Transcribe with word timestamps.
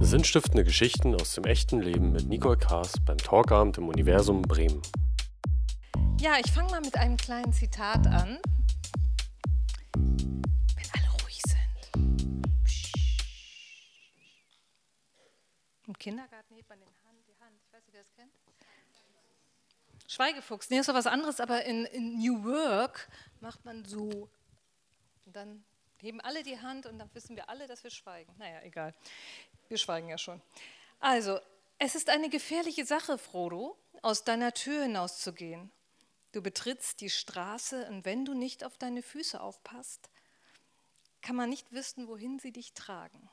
Sinnstiftende 0.00 0.64
Geschichten 0.64 1.14
aus 1.14 1.34
dem 1.34 1.44
echten 1.44 1.80
Leben 1.80 2.12
mit 2.12 2.28
Nicole 2.28 2.56
Kaas 2.56 2.92
beim 3.04 3.18
Talkabend 3.18 3.78
im 3.78 3.88
Universum 3.88 4.42
Bremen. 4.42 4.82
Ja, 6.20 6.36
ich 6.38 6.50
fange 6.50 6.70
mal 6.70 6.80
mit 6.80 6.96
einem 6.96 7.16
kleinen 7.16 7.52
Zitat 7.52 8.06
an. 8.06 8.38
Wenn 9.94 10.90
alle 10.92 11.22
ruhig 11.22 11.40
sind. 11.46 12.42
Psst. 12.64 12.94
Im 15.86 15.98
Kindergarten 15.98 16.54
hebt 16.54 16.68
man 16.68 16.80
den 16.80 16.88
Hand, 16.88 17.18
die 17.28 17.38
Hand. 17.40 17.60
Ich 17.66 17.72
weiß 17.72 17.84
nicht, 17.86 17.94
wer 17.94 18.02
das 18.02 18.12
kennt. 18.14 18.32
Schweigefuchs, 20.08 20.68
nee, 20.70 20.78
ist 20.78 20.88
doch 20.88 20.94
was 20.94 21.06
anderes, 21.06 21.40
aber 21.40 21.64
in, 21.64 21.86
in 21.86 22.18
New 22.18 22.44
Work 22.44 23.08
macht 23.40 23.64
man 23.64 23.84
so. 23.84 24.28
Und 25.24 25.36
dann 25.36 25.64
heben 26.02 26.20
alle 26.20 26.42
die 26.42 26.60
Hand 26.60 26.86
und 26.86 26.98
dann 26.98 27.08
wissen 27.14 27.36
wir 27.36 27.48
alle, 27.48 27.66
dass 27.66 27.82
wir 27.84 27.90
schweigen. 27.90 28.34
Naja, 28.36 28.60
egal. 28.62 28.94
Wir 29.72 29.78
schweigen 29.78 30.10
ja 30.10 30.18
schon. 30.18 30.42
Also, 31.00 31.40
es 31.78 31.94
ist 31.94 32.10
eine 32.10 32.28
gefährliche 32.28 32.84
Sache, 32.84 33.16
Frodo, 33.16 33.78
aus 34.02 34.22
deiner 34.22 34.52
Tür 34.52 34.82
hinauszugehen. 34.82 35.70
Du 36.32 36.42
betrittst 36.42 37.00
die 37.00 37.08
Straße 37.08 37.86
und 37.86 38.04
wenn 38.04 38.26
du 38.26 38.34
nicht 38.34 38.64
auf 38.64 38.76
deine 38.76 39.02
Füße 39.02 39.40
aufpasst, 39.40 40.10
kann 41.22 41.36
man 41.36 41.48
nicht 41.48 41.72
wissen, 41.72 42.06
wohin 42.06 42.38
sie 42.38 42.52
dich 42.52 42.74
tragen. 42.74 43.30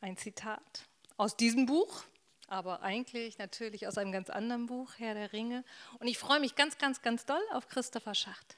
Ein 0.00 0.16
Zitat 0.16 0.88
aus 1.16 1.36
diesem 1.36 1.66
Buch, 1.66 2.02
aber 2.48 2.82
eigentlich 2.82 3.38
natürlich 3.38 3.86
aus 3.86 3.98
einem 3.98 4.10
ganz 4.10 4.30
anderen 4.30 4.66
Buch, 4.66 4.94
Herr 4.98 5.14
der 5.14 5.32
Ringe. 5.32 5.62
Und 6.00 6.08
ich 6.08 6.18
freue 6.18 6.40
mich 6.40 6.56
ganz, 6.56 6.76
ganz, 6.76 7.02
ganz 7.02 7.24
doll 7.24 7.42
auf 7.52 7.68
Christopher 7.68 8.16
Schacht. 8.16 8.56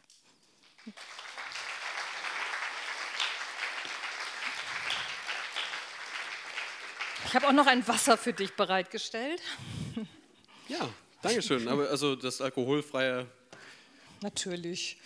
Ich 7.32 7.36
habe 7.36 7.48
auch 7.48 7.52
noch 7.52 7.66
ein 7.66 7.88
Wasser 7.88 8.18
für 8.18 8.34
dich 8.34 8.52
bereitgestellt. 8.56 9.40
Ja, 10.68 10.86
danke 11.22 11.40
schön. 11.40 11.66
Aber 11.66 11.88
also 11.88 12.14
das 12.14 12.42
alkoholfreie. 12.42 13.26
Natürlich. 14.20 15.00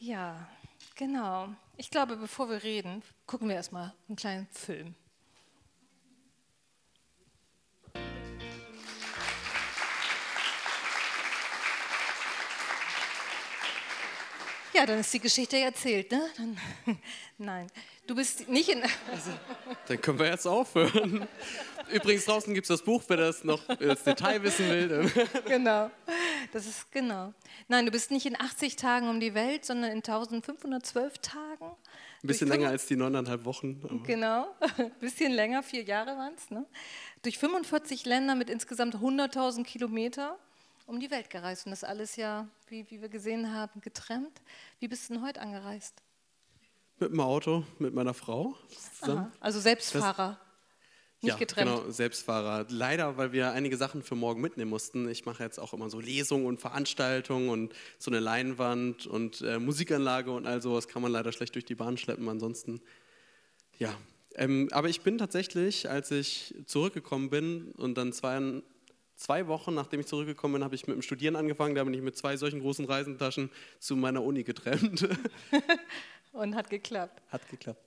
Ja, 0.00 0.48
genau. 0.96 1.54
Ich 1.76 1.88
glaube, 1.88 2.16
bevor 2.16 2.50
wir 2.50 2.64
reden, 2.64 3.04
gucken 3.26 3.48
wir 3.48 3.54
erstmal 3.54 3.94
einen 4.08 4.16
kleinen 4.16 4.48
Film. 4.48 4.96
Ja, 14.72 14.86
dann 14.86 15.00
ist 15.00 15.12
die 15.12 15.20
Geschichte 15.20 15.56
erzählt, 15.58 16.12
ne? 16.12 16.22
Dann, 16.36 16.56
nein, 17.38 17.66
du 18.06 18.14
bist 18.14 18.48
nicht 18.48 18.68
in. 18.68 18.82
Also, 18.82 19.30
dann 19.88 20.00
können 20.00 20.18
wir 20.18 20.26
jetzt 20.26 20.46
aufhören. 20.46 21.26
Übrigens, 21.92 22.24
draußen 22.24 22.54
gibt 22.54 22.64
es 22.64 22.68
das 22.68 22.82
Buch, 22.82 23.02
wer 23.08 23.16
das 23.16 23.42
noch 23.42 23.60
das 23.66 24.04
Detail 24.04 24.42
wissen 24.44 24.68
will. 24.68 25.10
Genau, 25.46 25.90
das 26.52 26.66
ist 26.66 26.92
genau. 26.92 27.34
Nein, 27.66 27.84
du 27.86 27.90
bist 27.90 28.12
nicht 28.12 28.26
in 28.26 28.40
80 28.40 28.76
Tagen 28.76 29.08
um 29.08 29.18
die 29.18 29.34
Welt, 29.34 29.64
sondern 29.64 29.90
in 29.90 29.98
1512 29.98 31.18
Tagen. 31.18 31.72
Ein 32.22 32.26
bisschen 32.26 32.48
länger 32.48 32.68
als 32.68 32.86
die 32.86 32.96
neuneinhalb 32.96 33.44
Wochen. 33.44 34.02
Genau, 34.06 34.54
ein 34.76 34.90
bisschen 35.00 35.32
länger, 35.32 35.62
vier 35.62 35.82
Jahre 35.82 36.16
waren 36.16 36.34
es. 36.36 36.50
Ne? 36.50 36.66
Durch 37.22 37.38
45 37.38 38.04
Länder 38.04 38.34
mit 38.34 38.50
insgesamt 38.50 38.96
100.000 38.96 39.64
Kilometer 39.64 40.38
um 40.90 40.98
die 40.98 41.10
Welt 41.10 41.30
gereist. 41.30 41.66
Und 41.66 41.70
das 41.70 41.84
alles 41.84 42.16
ja, 42.16 42.48
wie, 42.66 42.90
wie 42.90 43.00
wir 43.00 43.08
gesehen 43.08 43.54
haben, 43.54 43.80
getrennt. 43.80 44.42
Wie 44.80 44.88
bist 44.88 45.08
du 45.08 45.14
denn 45.14 45.22
heute 45.22 45.40
angereist? 45.40 46.02
Mit 46.98 47.12
dem 47.12 47.20
Auto, 47.20 47.64
mit 47.78 47.94
meiner 47.94 48.12
Frau. 48.12 48.56
Aha, 49.02 49.30
also 49.38 49.60
Selbstfahrer. 49.60 50.38
Das, 50.40 51.22
nicht 51.22 51.32
ja, 51.32 51.38
getrennt. 51.38 51.70
genau, 51.70 51.90
Selbstfahrer. 51.90 52.66
Leider, 52.70 53.16
weil 53.16 53.32
wir 53.32 53.52
einige 53.52 53.76
Sachen 53.76 54.02
für 54.02 54.16
morgen 54.16 54.40
mitnehmen 54.40 54.70
mussten. 54.70 55.08
Ich 55.08 55.24
mache 55.26 55.44
jetzt 55.44 55.60
auch 55.60 55.72
immer 55.72 55.88
so 55.90 56.00
Lesungen 56.00 56.46
und 56.46 56.60
Veranstaltungen 56.60 57.50
und 57.50 57.72
so 57.98 58.10
eine 58.10 58.18
Leinwand 58.18 59.06
und 59.06 59.42
äh, 59.42 59.58
Musikanlage 59.60 60.32
und 60.32 60.46
all 60.46 60.60
sowas 60.60 60.88
kann 60.88 61.02
man 61.02 61.12
leider 61.12 61.30
schlecht 61.30 61.54
durch 61.54 61.64
die 61.64 61.76
Bahn 61.76 61.98
schleppen. 61.98 62.28
Ansonsten, 62.28 62.80
ja. 63.78 63.94
Ähm, 64.34 64.68
aber 64.72 64.88
ich 64.88 65.02
bin 65.02 65.18
tatsächlich, 65.18 65.88
als 65.88 66.10
ich 66.10 66.54
zurückgekommen 66.66 67.30
bin 67.30 67.72
und 67.72 67.96
dann 67.96 68.12
zwei, 68.12 68.62
zwei 69.20 69.46
Wochen, 69.46 69.74
nachdem 69.74 70.00
ich 70.00 70.06
zurückgekommen 70.06 70.54
bin, 70.54 70.64
habe 70.64 70.74
ich 70.74 70.86
mit 70.86 70.96
dem 70.96 71.02
Studieren 71.02 71.36
angefangen. 71.36 71.74
Da 71.74 71.84
bin 71.84 71.94
ich 71.94 72.00
mit 72.00 72.16
zwei 72.16 72.36
solchen 72.36 72.60
großen 72.60 72.86
Reisentaschen 72.86 73.50
zu 73.78 73.94
meiner 73.94 74.22
Uni 74.22 74.42
getrennt. 74.42 75.08
Und 76.32 76.54
hat 76.54 76.70
geklappt. 76.70 77.22
Hat 77.28 77.48
geklappt. 77.48 77.84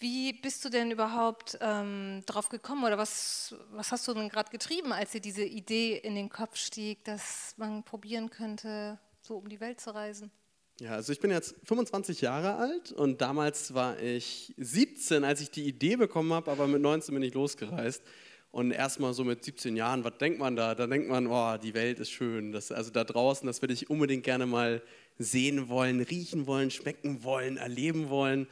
Wie 0.00 0.32
bist 0.32 0.64
du 0.64 0.68
denn 0.68 0.92
überhaupt 0.92 1.58
ähm, 1.60 2.22
drauf 2.26 2.48
gekommen 2.50 2.84
oder 2.84 2.98
was, 2.98 3.56
was 3.72 3.90
hast 3.90 4.06
du 4.06 4.14
denn 4.14 4.28
gerade 4.28 4.50
getrieben, 4.50 4.92
als 4.92 5.10
dir 5.10 5.20
diese 5.20 5.44
Idee 5.44 5.96
in 5.96 6.14
den 6.14 6.28
Kopf 6.28 6.56
stieg, 6.56 7.04
dass 7.04 7.54
man 7.56 7.82
probieren 7.82 8.30
könnte, 8.30 8.98
so 9.22 9.36
um 9.36 9.48
die 9.48 9.60
Welt 9.60 9.80
zu 9.80 9.92
reisen? 9.92 10.30
Ja, 10.78 10.92
also 10.92 11.12
ich 11.12 11.18
bin 11.18 11.32
jetzt 11.32 11.56
25 11.64 12.20
Jahre 12.20 12.54
alt 12.54 12.92
und 12.92 13.20
damals 13.20 13.74
war 13.74 13.98
ich 13.98 14.54
17, 14.58 15.24
als 15.24 15.40
ich 15.40 15.50
die 15.50 15.66
Idee 15.66 15.96
bekommen 15.96 16.32
habe, 16.32 16.52
aber 16.52 16.68
mit 16.68 16.80
19 16.80 17.12
bin 17.12 17.24
ich 17.24 17.34
losgereist. 17.34 18.02
Und 18.50 18.70
erstmal 18.70 19.12
so 19.12 19.24
mit 19.24 19.44
17 19.44 19.76
Jahren, 19.76 20.04
was 20.04 20.16
denkt 20.18 20.38
man 20.38 20.56
da? 20.56 20.74
Da 20.74 20.86
denkt 20.86 21.08
man, 21.08 21.26
oh, 21.26 21.56
die 21.58 21.74
Welt 21.74 22.00
ist 22.00 22.10
schön. 22.10 22.52
Das, 22.52 22.72
also 22.72 22.90
da 22.90 23.04
draußen, 23.04 23.46
das 23.46 23.62
würde 23.62 23.74
ich 23.74 23.90
unbedingt 23.90 24.24
gerne 24.24 24.46
mal 24.46 24.82
sehen 25.18 25.68
wollen, 25.68 26.00
riechen 26.00 26.46
wollen, 26.46 26.70
schmecken 26.70 27.24
wollen, 27.24 27.56
erleben 27.56 28.08
wollen. 28.08 28.46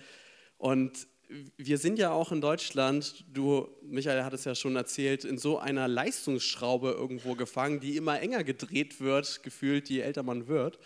Und 0.58 1.06
wir 1.56 1.78
sind 1.78 1.98
ja 1.98 2.12
auch 2.12 2.30
in 2.30 2.40
Deutschland, 2.40 3.24
du, 3.32 3.68
Michael 3.82 4.22
hat 4.22 4.32
es 4.32 4.44
ja 4.44 4.54
schon 4.54 4.76
erzählt, 4.76 5.24
in 5.24 5.38
so 5.38 5.58
einer 5.58 5.88
Leistungsschraube 5.88 6.90
irgendwo 6.90 7.34
gefangen, 7.34 7.80
die 7.80 7.96
immer 7.96 8.20
enger 8.20 8.44
gedreht 8.44 9.00
wird, 9.00 9.42
gefühlt, 9.42 9.88
je 9.88 10.00
älter 10.00 10.22
man 10.22 10.46
wird. 10.46 10.78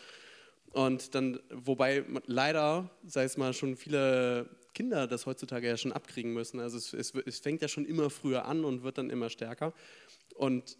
Und 0.71 1.15
dann, 1.15 1.41
wobei 1.51 2.05
leider, 2.27 2.91
sei 3.05 3.25
es 3.25 3.37
mal, 3.37 3.53
schon 3.53 3.77
viele 3.77 4.49
Kinder 4.75 5.07
das 5.07 5.27
heutzutage 5.27 5.67
ja 5.67 5.77
schon 5.77 5.93
abkriegen 5.93 6.33
müssen. 6.33 6.61
Also 6.61 6.79
es, 6.79 6.93
es, 6.93 7.13
es 7.27 7.41
fängt 7.41 7.63
ja 7.63 7.69
schon 7.69 7.85
immer 7.85 8.11
früher 8.11 8.45
an 8.45 8.65
und 8.65 8.83
wird 8.83 8.99
dann 8.99 9.11
immer 9.11 9.31
stärker. 9.31 9.73
Und 10.35 10.79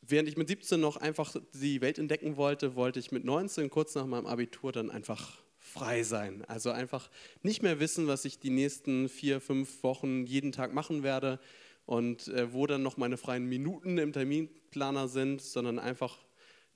während 0.00 0.28
ich 0.28 0.36
mit 0.36 0.48
17 0.48 0.80
noch 0.80 0.96
einfach 0.96 1.34
die 1.54 1.80
Welt 1.80 1.98
entdecken 1.98 2.36
wollte, 2.36 2.74
wollte 2.74 2.98
ich 2.98 3.12
mit 3.12 3.24
19, 3.24 3.70
kurz 3.70 3.94
nach 3.94 4.06
meinem 4.06 4.26
Abitur, 4.26 4.72
dann 4.72 4.90
einfach 4.90 5.38
frei 5.58 6.02
sein. 6.02 6.44
Also 6.46 6.70
einfach 6.70 7.10
nicht 7.42 7.62
mehr 7.62 7.80
wissen, 7.80 8.06
was 8.06 8.24
ich 8.24 8.38
die 8.38 8.50
nächsten 8.50 9.08
vier, 9.08 9.40
fünf 9.40 9.82
Wochen 9.82 10.26
jeden 10.26 10.52
Tag 10.52 10.74
machen 10.74 11.02
werde 11.02 11.40
und 11.86 12.28
äh, 12.28 12.52
wo 12.52 12.66
dann 12.66 12.82
noch 12.82 12.96
meine 12.96 13.16
freien 13.16 13.46
Minuten 13.46 13.98
im 13.98 14.12
Terminplaner 14.12 15.08
sind, 15.08 15.40
sondern 15.40 15.78
einfach 15.78 16.18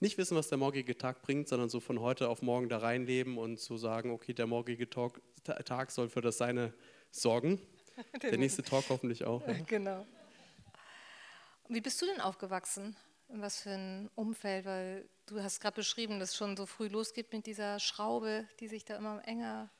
nicht 0.00 0.16
wissen, 0.16 0.37
was 0.37 0.48
der 0.48 0.59
morgige 0.59 0.97
Tag 0.97 1.22
bringt, 1.22 1.48
sondern 1.48 1.69
so 1.69 1.81
von 1.81 2.00
heute 2.00 2.28
auf 2.28 2.41
morgen 2.41 2.69
da 2.69 2.78
reinleben 2.78 3.37
und 3.37 3.59
zu 3.59 3.75
so 3.75 3.78
sagen, 3.78 4.10
okay, 4.10 4.32
der 4.32 4.47
morgige 4.47 4.88
Talk, 4.88 5.21
Tag 5.54 5.91
soll 5.91 6.09
für 6.09 6.20
das 6.20 6.38
Seine 6.38 6.72
sorgen. 7.10 7.60
Der 8.22 8.38
nächste 8.38 8.62
Talk 8.62 8.84
hoffentlich 8.88 9.25
auch. 9.25 9.47
Ja. 9.47 9.54
Genau. 9.66 10.06
Wie 11.69 11.81
bist 11.81 12.00
du 12.00 12.06
denn 12.06 12.20
aufgewachsen? 12.20 12.97
In 13.28 13.42
was 13.42 13.60
für 13.60 13.70
ein 13.70 14.09
Umfeld? 14.14 14.64
Weil 14.64 15.09
du 15.26 15.42
hast 15.42 15.60
gerade 15.60 15.76
beschrieben, 15.76 16.19
dass 16.19 16.31
es 16.31 16.36
schon 16.36 16.56
so 16.56 16.64
früh 16.66 16.88
losgeht 16.88 17.32
mit 17.32 17.47
dieser 17.47 17.78
Schraube, 17.78 18.48
die 18.60 18.69
sich 18.69 18.84
da 18.84 18.97
immer 18.97 19.26
enger 19.26 19.70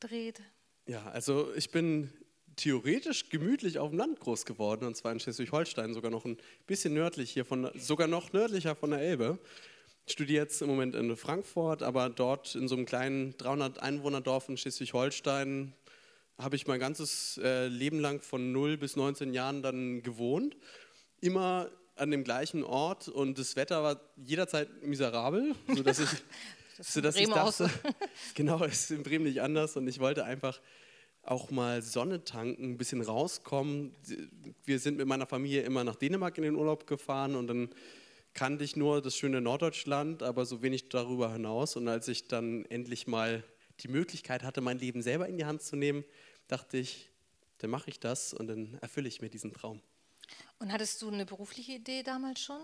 dreht. 0.00 0.42
Ja, 0.86 1.06
also 1.06 1.54
ich 1.54 1.70
bin 1.70 2.12
theoretisch 2.56 3.30
gemütlich 3.30 3.78
auf 3.78 3.90
dem 3.90 3.98
Land 3.98 4.20
groß 4.20 4.44
geworden, 4.44 4.86
und 4.86 4.96
zwar 4.96 5.12
in 5.12 5.20
Schleswig-Holstein, 5.20 5.94
sogar 5.94 6.10
noch 6.10 6.24
ein 6.24 6.36
bisschen 6.66 6.94
nördlich 6.94 7.30
hier, 7.30 7.44
von, 7.44 7.70
sogar 7.74 8.06
noch 8.06 8.32
nördlicher 8.32 8.76
von 8.76 8.90
der 8.90 9.00
Elbe. 9.00 9.38
Ich 10.06 10.12
studiere 10.12 10.42
jetzt 10.42 10.60
im 10.60 10.68
Moment 10.68 10.94
in 10.94 11.16
Frankfurt, 11.16 11.82
aber 11.82 12.10
dort 12.10 12.54
in 12.54 12.68
so 12.68 12.76
einem 12.76 12.84
kleinen 12.84 13.36
300 13.38 13.78
Einwohnerdorf 13.78 14.48
in 14.48 14.56
Schleswig-Holstein 14.56 15.72
habe 16.38 16.56
ich 16.56 16.66
mein 16.66 16.78
ganzes 16.78 17.40
äh, 17.42 17.68
Leben 17.68 18.00
lang 18.00 18.20
von 18.20 18.52
0 18.52 18.76
bis 18.76 18.96
19 18.96 19.32
Jahren 19.32 19.62
dann 19.62 20.02
gewohnt. 20.02 20.56
Immer 21.20 21.70
an 21.96 22.10
dem 22.10 22.22
gleichen 22.24 22.64
Ort 22.64 23.08
und 23.08 23.38
das 23.38 23.56
Wetter 23.56 23.82
war 23.82 24.00
jederzeit 24.16 24.82
miserabel, 24.82 25.54
sodass 25.74 26.00
ich, 26.00 26.08
Das 26.76 26.92
sodass 26.92 27.16
ich 27.16 27.28
dachte, 27.28 27.70
genau, 28.34 28.62
es 28.64 28.82
ist 28.82 28.90
in 28.90 29.02
Bremen 29.04 29.24
nicht 29.24 29.40
anders 29.40 29.76
und 29.76 29.86
ich 29.86 30.00
wollte 30.00 30.24
einfach 30.24 30.60
auch 31.22 31.50
mal 31.50 31.82
Sonne 31.82 32.24
tanken, 32.24 32.72
ein 32.72 32.76
bisschen 32.76 33.00
rauskommen. 33.00 33.94
Wir 34.64 34.78
sind 34.78 34.98
mit 34.98 35.06
meiner 35.06 35.26
Familie 35.26 35.62
immer 35.62 35.84
nach 35.84 35.94
Dänemark 35.94 36.36
in 36.36 36.44
den 36.44 36.56
Urlaub 36.56 36.86
gefahren 36.86 37.34
und 37.36 37.46
dann 37.46 37.70
kannte 38.34 38.64
ich 38.64 38.76
nur 38.76 39.00
das 39.00 39.16
schöne 39.16 39.40
Norddeutschland, 39.40 40.22
aber 40.22 40.44
so 40.44 40.62
wenig 40.62 40.88
darüber 40.88 41.32
hinaus. 41.32 41.76
Und 41.76 41.88
als 41.88 42.08
ich 42.08 42.28
dann 42.28 42.64
endlich 42.66 43.06
mal 43.06 43.44
die 43.80 43.88
Möglichkeit 43.88 44.42
hatte, 44.42 44.60
mein 44.60 44.78
Leben 44.78 45.02
selber 45.02 45.28
in 45.28 45.36
die 45.36 45.44
Hand 45.44 45.62
zu 45.62 45.76
nehmen, 45.76 46.04
dachte 46.48 46.76
ich, 46.76 47.10
dann 47.58 47.70
mache 47.70 47.90
ich 47.90 48.00
das 48.00 48.34
und 48.34 48.48
dann 48.48 48.78
erfülle 48.80 49.08
ich 49.08 49.20
mir 49.22 49.30
diesen 49.30 49.52
Traum. 49.52 49.80
Und 50.58 50.72
hattest 50.72 51.00
du 51.02 51.08
eine 51.08 51.24
berufliche 51.24 51.72
Idee 51.72 52.02
damals 52.02 52.40
schon? 52.40 52.60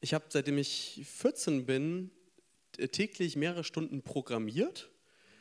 Ich 0.00 0.14
habe, 0.14 0.24
seitdem 0.28 0.58
ich 0.58 1.02
14 1.04 1.66
bin, 1.66 2.10
täglich 2.92 3.36
mehrere 3.36 3.64
Stunden 3.64 4.02
programmiert 4.02 4.90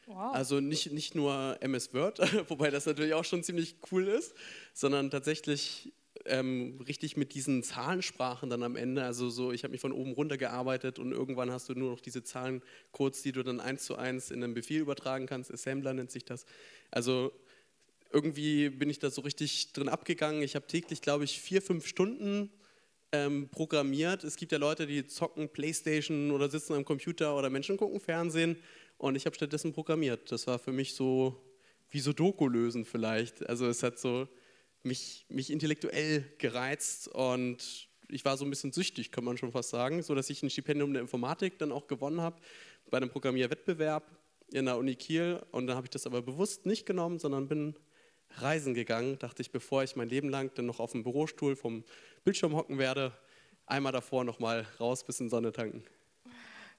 Wow. 0.07 0.35
Also 0.35 0.59
nicht, 0.59 0.91
nicht 0.91 1.15
nur 1.15 1.57
MS 1.61 1.93
Word, 1.93 2.19
wobei 2.49 2.69
das 2.69 2.85
natürlich 2.85 3.13
auch 3.13 3.25
schon 3.25 3.43
ziemlich 3.43 3.75
cool 3.91 4.07
ist, 4.07 4.35
sondern 4.73 5.09
tatsächlich 5.09 5.93
ähm, 6.25 6.79
richtig 6.87 7.17
mit 7.17 7.33
diesen 7.33 7.63
Zahlensprachen 7.63 8.49
dann 8.49 8.63
am 8.63 8.75
Ende. 8.75 9.03
Also 9.03 9.29
so, 9.29 9.51
ich 9.51 9.63
habe 9.63 9.71
mich 9.71 9.81
von 9.81 9.91
oben 9.91 10.13
runter 10.13 10.37
gearbeitet 10.37 10.99
und 10.99 11.11
irgendwann 11.11 11.51
hast 11.51 11.69
du 11.69 11.73
nur 11.73 11.91
noch 11.91 12.01
diese 12.01 12.23
Zahlencodes, 12.23 13.21
die 13.21 13.31
du 13.31 13.43
dann 13.43 13.59
eins 13.59 13.85
zu 13.85 13.95
eins 13.95 14.31
in 14.31 14.43
einen 14.43 14.53
Befehl 14.53 14.81
übertragen 14.81 15.27
kannst. 15.27 15.51
Assembler 15.51 15.93
nennt 15.93 16.11
sich 16.11 16.25
das. 16.25 16.45
Also 16.91 17.31
irgendwie 18.11 18.69
bin 18.69 18.89
ich 18.89 18.99
da 18.99 19.09
so 19.09 19.21
richtig 19.21 19.73
drin 19.73 19.89
abgegangen. 19.89 20.41
Ich 20.41 20.55
habe 20.55 20.67
täglich, 20.67 21.01
glaube 21.01 21.25
ich, 21.25 21.39
vier, 21.39 21.61
fünf 21.61 21.87
Stunden 21.87 22.49
ähm, 23.11 23.49
programmiert. 23.49 24.23
Es 24.23 24.35
gibt 24.35 24.51
ja 24.51 24.57
Leute, 24.57 24.87
die 24.87 25.05
zocken 25.05 25.49
Playstation 25.49 26.31
oder 26.31 26.49
sitzen 26.49 26.73
am 26.73 26.85
Computer 26.85 27.37
oder 27.37 27.49
Menschen 27.49 27.77
gucken 27.77 27.99
Fernsehen 27.99 28.57
und 28.97 29.15
ich 29.15 29.25
habe 29.25 29.35
stattdessen 29.35 29.73
programmiert. 29.73 30.31
Das 30.31 30.47
war 30.47 30.59
für 30.59 30.71
mich 30.71 30.93
so 30.95 31.41
wie 31.89 31.99
so 31.99 32.13
Doku 32.13 32.47
lösen 32.47 32.85
vielleicht. 32.85 33.47
Also 33.47 33.67
es 33.67 33.83
hat 33.83 33.99
so 33.99 34.27
mich, 34.85 35.25
mich 35.29 35.51
intellektuell 35.51 36.23
gereizt 36.37 37.07
und 37.07 37.89
ich 38.07 38.23
war 38.23 38.37
so 38.37 38.45
ein 38.45 38.49
bisschen 38.49 38.71
süchtig, 38.71 39.11
kann 39.11 39.23
man 39.23 39.37
schon 39.37 39.51
fast 39.51 39.69
sagen, 39.69 40.03
so 40.03 40.13
dass 40.13 40.29
ich 40.29 40.43
ein 40.43 40.49
Stipendium 40.49 40.93
der 40.93 41.01
Informatik 41.01 41.57
dann 41.57 41.71
auch 41.71 41.87
gewonnen 41.87 42.21
habe 42.21 42.39
bei 42.91 42.97
einem 42.97 43.09
Programmierwettbewerb 43.09 44.03
in 44.51 44.65
der 44.65 44.77
Uni 44.77 44.95
Kiel 44.95 45.41
und 45.51 45.67
dann 45.67 45.75
habe 45.75 45.87
ich 45.87 45.91
das 45.91 46.05
aber 46.05 46.21
bewusst 46.21 46.65
nicht 46.65 46.85
genommen, 46.85 47.17
sondern 47.19 47.47
bin 47.47 47.75
reisen 48.37 48.73
gegangen, 48.73 49.17
dachte 49.17 49.41
ich, 49.41 49.51
bevor 49.51 49.83
ich 49.83 49.95
mein 49.95 50.09
Leben 50.09 50.29
lang 50.29 50.51
dann 50.55 50.67
noch 50.67 50.79
auf 50.79 50.91
dem 50.91 51.03
Bürostuhl 51.03 51.55
vom 51.55 51.83
Bildschirm 52.23 52.55
hocken 52.55 52.77
werde, 52.77 53.17
einmal 53.65 53.91
davor 53.91 54.23
noch 54.23 54.39
mal 54.39 54.67
raus 54.79 55.03
bis 55.03 55.19
in 55.19 55.29
Sonne 55.29 55.51
tanken. 55.51 55.83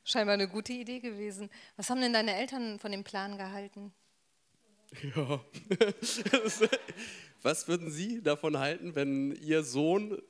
Scheinbar 0.04 0.34
eine 0.34 0.46
gute 0.46 0.72
Idee 0.72 1.00
gewesen. 1.00 1.50
Was 1.76 1.90
haben 1.90 2.00
denn 2.00 2.12
deine 2.12 2.36
Eltern 2.36 2.78
von 2.78 2.92
dem 2.92 3.02
Plan 3.02 3.36
gehalten? 3.36 3.92
Ja. 5.14 5.40
Was 7.42 7.68
würden 7.68 7.90
Sie 7.90 8.22
davon 8.22 8.58
halten, 8.58 8.94
wenn 8.94 9.32
Ihr 9.42 9.62
Sohn 9.62 10.20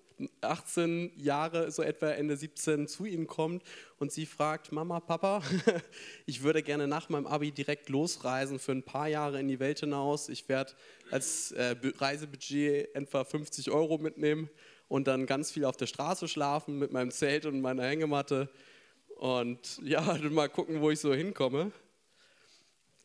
18 0.40 1.12
Jahre, 1.16 1.70
so 1.70 1.82
etwa 1.82 2.10
Ende 2.10 2.36
17, 2.36 2.88
zu 2.88 3.04
Ihnen 3.04 3.26
kommt 3.26 3.62
und 3.98 4.12
sie 4.12 4.26
fragt, 4.26 4.72
Mama, 4.72 5.00
Papa, 5.00 5.42
ich 6.26 6.42
würde 6.42 6.62
gerne 6.62 6.88
nach 6.88 7.08
meinem 7.08 7.26
Abi 7.26 7.52
direkt 7.52 7.88
losreisen 7.88 8.58
für 8.58 8.72
ein 8.72 8.82
paar 8.82 9.08
Jahre 9.08 9.40
in 9.40 9.48
die 9.48 9.60
Welt 9.60 9.80
hinaus. 9.80 10.28
Ich 10.28 10.48
werde 10.48 10.72
als 11.10 11.52
äh, 11.52 11.76
Reisebudget 11.82 12.94
etwa 12.94 13.24
50 13.24 13.70
Euro 13.70 13.98
mitnehmen 13.98 14.48
und 14.88 15.06
dann 15.06 15.26
ganz 15.26 15.50
viel 15.50 15.64
auf 15.64 15.76
der 15.76 15.86
Straße 15.86 16.28
schlafen 16.28 16.78
mit 16.78 16.92
meinem 16.92 17.10
Zelt 17.10 17.44
und 17.44 17.60
meiner 17.60 17.84
Hängematte 17.84 18.48
und 19.16 19.80
ja, 19.82 20.18
mal 20.30 20.48
gucken, 20.48 20.80
wo 20.80 20.90
ich 20.90 21.00
so 21.00 21.12
hinkomme. 21.12 21.72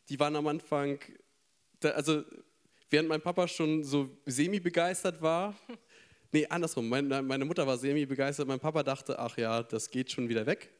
Die 0.08 0.18
waren 0.18 0.36
am 0.36 0.46
Anfang, 0.46 0.98
also 1.84 2.22
während 2.90 3.08
mein 3.08 3.20
Papa 3.20 3.48
schon 3.48 3.82
so 3.82 4.08
semi-begeistert 4.26 5.20
war, 5.20 5.54
nee, 6.32 6.46
andersrum, 6.46 6.88
meine, 6.88 7.22
meine 7.22 7.44
Mutter 7.44 7.66
war 7.66 7.78
semi-begeistert, 7.78 8.46
mein 8.46 8.60
Papa 8.60 8.82
dachte, 8.82 9.18
ach 9.18 9.36
ja, 9.36 9.62
das 9.62 9.90
geht 9.90 10.10
schon 10.12 10.28
wieder 10.28 10.46
weg. 10.46 10.70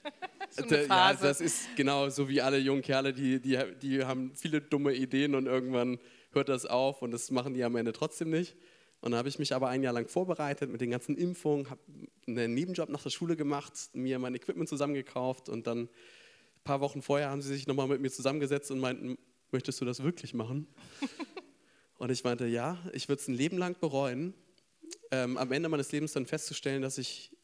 so. 0.50 0.74
Ja, 0.74 1.14
das 1.14 1.40
ist 1.40 1.76
genau 1.76 2.08
so 2.08 2.28
wie 2.28 2.40
alle 2.40 2.58
jungen 2.58 2.82
Kerle, 2.82 3.12
die, 3.12 3.40
die, 3.40 3.58
die 3.80 4.04
haben 4.04 4.32
viele 4.34 4.60
dumme 4.60 4.94
Ideen 4.94 5.34
und 5.34 5.46
irgendwann 5.46 5.98
hört 6.32 6.48
das 6.48 6.66
auf 6.66 7.02
und 7.02 7.10
das 7.10 7.30
machen 7.30 7.54
die 7.54 7.64
am 7.64 7.76
Ende 7.76 7.92
trotzdem 7.92 8.30
nicht. 8.30 8.56
Und 9.00 9.12
dann 9.12 9.18
habe 9.18 9.28
ich 9.28 9.38
mich 9.38 9.54
aber 9.54 9.68
ein 9.68 9.82
Jahr 9.82 9.92
lang 9.92 10.08
vorbereitet 10.08 10.70
mit 10.70 10.80
den 10.80 10.90
ganzen 10.90 11.16
Impfungen, 11.16 11.70
habe 11.70 11.80
einen 12.26 12.54
Nebenjob 12.54 12.88
nach 12.88 13.02
der 13.02 13.10
Schule 13.10 13.36
gemacht, 13.36 13.72
mir 13.92 14.18
mein 14.18 14.34
Equipment 14.34 14.68
zusammengekauft 14.68 15.48
und 15.48 15.66
dann 15.68 15.82
ein 15.82 15.88
paar 16.64 16.80
Wochen 16.80 17.00
vorher 17.00 17.30
haben 17.30 17.40
sie 17.40 17.52
sich 17.52 17.68
nochmal 17.68 17.86
mit 17.86 18.00
mir 18.00 18.10
zusammengesetzt 18.10 18.70
und 18.72 18.80
meinten, 18.80 19.16
möchtest 19.52 19.80
du 19.80 19.84
das 19.84 20.02
wirklich 20.02 20.34
machen? 20.34 20.66
und 21.98 22.10
ich 22.10 22.24
meinte, 22.24 22.46
ja, 22.46 22.78
ich 22.92 23.08
würde 23.08 23.20
es 23.20 23.28
ein 23.28 23.34
Leben 23.34 23.58
lang 23.58 23.78
bereuen, 23.80 24.34
ähm, 25.10 25.36
am 25.36 25.52
Ende 25.52 25.68
meines 25.68 25.92
Lebens 25.92 26.12
dann 26.12 26.26
festzustellen, 26.26 26.82
dass 26.82 26.98
ich 26.98 27.36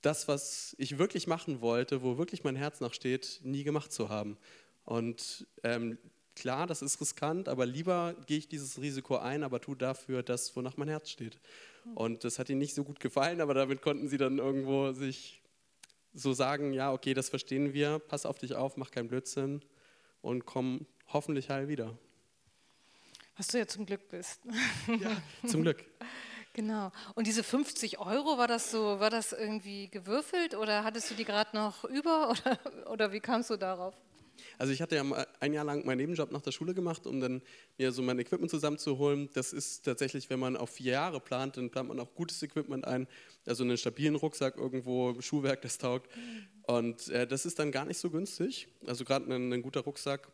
das, 0.00 0.28
was 0.28 0.74
ich 0.78 0.98
wirklich 0.98 1.26
machen 1.26 1.60
wollte, 1.60 2.02
wo 2.02 2.18
wirklich 2.18 2.44
mein 2.44 2.56
Herz 2.56 2.80
nachsteht, 2.80 3.40
nie 3.42 3.64
gemacht 3.64 3.92
zu 3.92 4.08
haben. 4.08 4.36
Und 4.84 5.46
ähm, 5.62 5.98
klar, 6.34 6.66
das 6.66 6.82
ist 6.82 7.00
riskant, 7.00 7.48
aber 7.48 7.64
lieber 7.64 8.14
gehe 8.26 8.38
ich 8.38 8.48
dieses 8.48 8.80
Risiko 8.80 9.16
ein, 9.16 9.42
aber 9.42 9.60
tue 9.60 9.76
dafür 9.76 10.22
das, 10.22 10.54
wonach 10.56 10.76
mein 10.76 10.88
Herz 10.88 11.08
steht. 11.10 11.38
Und 11.94 12.24
das 12.24 12.38
hat 12.38 12.50
ihnen 12.50 12.58
nicht 12.58 12.74
so 12.74 12.84
gut 12.84 13.00
gefallen, 13.00 13.40
aber 13.40 13.54
damit 13.54 13.82
konnten 13.82 14.08
sie 14.08 14.18
dann 14.18 14.38
irgendwo 14.38 14.92
sich 14.92 15.42
so 16.12 16.32
sagen, 16.32 16.72
ja, 16.72 16.92
okay, 16.92 17.14
das 17.14 17.28
verstehen 17.28 17.72
wir, 17.72 17.98
pass 17.98 18.26
auf 18.26 18.38
dich 18.38 18.54
auf, 18.54 18.76
mach 18.76 18.90
keinen 18.90 19.08
Blödsinn 19.08 19.62
und 20.20 20.46
komm 20.46 20.86
hoffentlich 21.12 21.50
heil 21.50 21.68
wieder. 21.68 21.96
Was 23.36 23.48
du 23.48 23.58
ja 23.58 23.66
zum 23.66 23.86
Glück 23.86 24.08
bist. 24.08 24.40
Ja, 24.86 25.16
zum 25.48 25.62
Glück. 25.62 25.84
Genau. 26.52 26.92
Und 27.16 27.26
diese 27.26 27.42
50 27.42 27.98
Euro, 27.98 28.38
war 28.38 28.46
das 28.46 28.70
so, 28.70 29.00
war 29.00 29.10
das 29.10 29.32
irgendwie 29.32 29.88
gewürfelt 29.88 30.54
oder 30.54 30.84
hattest 30.84 31.10
du 31.10 31.14
die 31.14 31.24
gerade 31.24 31.56
noch 31.56 31.84
über 31.84 32.30
oder, 32.84 32.90
oder 32.90 33.12
wie 33.12 33.20
kamst 33.20 33.50
du 33.50 33.56
darauf? 33.56 33.94
Also 34.58 34.72
ich 34.72 34.80
hatte 34.80 34.96
ja 34.96 35.04
ein 35.40 35.52
Jahr 35.52 35.64
lang 35.64 35.84
meinen 35.84 35.98
Nebenjob 35.98 36.30
nach 36.32 36.40
der 36.42 36.52
Schule 36.52 36.74
gemacht, 36.74 37.06
um 37.06 37.20
dann 37.20 37.42
mir 37.78 37.92
so 37.92 38.02
mein 38.02 38.18
Equipment 38.18 38.50
zusammenzuholen. 38.50 39.28
Das 39.34 39.52
ist 39.52 39.84
tatsächlich, 39.84 40.30
wenn 40.30 40.38
man 40.38 40.56
auf 40.56 40.70
vier 40.70 40.92
Jahre 40.92 41.20
plant, 41.20 41.56
dann 41.56 41.70
plant 41.70 41.88
man 41.88 42.00
auch 42.00 42.14
gutes 42.14 42.42
Equipment 42.42 42.86
ein. 42.86 43.06
Also 43.46 43.64
einen 43.64 43.76
stabilen 43.76 44.14
Rucksack 44.14 44.56
irgendwo, 44.56 45.20
Schuhwerk, 45.20 45.62
das 45.62 45.78
taugt. 45.78 46.10
Und 46.62 47.08
äh, 47.08 47.26
das 47.26 47.46
ist 47.46 47.58
dann 47.58 47.72
gar 47.72 47.84
nicht 47.84 47.98
so 47.98 48.10
günstig. 48.10 48.68
Also 48.86 49.04
gerade 49.04 49.32
ein, 49.32 49.52
ein 49.52 49.62
guter 49.62 49.80
Rucksack. 49.80 50.28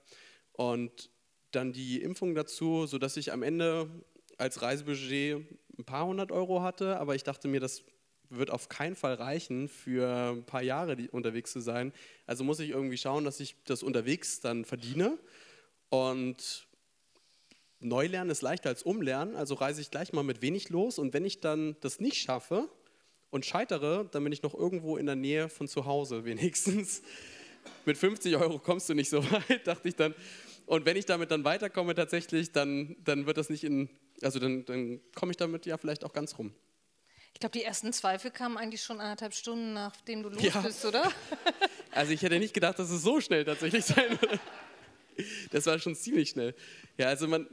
Und 0.60 1.08
dann 1.52 1.72
die 1.72 2.02
Impfung 2.02 2.34
dazu, 2.34 2.84
sodass 2.84 3.16
ich 3.16 3.32
am 3.32 3.42
Ende 3.42 3.88
als 4.36 4.60
Reisebudget 4.60 5.38
ein 5.78 5.84
paar 5.86 6.04
hundert 6.04 6.32
Euro 6.32 6.60
hatte, 6.60 6.98
aber 6.98 7.14
ich 7.14 7.22
dachte 7.22 7.48
mir, 7.48 7.60
das 7.60 7.82
wird 8.28 8.50
auf 8.50 8.68
keinen 8.68 8.94
Fall 8.94 9.14
reichen, 9.14 9.70
für 9.70 10.32
ein 10.32 10.44
paar 10.44 10.60
Jahre 10.60 10.98
unterwegs 11.12 11.52
zu 11.52 11.60
sein. 11.60 11.94
Also 12.26 12.44
muss 12.44 12.60
ich 12.60 12.68
irgendwie 12.68 12.98
schauen, 12.98 13.24
dass 13.24 13.40
ich 13.40 13.56
das 13.64 13.82
unterwegs 13.82 14.40
dann 14.40 14.66
verdiene. 14.66 15.16
Und 15.88 16.66
Neulernen 17.78 18.28
ist 18.28 18.42
leichter 18.42 18.68
als 18.68 18.82
Umlernen, 18.82 19.36
also 19.36 19.54
reise 19.54 19.80
ich 19.80 19.90
gleich 19.90 20.12
mal 20.12 20.24
mit 20.24 20.42
wenig 20.42 20.68
los. 20.68 20.98
Und 20.98 21.14
wenn 21.14 21.24
ich 21.24 21.40
dann 21.40 21.74
das 21.80 22.00
nicht 22.00 22.18
schaffe 22.18 22.68
und 23.30 23.46
scheitere, 23.46 24.06
dann 24.10 24.24
bin 24.24 24.32
ich 24.34 24.42
noch 24.42 24.52
irgendwo 24.52 24.98
in 24.98 25.06
der 25.06 25.16
Nähe 25.16 25.48
von 25.48 25.68
zu 25.68 25.86
Hause 25.86 26.26
wenigstens. 26.26 27.00
mit 27.86 27.96
50 27.96 28.36
Euro 28.36 28.58
kommst 28.58 28.88
du 28.88 28.94
nicht 28.94 29.08
so 29.08 29.22
weit, 29.32 29.66
dachte 29.66 29.88
ich 29.88 29.96
dann. 29.96 30.14
Und 30.70 30.86
wenn 30.86 30.96
ich 30.96 31.04
damit 31.04 31.32
dann 31.32 31.42
weiterkomme 31.42 31.96
tatsächlich, 31.96 32.52
dann, 32.52 32.94
dann 33.02 33.26
wird 33.26 33.38
das 33.38 33.50
nicht 33.50 33.64
in, 33.64 33.90
also 34.22 34.38
dann, 34.38 34.64
dann 34.66 35.00
komme 35.16 35.32
ich 35.32 35.36
damit 35.36 35.66
ja 35.66 35.76
vielleicht 35.76 36.04
auch 36.04 36.12
ganz 36.12 36.38
rum. 36.38 36.54
Ich 37.34 37.40
glaube, 37.40 37.58
die 37.58 37.64
ersten 37.64 37.92
Zweifel 37.92 38.30
kamen 38.30 38.56
eigentlich 38.56 38.80
schon 38.80 39.00
anderthalb 39.00 39.34
Stunden, 39.34 39.72
nachdem 39.72 40.22
du 40.22 40.28
los 40.28 40.40
ja. 40.40 40.60
bist, 40.60 40.84
oder? 40.84 41.10
Also 41.90 42.12
ich 42.12 42.22
hätte 42.22 42.38
nicht 42.38 42.54
gedacht, 42.54 42.78
dass 42.78 42.88
es 42.88 43.02
so 43.02 43.20
schnell 43.20 43.44
tatsächlich 43.44 43.84
sein 43.84 44.16
würde. 44.20 44.38
Das 45.50 45.66
war 45.66 45.76
schon 45.80 45.96
ziemlich 45.96 46.30
schnell. 46.30 46.54
Ja, 46.98 47.08
also 47.08 47.26
man, 47.26 47.48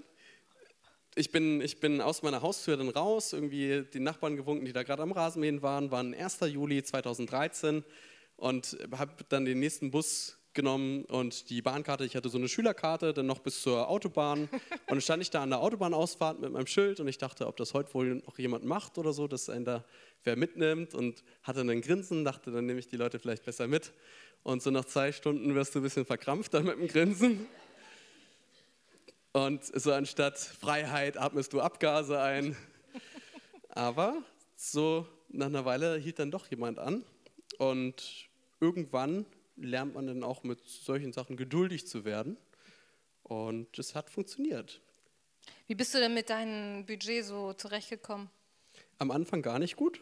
ich 1.16 1.32
bin, 1.32 1.60
ich 1.62 1.80
bin 1.80 2.02
aus 2.02 2.22
meiner 2.22 2.44
Haustür 2.44 2.78
dann 2.78 2.90
raus, 2.90 3.34
irgendwie 3.34 3.84
die 3.92 4.00
Nachbarn 4.00 4.36
gewunken, 4.36 4.66
die 4.66 4.74
da 4.74 4.84
gerade 4.84 5.02
am 5.02 5.12
Rasenmähen 5.12 5.64
waren, 5.64 5.90
waren 5.90 6.14
1. 6.14 6.42
Juli 6.42 6.84
2013 6.84 7.84
und 8.36 8.78
habe 8.92 9.24
dann 9.28 9.46
den 9.46 9.60
nächsten 9.60 9.90
Bus 9.90 10.37
genommen 10.58 11.06
und 11.06 11.50
die 11.50 11.62
Bahnkarte, 11.62 12.04
ich 12.04 12.18
hatte 12.18 12.28
so 12.28 12.38
eine 12.38 12.50
Schülerkarte, 12.50 13.14
dann 13.14 13.28
noch 13.28 13.40
bis 13.40 13.62
zur 13.62 13.88
Autobahn. 13.88 14.50
Und 14.52 14.90
dann 14.90 15.02
stand 15.02 15.22
ich 15.22 15.30
da 15.30 15.42
an 15.44 15.50
der 15.50 15.60
Autobahnausfahrt 15.60 16.42
mit 16.42 16.52
meinem 16.52 16.68
Schild 16.68 17.00
und 17.00 17.08
ich 17.08 17.18
dachte, 17.18 17.48
ob 17.48 17.58
das 17.58 17.74
heute 17.74 17.94
wohl 17.94 18.16
noch 18.26 18.40
jemand 18.40 18.66
macht 18.66 18.98
oder 18.98 19.14
so, 19.14 19.28
dass 19.28 19.50
einen 19.50 19.66
da 19.66 19.84
wer 20.24 20.36
mitnimmt 20.36 20.94
und 20.94 21.24
hatte 21.44 21.62
einen 21.62 21.82
Grinsen, 21.82 22.26
dachte, 22.26 22.52
dann 22.52 22.66
nehme 22.66 22.80
ich 22.80 22.88
die 22.88 22.98
Leute 22.98 23.20
vielleicht 23.20 23.46
besser 23.46 23.68
mit. 23.68 23.94
Und 24.44 24.62
so 24.62 24.72
nach 24.72 24.86
zwei 24.86 25.12
Stunden 25.12 25.56
wirst 25.56 25.76
du 25.76 25.80
ein 25.80 25.84
bisschen 25.84 26.06
verkrampft 26.06 26.54
dann 26.54 26.66
mit 26.66 26.80
dem 26.80 26.88
Grinsen. 26.88 27.48
Und 29.34 29.64
so 29.64 29.94
anstatt 29.94 30.38
Freiheit 30.38 31.18
atmest 31.18 31.54
du 31.54 31.62
Abgase 31.62 32.20
ein. 32.20 32.56
Aber 33.70 34.24
so 34.56 35.06
nach 35.30 35.48
einer 35.48 35.66
Weile 35.66 35.98
hielt 35.98 36.20
dann 36.20 36.32
doch 36.32 36.48
jemand 36.48 36.80
an 36.80 37.04
und 37.58 38.30
irgendwann 38.60 39.26
lernt 39.58 39.96
man 39.96 40.08
dann 40.08 40.24
auch 40.24 40.44
mit 40.44 40.64
solchen 40.66 41.12
Sachen 41.14 41.38
geduldig 41.38 41.88
zu 41.88 42.06
werden. 42.06 42.38
Und 43.24 43.78
es 43.78 43.96
hat 43.96 44.10
funktioniert. 44.10 44.82
Wie 45.68 45.76
bist 45.76 45.94
du 45.94 46.00
denn 46.00 46.14
mit 46.14 46.30
deinem 46.30 46.86
Budget 46.86 47.26
so 47.26 47.54
zurechtgekommen? 47.54 48.30
Am 49.00 49.12
Anfang 49.12 49.42
gar 49.42 49.60
nicht 49.60 49.76
gut. 49.76 50.02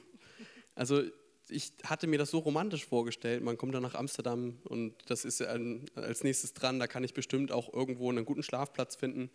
Also 0.76 1.04
ich 1.50 1.74
hatte 1.84 2.08
mir 2.08 2.18
das 2.18 2.32
so 2.32 2.40
romantisch 2.40 2.86
vorgestellt. 2.86 3.44
Man 3.44 3.58
kommt 3.58 3.74
dann 3.74 3.84
nach 3.84 3.96
Amsterdam 3.96 4.60
und 4.64 4.94
das 5.08 5.26
ist 5.26 5.42
als 5.42 6.24
nächstes 6.24 6.54
dran. 6.54 6.80
Da 6.80 6.88
kann 6.88 7.04
ich 7.04 7.14
bestimmt 7.14 7.52
auch 7.52 7.74
irgendwo 7.74 8.10
einen 8.10 8.26
guten 8.26 8.44
Schlafplatz 8.44 8.96
finden. 8.96 9.30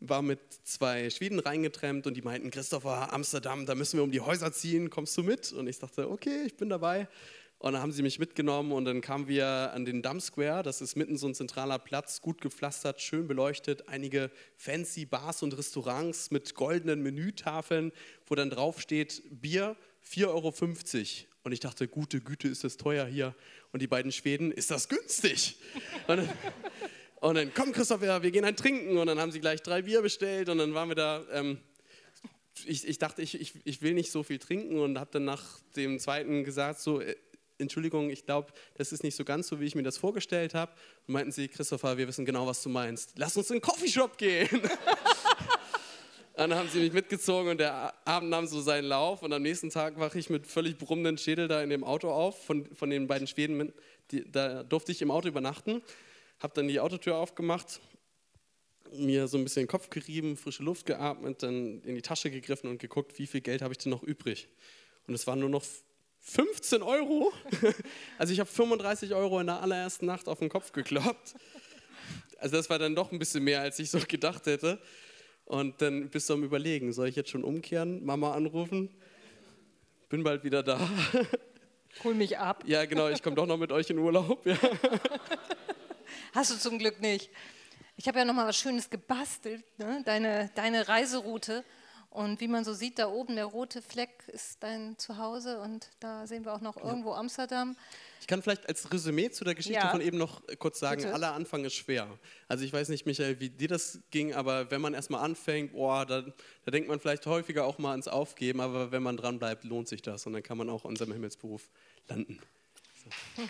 War 0.00 0.22
mit 0.22 0.40
zwei 0.64 1.08
Schweden 1.08 1.38
reingetrennt 1.38 2.06
und 2.06 2.14
die 2.14 2.22
meinten, 2.22 2.50
Christopher, 2.50 3.12
Amsterdam, 3.12 3.64
da 3.64 3.74
müssen 3.74 3.98
wir 3.98 4.04
um 4.04 4.10
die 4.10 4.20
Häuser 4.20 4.52
ziehen, 4.52 4.90
kommst 4.90 5.16
du 5.16 5.22
mit? 5.22 5.52
Und 5.52 5.66
ich 5.66 5.78
dachte, 5.78 6.10
okay, 6.10 6.42
ich 6.44 6.56
bin 6.56 6.68
dabei. 6.68 7.08
Und 7.64 7.72
dann 7.72 7.80
haben 7.80 7.92
sie 7.92 8.02
mich 8.02 8.18
mitgenommen 8.18 8.72
und 8.72 8.84
dann 8.84 9.00
kamen 9.00 9.26
wir 9.26 9.46
an 9.72 9.86
den 9.86 10.02
Dump 10.02 10.20
Square. 10.20 10.62
Das 10.62 10.82
ist 10.82 10.96
mitten 10.96 11.16
so 11.16 11.26
ein 11.26 11.34
zentraler 11.34 11.78
Platz, 11.78 12.20
gut 12.20 12.42
gepflastert, 12.42 13.00
schön 13.00 13.26
beleuchtet. 13.26 13.88
Einige 13.88 14.30
fancy 14.58 15.06
Bars 15.06 15.42
und 15.42 15.56
Restaurants 15.56 16.30
mit 16.30 16.54
goldenen 16.54 17.02
Menütafeln, 17.02 17.92
wo 18.26 18.34
dann 18.34 18.50
drauf 18.50 18.82
steht 18.82 19.22
Bier 19.30 19.76
4,50 20.06 20.26
Euro. 20.26 20.52
Und 21.44 21.52
ich 21.52 21.60
dachte, 21.60 21.88
gute 21.88 22.20
Güte, 22.20 22.48
ist 22.48 22.64
das 22.64 22.76
teuer 22.76 23.06
hier. 23.06 23.34
Und 23.72 23.80
die 23.80 23.86
beiden 23.86 24.12
Schweden, 24.12 24.52
ist 24.52 24.70
das 24.70 24.90
günstig? 24.90 25.56
Und 26.06 26.18
dann, 26.18 26.28
und 27.22 27.34
dann 27.36 27.54
komm 27.54 27.72
Christopher, 27.72 28.22
wir 28.22 28.30
gehen 28.30 28.44
ein 28.44 28.56
Trinken. 28.56 28.98
Und 28.98 29.06
dann 29.06 29.18
haben 29.18 29.32
sie 29.32 29.40
gleich 29.40 29.62
drei 29.62 29.80
Bier 29.80 30.02
bestellt 30.02 30.50
und 30.50 30.58
dann 30.58 30.74
waren 30.74 30.90
wir 30.90 30.96
da. 30.96 31.24
Ähm, 31.32 31.56
ich, 32.66 32.86
ich, 32.86 32.98
dachte, 32.98 33.22
ich, 33.22 33.40
ich, 33.40 33.54
ich, 33.64 33.80
will 33.80 33.94
nicht 33.94 34.12
so 34.12 34.22
viel 34.22 34.38
trinken 34.38 34.78
und 34.78 34.98
habe 34.98 35.08
dann 35.12 35.24
nach 35.24 35.60
dem 35.74 35.98
zweiten 35.98 36.44
gesagt, 36.44 36.80
so, 36.80 37.00
äh, 37.00 37.16
Entschuldigung, 37.58 38.10
ich 38.10 38.24
glaube, 38.24 38.52
das 38.74 38.92
ist 38.92 39.04
nicht 39.04 39.14
so 39.14 39.24
ganz 39.24 39.48
so, 39.48 39.60
wie 39.60 39.64
ich 39.64 39.74
mir 39.74 39.82
das 39.82 39.96
vorgestellt 39.96 40.54
habe. 40.54 40.72
Und 41.06 41.14
meinten 41.14 41.32
sie, 41.32 41.48
Christopher, 41.48 41.96
wir 41.96 42.08
wissen 42.08 42.24
genau, 42.24 42.46
was 42.46 42.62
du 42.62 42.68
meinst. 42.68 43.12
Lass 43.16 43.36
uns 43.36 43.50
in 43.50 43.56
den 43.56 43.62
Coffeeshop 43.62 44.18
gehen. 44.18 44.48
dann 46.36 46.52
haben 46.52 46.68
sie 46.68 46.80
mich 46.80 46.92
mitgezogen 46.92 47.52
und 47.52 47.58
der 47.58 47.94
Abend 48.06 48.30
nahm 48.30 48.46
so 48.46 48.60
seinen 48.60 48.86
Lauf. 48.86 49.22
Und 49.22 49.32
am 49.32 49.42
nächsten 49.42 49.70
Tag 49.70 49.98
wache 49.98 50.18
ich 50.18 50.30
mit 50.30 50.46
völlig 50.46 50.78
brummenden 50.78 51.16
Schädel 51.16 51.46
da 51.46 51.62
in 51.62 51.70
dem 51.70 51.84
Auto 51.84 52.10
auf, 52.10 52.44
von, 52.44 52.66
von 52.74 52.90
den 52.90 53.06
beiden 53.06 53.28
Schweden. 53.28 53.72
Die, 54.10 54.30
da 54.30 54.64
durfte 54.64 54.90
ich 54.90 55.00
im 55.00 55.12
Auto 55.12 55.28
übernachten, 55.28 55.80
habe 56.40 56.54
dann 56.54 56.66
die 56.66 56.80
Autotür 56.80 57.16
aufgemacht, 57.16 57.80
mir 58.92 59.28
so 59.28 59.38
ein 59.38 59.44
bisschen 59.44 59.62
den 59.62 59.68
Kopf 59.68 59.90
gerieben, 59.90 60.36
frische 60.36 60.62
Luft 60.62 60.86
geatmet, 60.86 61.42
dann 61.42 61.80
in 61.82 61.94
die 61.94 62.02
Tasche 62.02 62.30
gegriffen 62.30 62.68
und 62.68 62.78
geguckt, 62.78 63.18
wie 63.18 63.26
viel 63.26 63.40
Geld 63.40 63.62
habe 63.62 63.72
ich 63.72 63.78
denn 63.78 63.90
noch 63.90 64.02
übrig. 64.02 64.48
Und 65.06 65.14
es 65.14 65.26
waren 65.26 65.38
nur 65.38 65.48
noch 65.48 65.64
15 66.24 66.82
Euro. 66.82 67.32
Also 68.18 68.32
ich 68.32 68.40
habe 68.40 68.50
35 68.50 69.14
Euro 69.14 69.40
in 69.40 69.46
der 69.46 69.60
allerersten 69.60 70.06
Nacht 70.06 70.28
auf 70.28 70.38
den 70.38 70.48
Kopf 70.48 70.72
gekloppt. 70.72 71.34
Also 72.38 72.56
das 72.56 72.70
war 72.70 72.78
dann 72.78 72.94
doch 72.94 73.12
ein 73.12 73.18
bisschen 73.18 73.44
mehr, 73.44 73.60
als 73.60 73.78
ich 73.78 73.90
so 73.90 73.98
gedacht 74.08 74.46
hätte. 74.46 74.78
Und 75.44 75.82
dann 75.82 76.08
bist 76.08 76.30
du 76.30 76.34
am 76.34 76.44
Überlegen, 76.44 76.92
soll 76.92 77.08
ich 77.08 77.16
jetzt 77.16 77.30
schon 77.30 77.44
umkehren, 77.44 78.04
Mama 78.04 78.32
anrufen? 78.32 78.88
Bin 80.08 80.22
bald 80.22 80.44
wieder 80.44 80.62
da. 80.62 80.88
Hol 82.04 82.14
mich 82.14 82.38
ab. 82.38 82.64
Ja, 82.66 82.84
genau, 82.86 83.08
ich 83.08 83.22
komme 83.22 83.36
doch 83.36 83.46
noch 83.46 83.58
mit 83.58 83.70
euch 83.72 83.90
in 83.90 83.98
Urlaub. 83.98 84.44
Ja. 84.46 84.56
Hast 86.32 86.50
du 86.50 86.58
zum 86.58 86.78
Glück 86.78 87.00
nicht. 87.00 87.30
Ich 87.96 88.08
habe 88.08 88.18
ja 88.18 88.24
noch 88.24 88.34
mal 88.34 88.46
was 88.46 88.56
Schönes 88.56 88.90
gebastelt, 88.90 89.62
ne? 89.78 90.02
deine, 90.04 90.50
deine 90.54 90.88
Reiseroute. 90.88 91.64
Und 92.14 92.40
wie 92.40 92.46
man 92.46 92.64
so 92.64 92.72
sieht, 92.72 93.00
da 93.00 93.08
oben 93.08 93.34
der 93.34 93.44
rote 93.44 93.82
Fleck 93.82 94.28
ist 94.28 94.62
dein 94.62 94.96
Zuhause 94.98 95.58
und 95.58 95.90
da 95.98 96.28
sehen 96.28 96.44
wir 96.44 96.54
auch 96.54 96.60
noch 96.60 96.76
irgendwo 96.76 97.10
ja. 97.10 97.16
Amsterdam. 97.16 97.76
Ich 98.20 98.28
kann 98.28 98.40
vielleicht 98.40 98.68
als 98.68 98.92
Resümee 98.92 99.30
zu 99.30 99.42
der 99.42 99.56
Geschichte 99.56 99.80
ja. 99.80 99.90
von 99.90 100.00
eben 100.00 100.16
noch 100.16 100.40
kurz 100.60 100.78
sagen, 100.78 101.02
Bitte. 101.02 101.12
aller 101.12 101.34
Anfang 101.34 101.64
ist 101.64 101.74
schwer. 101.74 102.06
Also 102.46 102.64
ich 102.64 102.72
weiß 102.72 102.88
nicht, 102.90 103.04
Michael, 103.04 103.40
wie 103.40 103.50
dir 103.50 103.66
das 103.66 103.98
ging, 104.12 104.32
aber 104.32 104.70
wenn 104.70 104.80
man 104.80 104.94
erstmal 104.94 105.24
anfängt, 105.24 105.72
boah, 105.72 106.06
da, 106.06 106.22
da 106.22 106.70
denkt 106.70 106.88
man 106.88 107.00
vielleicht 107.00 107.26
häufiger 107.26 107.64
auch 107.64 107.78
mal 107.78 107.90
ans 107.90 108.06
Aufgeben, 108.06 108.60
aber 108.60 108.92
wenn 108.92 109.02
man 109.02 109.16
dran 109.16 109.40
bleibt, 109.40 109.64
lohnt 109.64 109.88
sich 109.88 110.00
das 110.00 110.24
und 110.24 110.34
dann 110.34 110.44
kann 110.44 110.56
man 110.56 110.70
auch 110.70 110.84
in 110.84 110.94
seinem 110.94 111.14
Himmelsberuf 111.14 111.68
landen. 112.06 112.38
So. 113.36 113.42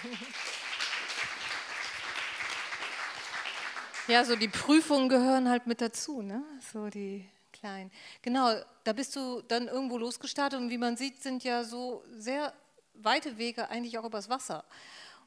Ja, 4.07 4.23
so 4.23 4.37
die 4.37 4.49
Prüfungen 4.49 5.09
gehören 5.09 5.49
halt 5.49 5.67
mit 5.67 5.81
dazu, 5.81 6.21
ne? 6.21 6.43
So 6.75 6.91
die 6.91 7.25
klein. 7.65 7.91
Genau, 8.21 8.55
da 8.85 8.93
bist 8.93 9.17
du 9.17 9.41
dann 9.41 9.69
irgendwo 9.69 9.97
losgestartet 9.97 10.61
und 10.61 10.69
wie 10.69 10.77
man 10.77 10.99
sieht, 10.99 11.23
sind 11.23 11.45
ja 11.45 11.65
so 11.65 12.05
sehr 12.15 12.53
weite 12.93 13.39
Wege 13.39 13.71
eigentlich 13.71 13.97
auch 13.97 14.05
übers 14.05 14.29
Wasser. 14.29 14.65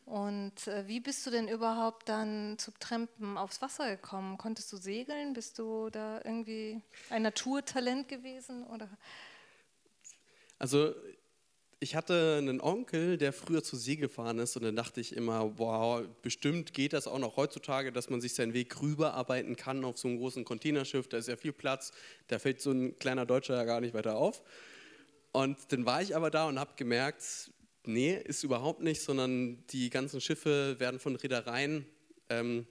Und 0.06 0.67
äh, 0.67 0.88
wie 0.88 1.00
bist 1.00 1.25
du 1.25 1.32
denn 1.32 1.48
überhaupt 1.48 2.08
dann 2.08 2.60
zu 2.60 2.72
Trampen 2.79 3.39
aufs 3.39 3.60
Wasser 3.63 3.89
gekommen? 3.89 4.38
Konntest 4.38 4.72
du 4.72 4.77
segeln? 4.77 5.34
Bist 5.34 5.58
du 5.58 5.89
da 5.89 6.22
irgendwie 6.24 6.79
ein 7.10 7.24
Naturtalent 7.24 8.08
gewesen? 8.08 8.67
Oder? 8.67 8.88
Also 10.60 10.94
ich 11.79 11.96
hatte 11.96 12.38
einen 12.39 12.60
Onkel, 12.60 13.17
der 13.17 13.31
früher 13.31 13.63
zur 13.63 13.77
See 13.77 13.98
gefahren 13.98 14.39
ist 14.39 14.55
und 14.55 14.63
dann 14.63 14.75
dachte 14.75 15.00
ich 15.00 15.15
immer, 15.15 15.60
wow, 15.60 16.03
bestimmt 16.24 16.74
geht 16.74 16.93
das 16.93 17.07
auch 17.07 17.19
noch 17.19 17.38
heutzutage, 17.38 17.91
dass 17.91 18.10
man 18.10 18.19
sich 18.19 18.34
seinen 18.34 18.53
Weg 18.53 18.81
rüberarbeiten 18.81 19.55
kann 19.55 19.86
auf 19.86 19.98
so 19.98 20.07
einem 20.07 20.17
großen 20.17 20.43
Containerschiff, 20.43 21.07
da 21.07 21.17
ist 21.17 21.27
ja 21.27 21.38
viel 21.38 21.53
Platz, 21.53 21.91
da 22.27 22.39
fällt 22.39 22.62
so 22.62 22.72
ein 22.72 22.98
kleiner 22.98 23.25
Deutscher 23.25 23.55
ja 23.55 23.63
gar 23.63 23.79
nicht 23.79 23.93
weiter 23.93 24.15
auf. 24.15 24.41
Und 25.34 25.72
dann 25.72 25.86
war 25.86 26.01
ich 26.01 26.15
aber 26.15 26.31
da 26.31 26.48
und 26.48 26.57
habe 26.57 26.72
gemerkt, 26.77 27.51
nee, 27.86 28.15
ist 28.15 28.43
überhaupt 28.43 28.81
nicht, 28.81 29.01
sondern 29.01 29.63
die 29.67 29.91
ganzen 29.91 30.19
Schiffe 30.19 30.79
werden 30.79 31.00
von 31.00 31.15
Reedereien 31.15 31.86
ähm, 32.29 32.65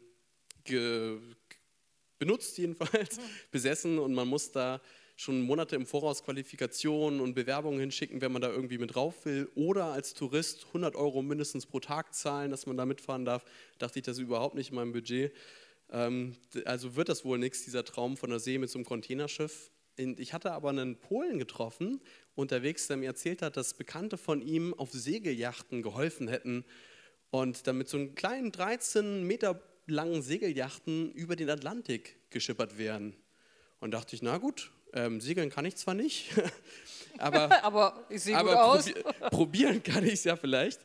benutzt 2.19 2.59
jedenfalls, 2.59 3.21
besessen 3.53 4.01
und 4.01 4.15
man 4.15 4.27
muss 4.27 4.51
da 4.51 4.81
schon 5.17 5.41
Monate 5.41 5.77
im 5.77 5.87
Voraus 5.87 6.23
Qualifikationen 6.23 7.21
und 7.21 7.35
Bewerbungen 7.35 7.81
hinschicken, 7.81 8.21
wenn 8.21 8.33
man 8.33 8.43
da 8.43 8.51
irgendwie 8.51 8.79
mit 8.79 8.95
drauf 8.95 9.25
will. 9.25 9.51
Oder 9.55 9.87
als 9.87 10.13
Tourist 10.13 10.67
100 10.69 10.95
Euro 10.95 11.23
mindestens 11.23 11.65
pro 11.65 11.81
Tag 11.81 12.15
zahlen, 12.15 12.51
dass 12.51 12.67
man 12.67 12.77
da 12.77 12.85
mitfahren 12.85 13.25
darf. 13.25 13.45
Dachte 13.79 13.99
ich, 13.99 14.05
das 14.05 14.19
ist 14.19 14.23
überhaupt 14.23 14.55
nicht 14.55 14.71
in 14.71 14.77
meinem 14.77 14.93
Budget. 14.93 15.33
Ähm, 15.91 16.37
also 16.67 16.97
wird 16.97 17.09
das 17.09 17.25
wohl 17.25 17.39
nichts, 17.39 17.65
dieser 17.65 17.85
Traum 17.85 18.17
von 18.19 18.29
der 18.29 18.41
See 18.41 18.59
mit 18.59 18.69
so 18.69 18.79
einem 18.79 18.85
Containerschiff. 18.85 19.71
Ich 19.97 20.35
hatte 20.35 20.53
aber 20.53 20.69
einen 20.69 20.97
Polen 20.97 21.39
getroffen, 21.39 22.03
unterwegs, 22.35 22.87
der 22.87 22.99
mir 22.99 23.07
erzählt 23.07 23.41
hat, 23.41 23.57
dass 23.57 23.73
Bekannte 23.73 24.19
von 24.19 24.43
ihm 24.43 24.75
auf 24.75 24.93
Segeljachten 24.93 25.81
geholfen 25.81 26.29
hätten 26.29 26.67
und 27.31 27.67
damit 27.67 27.89
so 27.89 27.97
einen 27.97 28.15
kleinen 28.15 28.53
13 28.53 29.23
Meter 29.23 29.63
langen 29.87 30.21
Segeljachten 30.21 31.13
über 31.13 31.35
den 31.35 31.49
Atlantik 31.49 32.17
geschippert 32.29 32.77
werden. 32.77 33.17
Und 33.81 33.93
dachte 33.93 34.15
ich, 34.15 34.21
na 34.21 34.37
gut, 34.37 34.71
ähm, 34.97 35.21
segeln 35.21 35.51
kann 35.51 35.65
ich 35.65 35.77
zwar 35.77 35.95
nicht, 35.95 36.31
aber, 37.19 37.51
aber 37.65 38.05
ich 38.09 38.35
aus. 38.35 38.91
Probi 38.91 39.31
probieren 39.31 39.83
kann 39.83 40.05
ich 40.05 40.15
es 40.15 40.25
ja 40.25 40.37
vielleicht. 40.37 40.81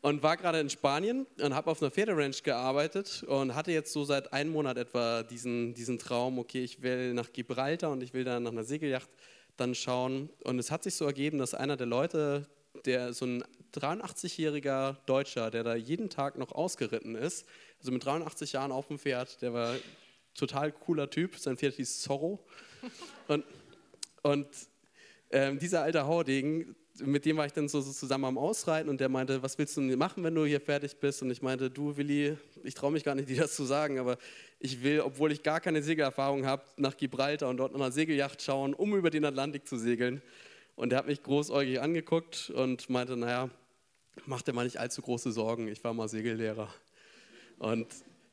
Und 0.00 0.20
war 0.20 0.36
gerade 0.36 0.58
in 0.58 0.68
Spanien 0.68 1.28
und 1.40 1.54
habe 1.54 1.70
auf 1.70 1.80
einer 1.80 1.92
Pferderanch 1.92 2.42
gearbeitet 2.42 3.22
und 3.22 3.54
hatte 3.54 3.70
jetzt 3.70 3.92
so 3.92 4.04
seit 4.04 4.32
einem 4.32 4.50
Monat 4.50 4.76
etwa 4.76 5.22
diesen, 5.22 5.74
diesen 5.74 5.96
Traum, 5.96 6.40
okay, 6.40 6.64
ich 6.64 6.82
will 6.82 7.14
nach 7.14 7.32
Gibraltar 7.32 7.92
und 7.92 8.02
ich 8.02 8.12
will 8.12 8.24
dann 8.24 8.42
nach 8.42 8.50
einer 8.50 8.64
Segelyacht 8.64 9.08
dann 9.56 9.76
schauen. 9.76 10.28
Und 10.42 10.58
es 10.58 10.72
hat 10.72 10.82
sich 10.82 10.96
so 10.96 11.04
ergeben, 11.04 11.38
dass 11.38 11.54
einer 11.54 11.76
der 11.76 11.86
Leute, 11.86 12.48
der 12.84 13.12
so 13.12 13.26
ein 13.26 13.44
83-jähriger 13.74 14.96
Deutscher, 15.06 15.52
der 15.52 15.62
da 15.62 15.76
jeden 15.76 16.10
Tag 16.10 16.36
noch 16.36 16.50
ausgeritten 16.50 17.14
ist, 17.14 17.46
also 17.78 17.92
mit 17.92 18.04
83 18.04 18.54
Jahren 18.54 18.72
auf 18.72 18.88
dem 18.88 18.98
Pferd, 18.98 19.40
der 19.40 19.52
war 19.52 19.76
total 20.34 20.72
cooler 20.72 21.10
Typ, 21.10 21.36
sein 21.36 21.56
Pferd 21.56 21.74
hieß 21.74 22.00
Zorro. 22.00 22.44
Und, 23.28 23.44
und 24.22 24.46
ähm, 25.30 25.58
dieser 25.58 25.82
alte 25.82 26.06
Haudegen, 26.06 26.74
mit 27.00 27.24
dem 27.24 27.36
war 27.36 27.46
ich 27.46 27.52
dann 27.52 27.68
so, 27.68 27.80
so, 27.80 27.90
zusammen 27.90 28.24
am 28.24 28.38
Ausreiten 28.38 28.88
und 28.90 29.00
der 29.00 29.08
meinte, 29.08 29.42
was 29.42 29.56
willst 29.58 29.76
du 29.76 29.80
machen, 29.96 30.22
wenn 30.24 30.34
du 30.34 30.44
hier 30.44 30.60
fertig 30.60 30.96
bist? 30.96 31.22
Und 31.22 31.30
ich 31.30 31.40
meinte, 31.40 31.70
du 31.70 31.96
Willi, 31.96 32.36
ich 32.62 32.74
traue 32.74 32.92
mich 32.92 33.04
gar 33.04 33.14
nicht, 33.14 33.28
dir 33.28 33.40
das 33.40 33.54
zu 33.54 33.64
sagen, 33.64 33.98
aber 33.98 34.18
ich 34.58 34.82
will, 34.82 35.00
obwohl 35.00 35.32
ich 35.32 35.42
gar 35.42 35.60
keine 35.60 35.82
Segelerfahrung 35.82 36.44
habe, 36.44 36.64
nach 36.76 36.96
Gibraltar 36.96 37.48
und 37.48 37.56
dort 37.56 37.72
nach 37.72 37.80
einer 37.80 37.92
Segelyacht 37.92 38.42
schauen, 38.42 38.74
um 38.74 38.94
über 38.94 39.10
den 39.10 39.24
Atlantik 39.24 39.66
zu 39.66 39.76
segeln. 39.76 40.22
Und 40.76 40.90
der 40.90 40.98
hat 40.98 41.06
mich 41.06 41.22
großäugig 41.22 41.80
angeguckt 41.80 42.50
und 42.50 42.88
meinte, 42.90 43.16
naja, 43.16 43.50
mach 44.26 44.42
dir 44.42 44.52
mal 44.52 44.64
nicht 44.64 44.78
allzu 44.78 45.02
große 45.02 45.32
Sorgen, 45.32 45.68
ich 45.68 45.82
war 45.84 45.94
mal 45.94 46.08
Segellehrer. 46.08 46.72
Und 47.58 47.86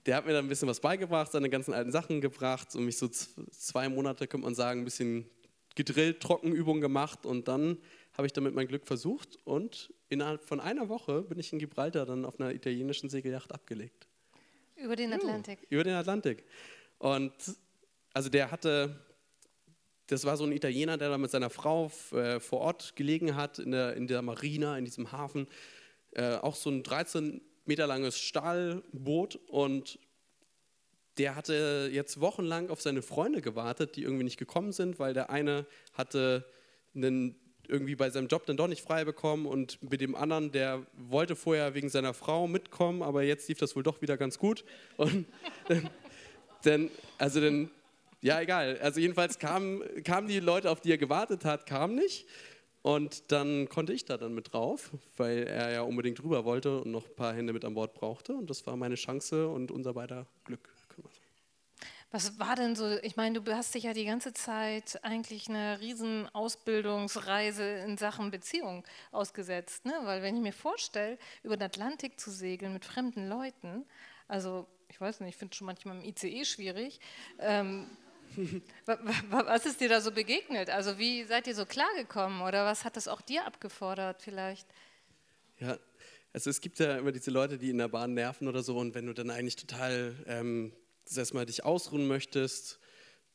der 0.05 0.15
hat 0.15 0.25
mir 0.25 0.33
dann 0.33 0.45
ein 0.45 0.49
bisschen 0.49 0.67
was 0.67 0.79
beigebracht, 0.79 1.31
seine 1.31 1.49
ganzen 1.49 1.73
alten 1.73 1.91
Sachen 1.91 2.21
gebracht 2.21 2.75
und 2.75 2.85
mich 2.85 2.97
so 2.97 3.07
zwei 3.07 3.89
Monate, 3.89 4.27
könnte 4.27 4.45
man 4.45 4.55
sagen, 4.55 4.81
ein 4.81 4.85
bisschen 4.85 5.29
gedrillt, 5.75 6.21
Trockenübungen 6.21 6.81
gemacht 6.81 7.25
und 7.25 7.47
dann 7.47 7.77
habe 8.13 8.25
ich 8.25 8.33
damit 8.33 8.53
mein 8.53 8.67
Glück 8.67 8.85
versucht 8.85 9.37
und 9.45 9.93
innerhalb 10.09 10.43
von 10.43 10.59
einer 10.59 10.89
Woche 10.89 11.21
bin 11.21 11.39
ich 11.39 11.53
in 11.53 11.59
Gibraltar 11.59 12.05
dann 12.05 12.25
auf 12.25 12.39
einer 12.39 12.53
italienischen 12.53 13.09
Segelyacht 13.09 13.53
abgelegt. 13.53 14.07
Über 14.75 14.95
den 14.95 15.13
Atlantik? 15.13 15.59
Ja, 15.61 15.67
über 15.69 15.83
den 15.83 15.95
Atlantik. 15.95 16.43
Und 16.97 17.33
also 18.13 18.29
der 18.29 18.51
hatte, 18.51 19.05
das 20.07 20.25
war 20.25 20.37
so 20.37 20.45
ein 20.45 20.51
Italiener, 20.51 20.97
der 20.97 21.09
da 21.09 21.17
mit 21.17 21.31
seiner 21.31 21.49
Frau 21.49 21.91
äh, 22.11 22.39
vor 22.39 22.59
Ort 22.59 22.95
gelegen 22.95 23.35
hat, 23.35 23.59
in 23.59 23.71
der, 23.71 23.95
in 23.95 24.07
der 24.07 24.21
Marina, 24.21 24.77
in 24.77 24.85
diesem 24.85 25.11
Hafen. 25.11 25.47
Äh, 26.11 26.35
auch 26.35 26.55
so 26.55 26.69
ein 26.69 26.83
13 26.83 27.41
Meter 27.69 27.87
langes 27.87 28.19
Stahlboot 28.19 29.39
und 29.47 29.99
der 31.17 31.35
hatte 31.35 31.89
jetzt 31.93 32.19
wochenlang 32.19 32.69
auf 32.69 32.81
seine 32.81 33.01
Freunde 33.01 33.41
gewartet, 33.41 33.95
die 33.95 34.03
irgendwie 34.03 34.23
nicht 34.23 34.37
gekommen 34.37 34.71
sind, 34.71 34.99
weil 34.99 35.13
der 35.13 35.29
eine 35.29 35.65
hatte 35.93 36.45
einen 36.95 37.35
irgendwie 37.67 37.95
bei 37.95 38.09
seinem 38.09 38.27
Job 38.27 38.45
dann 38.45 38.57
doch 38.57 38.67
nicht 38.67 38.81
frei 38.81 39.05
bekommen 39.05 39.45
und 39.45 39.81
mit 39.89 40.01
dem 40.01 40.15
anderen, 40.15 40.51
der 40.51 40.85
wollte 40.97 41.35
vorher 41.35 41.75
wegen 41.75 41.89
seiner 41.89 42.13
Frau 42.13 42.47
mitkommen, 42.47 43.03
aber 43.03 43.23
jetzt 43.23 43.47
lief 43.47 43.59
das 43.59 43.75
wohl 43.75 43.83
doch 43.83 44.01
wieder 44.01 44.17
ganz 44.17 44.39
gut. 44.39 44.65
Und 44.97 45.27
dann 46.63 46.89
also 47.19 47.41
dann, 47.41 47.69
ja 48.21 48.41
egal, 48.41 48.79
also 48.81 48.99
jedenfalls 48.99 49.39
kamen, 49.39 49.83
kamen 50.03 50.27
die 50.27 50.39
Leute, 50.39 50.71
auf 50.71 50.81
die 50.81 50.91
er 50.91 50.97
gewartet 50.97 51.45
hat, 51.45 51.65
kamen 51.65 51.95
nicht. 51.95 52.25
Und 52.81 53.31
dann 53.31 53.67
konnte 53.67 53.93
ich 53.93 54.05
da 54.05 54.17
dann 54.17 54.33
mit 54.33 54.53
drauf, 54.53 54.91
weil 55.17 55.43
er 55.43 55.71
ja 55.71 55.81
unbedingt 55.81 56.19
drüber 56.19 56.45
wollte 56.45 56.81
und 56.81 56.91
noch 56.91 57.05
ein 57.05 57.15
paar 57.15 57.33
Hände 57.33 57.51
mit 57.53 57.65
an 57.65 57.73
Bord 57.73 57.93
brauchte. 57.93 58.33
Und 58.33 58.49
das 58.49 58.65
war 58.65 58.77
meine 58.77 58.95
Chance 58.95 59.49
und 59.49 59.71
unser 59.71 59.93
beider 59.93 60.27
Glück. 60.45 60.69
Was 62.11 62.39
war 62.39 62.55
denn 62.55 62.75
so, 62.75 62.97
ich 63.03 63.17
meine, 63.17 63.39
du 63.39 63.55
hast 63.55 63.75
dich 63.75 63.83
ja 63.83 63.93
die 63.93 64.05
ganze 64.05 64.33
Zeit 64.33 64.99
eigentlich 65.03 65.47
eine 65.47 65.79
riesen 65.79 66.27
Ausbildungsreise 66.33 67.63
in 67.63 67.97
Sachen 67.97 68.31
Beziehung 68.31 68.83
ausgesetzt, 69.11 69.85
ne? 69.85 69.93
weil 70.03 70.23
wenn 70.23 70.35
ich 70.35 70.41
mir 70.41 70.53
vorstelle, 70.53 71.19
über 71.43 71.55
den 71.55 71.63
Atlantik 71.63 72.19
zu 72.19 72.31
segeln 72.31 72.73
mit 72.73 72.83
fremden 72.83 73.29
Leuten, 73.29 73.85
also 74.27 74.65
ich 74.87 74.99
weiß 74.99 75.19
nicht, 75.19 75.29
ich 75.29 75.35
finde 75.35 75.51
es 75.51 75.57
schon 75.57 75.67
manchmal 75.67 75.97
im 75.97 76.03
ICE 76.03 76.45
schwierig, 76.45 76.99
ähm, 77.37 77.85
was 79.29 79.65
ist 79.65 79.81
dir 79.81 79.89
da 79.89 80.01
so 80.01 80.11
begegnet? 80.11 80.69
Also 80.69 80.97
wie 80.97 81.23
seid 81.23 81.47
ihr 81.47 81.55
so 81.55 81.65
klargekommen 81.65 82.41
oder 82.41 82.65
was 82.65 82.85
hat 82.85 82.95
das 82.95 83.07
auch 83.07 83.21
dir 83.21 83.45
abgefordert 83.45 84.21
vielleicht? 84.21 84.67
Ja, 85.59 85.77
also 86.33 86.49
es 86.49 86.61
gibt 86.61 86.79
ja 86.79 86.97
immer 86.97 87.11
diese 87.11 87.31
Leute, 87.31 87.57
die 87.57 87.69
in 87.69 87.77
der 87.77 87.87
Bahn 87.87 88.13
nerven 88.13 88.47
oder 88.47 88.63
so 88.63 88.77
und 88.77 88.95
wenn 88.95 89.07
du 89.07 89.13
dann 89.13 89.29
eigentlich 89.29 89.55
total 89.55 90.15
ähm, 90.27 90.71
erstmal 91.15 91.45
dich 91.45 91.65
ausruhen 91.65 92.07
möchtest, 92.07 92.79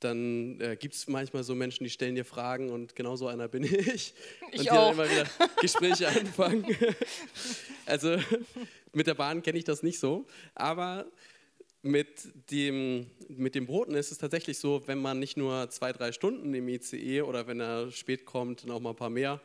dann 0.01 0.61
äh, 0.61 0.77
gibt 0.77 0.95
es 0.95 1.09
manchmal 1.09 1.45
so 1.45 1.55
Menschen, 1.55 1.85
die 1.85 1.91
stellen 1.91 2.15
dir 2.15 2.25
Fragen 2.25 2.71
und 2.71 2.95
genau 2.95 3.17
so 3.17 3.27
einer 3.27 3.49
bin 3.49 3.65
ich. 3.65 4.15
Ich 4.53 4.59
und 4.59 4.65
die 4.65 4.71
auch. 4.71 4.95
dann 4.95 4.95
immer 4.95 5.11
wieder 5.11 5.27
Gespräche 5.61 6.09
anfangen. 6.09 6.65
also 7.87 8.19
mit 8.93 9.07
der 9.07 9.15
Bahn 9.15 9.43
kenne 9.43 9.59
ich 9.59 9.65
das 9.65 9.83
nicht 9.83 9.99
so, 9.99 10.27
aber 10.55 11.07
mit 11.85 12.51
dem, 12.51 13.11
mit 13.29 13.55
dem 13.55 13.67
Broten 13.67 13.95
ist 13.95 14.11
es 14.11 14.17
tatsächlich 14.17 14.59
so, 14.59 14.83
wenn 14.87 14.99
man 14.99 15.19
nicht 15.19 15.37
nur 15.37 15.69
zwei, 15.69 15.93
drei 15.93 16.13
Stunden 16.13 16.55
im 16.55 16.67
ICE 16.67 17.23
oder 17.23 17.47
wenn 17.47 17.61
er 17.61 17.91
spät 17.91 18.25
kommt, 18.25 18.65
noch 18.65 18.81
mal 18.81 18.91
ein 18.91 18.97
paar 18.97 19.11
mehr, 19.11 19.41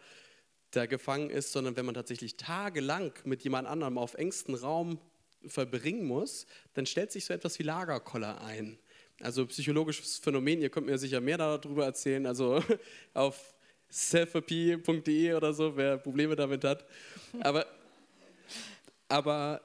da 0.71 0.85
gefangen 0.85 1.29
ist, 1.29 1.51
sondern 1.51 1.75
wenn 1.75 1.85
man 1.85 1.95
tatsächlich 1.95 2.37
tagelang 2.37 3.11
mit 3.25 3.43
jemand 3.43 3.67
anderem 3.67 3.97
auf 3.97 4.13
engstem 4.13 4.55
Raum 4.55 4.99
verbringen 5.45 6.05
muss, 6.05 6.45
dann 6.75 6.85
stellt 6.85 7.11
sich 7.11 7.25
so 7.25 7.33
etwas 7.33 7.59
wie 7.59 7.63
Lagerkoller 7.63 8.41
ein. 8.41 8.79
Also 9.19 9.45
psychologisches 9.47 10.17
Phänomen, 10.17 10.61
ihr 10.61 10.69
könnt 10.69 10.85
mir 10.85 10.97
sicher 10.97 11.19
mehr 11.19 11.37
darüber 11.37 11.83
erzählen, 11.83 12.25
also 12.25 12.63
auf 13.13 13.53
selfie.de 13.89 15.33
oder 15.33 15.51
so, 15.51 15.75
wer 15.75 15.97
Probleme 15.97 16.37
damit 16.37 16.63
hat. 16.63 16.85
Aber, 17.41 17.65
aber 19.09 19.61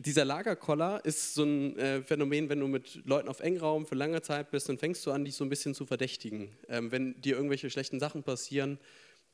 dieser 0.00 0.24
Lagerkoller 0.24 1.04
ist 1.04 1.34
so 1.34 1.44
ein 1.44 1.78
äh, 1.78 2.02
Phänomen, 2.02 2.48
wenn 2.48 2.60
du 2.60 2.68
mit 2.68 3.04
Leuten 3.04 3.28
auf 3.28 3.40
Engraum 3.40 3.86
für 3.86 3.94
lange 3.94 4.22
Zeit 4.22 4.50
bist, 4.50 4.68
dann 4.68 4.78
fängst 4.78 5.04
du 5.04 5.10
an, 5.10 5.24
dich 5.24 5.34
so 5.34 5.44
ein 5.44 5.50
bisschen 5.50 5.74
zu 5.74 5.84
verdächtigen. 5.84 6.48
Ähm, 6.68 6.90
wenn 6.90 7.20
dir 7.20 7.36
irgendwelche 7.36 7.68
schlechten 7.68 8.00
Sachen 8.00 8.22
passieren, 8.22 8.78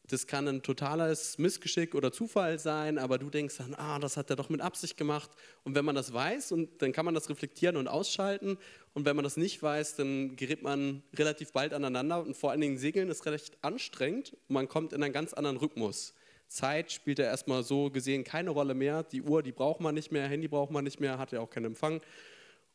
das 0.09 0.27
kann 0.27 0.47
ein 0.47 0.63
totales 0.63 1.39
Missgeschick 1.39 1.95
oder 1.95 2.13
Zufall 2.13 2.59
sein, 2.59 2.99
aber 2.99 3.19
du 3.19 3.31
denkst 3.31 3.57
dann, 3.59 3.75
ah, 3.75 3.99
das 3.99 4.17
hat 4.17 4.31
er 4.31 4.37
doch 4.37 4.49
mit 4.49 4.61
Absicht 4.61 4.97
gemacht. 4.97 5.31
Und 5.65 5.75
wenn 5.75 5.85
man 5.85 5.95
das 5.95 6.13
weiß, 6.13 6.53
und 6.53 6.81
dann 6.83 6.93
kann 6.93 7.05
man 7.05 7.15
das 7.15 7.29
reflektieren 7.29 7.77
und 7.77 7.89
ausschalten. 7.89 8.57
Und 8.95 9.05
wenn 9.05 9.17
man 9.17 9.25
das 9.25 9.37
nicht 9.37 9.63
weiß, 9.63 9.97
dann 9.97 10.37
gerät 10.37 10.63
man 10.63 11.03
relativ 11.15 11.53
bald 11.53 11.73
aneinander. 11.75 12.21
Und 12.21 12.37
vor 12.37 12.51
allen 12.51 12.61
Dingen 12.61 12.79
Segeln 12.79 13.09
ist 13.09 13.27
recht 13.27 13.57
anstrengend. 13.63 14.33
Und 14.49 14.55
man 14.55 14.69
kommt 14.69 14.93
in 14.93 15.03
einen 15.03 15.13
ganz 15.13 15.33
anderen 15.33 15.57
Rhythmus. 15.57 16.15
Zeit 16.49 16.93
spielt 16.93 17.19
ja 17.19 17.27
erstmal 17.27 17.63
so 17.63 17.91
gesehen 17.91 18.25
keine 18.25 18.51
Rolle 18.51 18.75
mehr. 18.75 19.03
Die 19.03 19.23
Uhr, 19.23 19.43
die 19.43 19.53
braucht 19.53 19.81
man 19.81 19.95
nicht 19.95 20.13
mehr, 20.13 20.29
Handy 20.29 20.49
braucht 20.49 20.71
man 20.71 20.85
nicht 20.85 21.01
mehr, 21.01 21.19
hat 21.19 21.33
ja 21.33 21.41
auch 21.41 21.51
keinen 21.51 21.67
Empfang. 21.67 22.01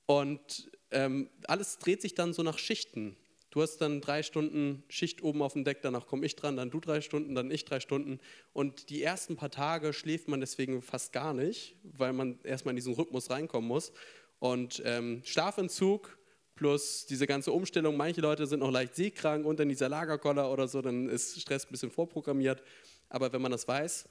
Und 0.05 0.71
ähm, 0.91 1.29
alles 1.47 1.77
dreht 1.77 2.01
sich 2.01 2.15
dann 2.15 2.33
so 2.33 2.43
nach 2.43 2.57
Schichten. 2.57 3.15
Du 3.49 3.61
hast 3.61 3.79
dann 3.79 3.99
drei 3.99 4.23
Stunden 4.23 4.83
Schicht 4.87 5.21
oben 5.21 5.41
auf 5.41 5.53
dem 5.53 5.65
Deck, 5.65 5.81
danach 5.81 6.07
komme 6.07 6.25
ich 6.25 6.37
dran, 6.37 6.55
dann 6.55 6.71
du 6.71 6.79
drei 6.79 7.01
Stunden, 7.01 7.35
dann 7.35 7.51
ich 7.51 7.65
drei 7.65 7.81
Stunden. 7.81 8.19
Und 8.53 8.89
die 8.89 9.03
ersten 9.03 9.35
paar 9.35 9.51
Tage 9.51 9.91
schläft 9.91 10.29
man 10.29 10.39
deswegen 10.39 10.81
fast 10.81 11.11
gar 11.11 11.33
nicht, 11.33 11.75
weil 11.83 12.13
man 12.13 12.39
erstmal 12.43 12.71
in 12.71 12.77
diesen 12.77 12.93
Rhythmus 12.93 13.29
reinkommen 13.29 13.67
muss. 13.67 13.91
Und 14.39 14.81
ähm, 14.85 15.21
Schlafentzug 15.25 16.17
plus 16.55 17.05
diese 17.07 17.27
ganze 17.27 17.51
Umstellung, 17.51 17.97
manche 17.97 18.21
Leute 18.21 18.45
sind 18.45 18.59
noch 18.59 18.71
leicht 18.71 18.95
seekrank 18.95 19.45
dann 19.59 19.67
dieser 19.67 19.89
Lagerkoller 19.89 20.51
oder 20.51 20.67
so, 20.67 20.81
dann 20.81 21.09
ist 21.09 21.41
Stress 21.41 21.65
ein 21.65 21.71
bisschen 21.71 21.91
vorprogrammiert. 21.91 22.61
Aber 23.11 23.33
wenn 23.33 23.41
man 23.41 23.51
das 23.51 23.67
weiß, 23.67 24.07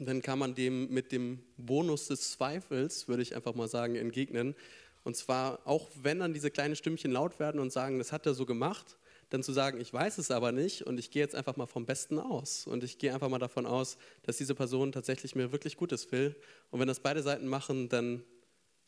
dann 0.00 0.22
kann 0.22 0.38
man 0.38 0.54
dem 0.54 0.88
mit 0.90 1.12
dem 1.12 1.44
Bonus 1.56 2.08
des 2.08 2.32
Zweifels, 2.32 3.06
würde 3.06 3.22
ich 3.22 3.36
einfach 3.36 3.54
mal 3.54 3.68
sagen, 3.68 3.94
entgegnen. 3.94 4.56
Und 5.04 5.16
zwar 5.16 5.60
auch 5.66 5.90
wenn 6.02 6.18
dann 6.18 6.32
diese 6.32 6.50
kleinen 6.50 6.74
Stimmchen 6.74 7.12
laut 7.12 7.38
werden 7.38 7.60
und 7.60 7.70
sagen, 7.70 7.98
das 7.98 8.10
hat 8.10 8.26
er 8.26 8.34
so 8.34 8.46
gemacht, 8.46 8.96
dann 9.28 9.42
zu 9.42 9.52
sagen, 9.52 9.80
ich 9.80 9.92
weiß 9.92 10.18
es 10.18 10.30
aber 10.30 10.52
nicht 10.52 10.82
und 10.82 10.98
ich 10.98 11.10
gehe 11.10 11.22
jetzt 11.22 11.34
einfach 11.34 11.56
mal 11.56 11.66
vom 11.66 11.86
Besten 11.86 12.18
aus. 12.18 12.66
Und 12.66 12.82
ich 12.82 12.98
gehe 12.98 13.12
einfach 13.12 13.28
mal 13.28 13.38
davon 13.38 13.66
aus, 13.66 13.98
dass 14.22 14.38
diese 14.38 14.54
Person 14.54 14.90
tatsächlich 14.90 15.34
mir 15.34 15.52
wirklich 15.52 15.76
Gutes 15.76 16.10
will. 16.10 16.34
Und 16.70 16.80
wenn 16.80 16.88
das 16.88 17.00
beide 17.00 17.22
Seiten 17.22 17.46
machen, 17.46 17.88
dann 17.88 18.24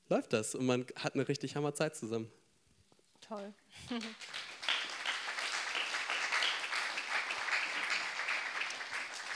läuft 0.09 0.33
das 0.33 0.55
und 0.55 0.65
man 0.65 0.87
hat 0.97 1.15
eine 1.15 1.29
richtig 1.29 1.57
hammer 1.57 1.75
Zeit 1.75 1.95
zusammen. 1.95 2.31
Toll. 3.21 3.53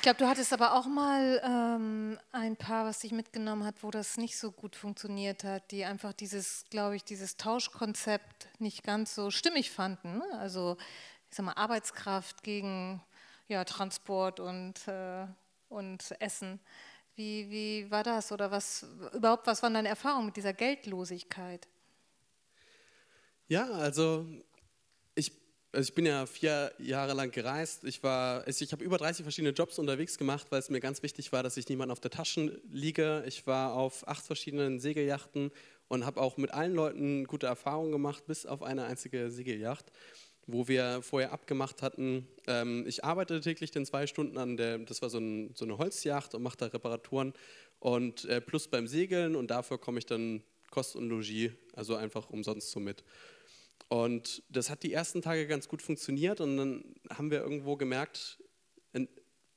Ich 0.00 0.02
glaube, 0.02 0.16
du 0.16 0.26
hattest 0.26 0.54
aber 0.54 0.72
auch 0.76 0.86
mal 0.86 1.42
ähm, 1.44 2.18
ein 2.32 2.56
Paar, 2.56 2.86
was 2.86 3.00
dich 3.00 3.12
mitgenommen 3.12 3.64
hat, 3.64 3.82
wo 3.82 3.90
das 3.90 4.16
nicht 4.16 4.38
so 4.38 4.50
gut 4.50 4.74
funktioniert 4.74 5.44
hat, 5.44 5.70
die 5.72 5.84
einfach 5.84 6.14
dieses, 6.14 6.64
glaube 6.70 6.96
ich, 6.96 7.04
dieses 7.04 7.36
Tauschkonzept 7.36 8.48
nicht 8.60 8.82
ganz 8.82 9.14
so 9.14 9.30
stimmig 9.30 9.70
fanden. 9.70 10.16
Ne? 10.16 10.24
Also, 10.38 10.78
ich 11.28 11.36
sag 11.36 11.44
mal, 11.44 11.52
Arbeitskraft 11.52 12.42
gegen 12.42 13.02
ja, 13.46 13.62
Transport 13.64 14.40
und, 14.40 14.88
äh, 14.88 15.26
und 15.68 16.14
Essen. 16.18 16.60
Wie, 17.14 17.50
wie 17.50 17.90
war 17.90 18.02
das? 18.02 18.32
Oder 18.32 18.50
was 18.50 18.86
überhaupt, 19.12 19.46
was 19.46 19.62
waren 19.62 19.74
deine 19.74 19.90
Erfahrungen 19.90 20.24
mit 20.24 20.36
dieser 20.38 20.54
Geldlosigkeit? 20.54 21.68
Ja, 23.48 23.68
also 23.68 24.24
also 25.72 25.88
ich 25.88 25.94
bin 25.94 26.06
ja 26.06 26.26
vier 26.26 26.72
Jahre 26.78 27.14
lang 27.14 27.30
gereist. 27.30 27.85
Ich, 27.85 28.02
war, 28.02 28.46
ich 28.48 28.72
habe 28.72 28.83
über 28.83 28.98
30 28.98 29.22
verschiedene 29.22 29.52
Jobs 29.52 29.78
unterwegs 29.78 30.18
gemacht, 30.18 30.48
weil 30.50 30.59
es 30.59 30.68
mir 30.68 30.80
ganz 30.80 31.02
wichtig 31.02 31.33
war, 31.33 31.42
dass 31.42 31.56
ich 31.56 31.68
niemand 31.68 31.92
auf 31.92 32.00
der 32.00 32.11
Tasche 32.11 32.61
liege. 32.72 33.22
Ich 33.26 33.46
war 33.46 33.74
auf 33.74 34.06
acht 34.09 34.26
verschiedenen 34.26 34.80
Segelyachten 34.80 35.52
und 35.88 36.04
habe 36.04 36.20
auch 36.20 36.37
mit 36.37 36.52
allen 36.52 36.74
Leuten 36.74 37.24
gute 37.24 37.46
Erfahrungen 37.46 37.92
gemacht, 37.92 38.26
bis 38.26 38.46
auf 38.46 38.62
eine 38.62 38.85
einzige 38.85 39.30
Segelyacht, 39.30 39.92
wo 40.46 40.66
wir 40.66 41.02
vorher 41.02 41.33
abgemacht 41.33 41.83
hatten. 41.83 42.26
Ähm, 42.48 42.85
ich 42.88 43.04
arbeite 43.04 43.40
täglich 43.40 43.70
den 43.70 43.87
zwei 43.87 44.09
Stunden 44.09 44.38
an 44.38 44.56
der, 44.56 44.78
das 44.78 45.02
war 45.02 45.11
so, 45.11 45.18
ein, 45.18 45.54
so 45.54 45.64
eine 45.64 45.78
Holzjacht 45.78 46.35
und 46.35 46.42
mache 46.42 46.56
da 46.56 46.66
Reparaturen 46.66 47.33
und 47.78 48.24
äh, 48.24 48.40
plus 48.40 48.66
beim 48.66 48.88
Segeln 48.88 49.37
und 49.37 49.52
dafür 49.52 49.78
komme 49.78 49.98
ich 49.98 50.06
dann 50.06 50.42
Kost 50.70 50.96
und 50.96 51.09
Logis, 51.09 51.52
also 51.74 51.94
einfach 51.94 52.30
umsonst 52.30 52.70
so 52.70 52.80
mit. 52.80 53.04
Und 53.90 54.42
das 54.48 54.70
hat 54.70 54.83
die 54.83 54.92
ersten 54.92 55.20
Tage 55.20 55.46
ganz 55.46 55.68
gut 55.68 55.83
funktioniert 55.83 56.40
und 56.40 56.57
dann 56.57 56.94
haben 57.11 57.31
wir 57.31 57.40
irgendwo 57.40 57.76
gemerkt, 57.76 58.38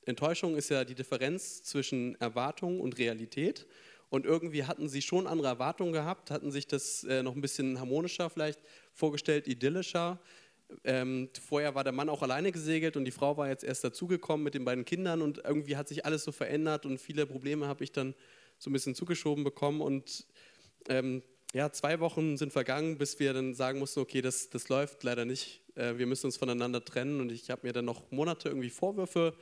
Enttäuschung 0.06 0.56
ist 0.56 0.70
ja 0.70 0.84
die 0.84 0.96
Differenz 0.96 1.64
zwischen 1.64 2.20
Erwartung 2.20 2.80
und 2.82 2.98
Realität. 2.98 3.68
Und 4.10 4.26
irgendwie 4.26 4.66
hatten 4.66 4.90
sie 4.90 5.02
schon 5.02 5.26
andere 5.26 5.48
Erwartungen 5.48 5.92
gehabt, 5.92 6.30
hatten 6.30 6.52
sich 6.52 6.68
das 6.68 7.04
äh, 7.04 7.24
noch 7.24 7.36
ein 7.36 7.42
bisschen 7.42 7.80
harmonischer 7.80 8.30
vielleicht 8.30 8.60
vorgestellt, 8.94 9.48
idyllischer. 9.48 10.20
Ähm, 10.84 11.30
vorher 11.48 11.74
war 11.74 11.84
der 11.84 11.94
Mann 11.94 12.10
auch 12.10 12.22
alleine 12.22 12.52
gesegelt 12.52 12.96
und 12.96 13.06
die 13.06 13.12
Frau 13.12 13.38
war 13.38 13.48
jetzt 13.48 13.64
erst 13.64 13.84
dazugekommen 13.84 14.44
mit 14.44 14.54
den 14.54 14.66
beiden 14.66 14.86
Kindern 14.86 15.22
und 15.22 15.40
irgendwie 15.44 15.78
hat 15.78 15.88
sich 15.88 16.06
alles 16.06 16.24
so 16.24 16.32
verändert 16.32 16.86
und 16.86 17.00
viele 17.00 17.26
Probleme 17.26 17.68
habe 17.68 17.84
ich 17.84 17.92
dann 17.92 18.14
so 18.60 18.70
ein 18.70 18.74
bisschen 18.74 18.96
zugeschoben 18.96 19.44
bekommen 19.44 19.82
und 19.82 20.28
ähm, 20.90 21.24
ja, 21.54 21.72
zwei 21.72 22.00
Wochen 22.00 22.36
sind 22.36 22.52
vergangen, 22.52 22.98
bis 22.98 23.20
wir 23.20 23.32
dann 23.32 23.54
sagen 23.54 23.78
mussten, 23.78 24.00
okay, 24.00 24.22
das, 24.22 24.50
das 24.50 24.70
läuft 24.70 25.04
leider 25.04 25.24
nicht. 25.24 25.62
Äh, 25.76 25.98
wir 25.98 26.08
müssen 26.08 26.26
uns 26.26 26.36
voneinander 26.36 26.84
trennen. 26.84 27.22
Und 27.22 27.32
ich 27.32 27.52
habe 27.52 27.68
mir 27.68 27.74
dann 27.74 27.86
noch 27.86 28.10
Monate 28.12 28.50
irgendwie 28.50 28.72
Vorwürfe 28.72 29.36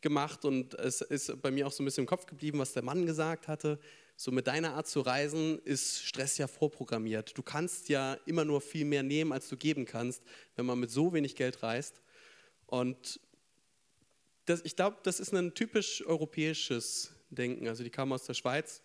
gemacht. 0.00 0.46
Und 0.46 0.72
es 0.74 1.02
ist 1.02 1.42
bei 1.42 1.50
mir 1.50 1.66
auch 1.66 1.72
so 1.72 1.82
ein 1.82 1.84
bisschen 1.84 2.04
im 2.04 2.08
Kopf 2.08 2.24
geblieben, 2.24 2.58
was 2.58 2.72
der 2.72 2.82
Mann 2.82 3.04
gesagt 3.04 3.48
hatte. 3.48 3.78
So 4.16 4.32
mit 4.32 4.46
deiner 4.46 4.74
Art 4.74 4.88
zu 4.88 5.02
reisen 5.02 5.60
ist 5.62 6.02
Stress 6.02 6.38
ja 6.38 6.46
vorprogrammiert. 6.46 7.36
Du 7.36 7.42
kannst 7.42 7.90
ja 7.90 8.14
immer 8.24 8.46
nur 8.46 8.62
viel 8.62 8.86
mehr 8.86 9.02
nehmen, 9.02 9.30
als 9.30 9.48
du 9.48 9.56
geben 9.58 9.84
kannst, 9.84 10.22
wenn 10.56 10.64
man 10.64 10.80
mit 10.80 10.90
so 10.90 11.12
wenig 11.12 11.36
Geld 11.36 11.62
reist. 11.62 12.00
Und 12.64 13.20
das, 14.46 14.62
ich 14.64 14.74
glaube, 14.74 14.96
das 15.02 15.20
ist 15.20 15.34
ein 15.34 15.54
typisch 15.54 16.02
europäisches 16.06 17.12
Denken. 17.28 17.68
Also 17.68 17.84
die 17.84 17.90
kamen 17.90 18.12
aus 18.12 18.24
der 18.24 18.34
Schweiz 18.34 18.82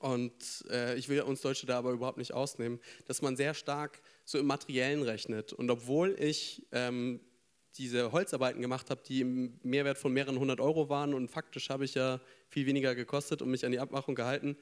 und 0.00 0.32
äh, 0.70 0.96
ich 0.96 1.08
will 1.08 1.20
uns 1.22 1.40
Deutsche 1.40 1.66
da 1.66 1.78
aber 1.78 1.92
überhaupt 1.92 2.18
nicht 2.18 2.32
ausnehmen, 2.32 2.80
dass 3.06 3.22
man 3.22 3.36
sehr 3.36 3.54
stark 3.54 4.00
so 4.24 4.38
im 4.38 4.46
Materiellen 4.46 5.02
rechnet. 5.02 5.52
Und 5.52 5.70
obwohl 5.70 6.16
ich 6.18 6.66
ähm, 6.72 7.20
diese 7.76 8.12
Holzarbeiten 8.12 8.62
gemacht 8.62 8.90
habe, 8.90 9.02
die 9.06 9.20
im 9.20 9.58
Mehrwert 9.62 9.98
von 9.98 10.12
mehreren 10.12 10.38
hundert 10.38 10.60
Euro 10.60 10.88
waren 10.88 11.14
und 11.14 11.30
faktisch 11.30 11.70
habe 11.70 11.84
ich 11.84 11.94
ja 11.94 12.20
viel 12.48 12.66
weniger 12.66 12.94
gekostet 12.94 13.42
und 13.42 13.50
mich 13.50 13.64
an 13.64 13.72
die 13.72 13.80
Abmachung 13.80 14.14
gehalten, 14.14 14.56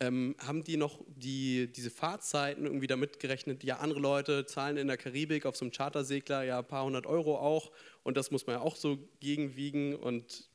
ähm, 0.00 0.34
haben 0.38 0.64
die 0.64 0.76
noch 0.76 1.04
die, 1.08 1.70
diese 1.70 1.90
Fahrzeiten 1.90 2.64
irgendwie 2.64 2.86
damit 2.86 3.20
gerechnet? 3.20 3.62
Ja, 3.62 3.76
andere 3.76 4.00
Leute 4.00 4.46
zahlen 4.46 4.78
in 4.78 4.88
der 4.88 4.96
Karibik 4.96 5.44
auf 5.46 5.56
so 5.56 5.64
einem 5.64 5.72
Chartersegler 5.72 6.42
ja 6.42 6.58
ein 6.60 6.66
paar 6.66 6.84
hundert 6.84 7.06
Euro 7.06 7.38
auch 7.38 7.70
und 8.02 8.16
das 8.16 8.30
muss 8.30 8.46
man 8.46 8.56
ja 8.56 8.62
auch 8.62 8.76
so 8.76 8.98
gegenwiegen 9.20 9.94
und 9.94 10.48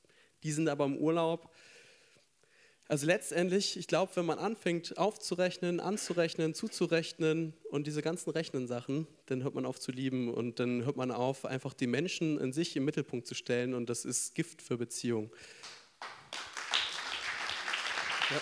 die 0.43 0.51
sind 0.51 0.67
aber 0.67 0.85
im 0.85 0.97
Urlaub. 0.97 1.51
Also 2.87 3.07
letztendlich, 3.07 3.77
ich 3.77 3.87
glaube, 3.87 4.15
wenn 4.15 4.27
man 4.27 4.37
anfängt 4.37 4.99
aufzurechnen, 4.99 5.79
anzurechnen, 5.79 6.53
zuzurechnen 6.53 7.53
und 7.71 7.87
diese 7.87 8.03
ganzen 8.03 8.29
Rechnen-Sachen, 8.29 9.07
dann 9.25 9.41
hört 9.41 9.55
man 9.55 9.65
auf 9.65 9.79
zu 9.79 9.91
lieben 9.91 10.31
und 10.31 10.59
dann 10.59 10.85
hört 10.85 10.95
man 10.95 11.09
auf, 11.09 11.45
einfach 11.45 11.73
die 11.73 11.87
Menschen 11.87 12.39
in 12.39 12.53
sich 12.53 12.75
im 12.75 12.85
Mittelpunkt 12.85 13.25
zu 13.25 13.33
stellen 13.33 13.73
und 13.73 13.89
das 13.89 14.05
ist 14.05 14.35
Gift 14.35 14.61
für 14.61 14.77
Beziehungen. 14.77 15.31
Ja. 18.29 18.41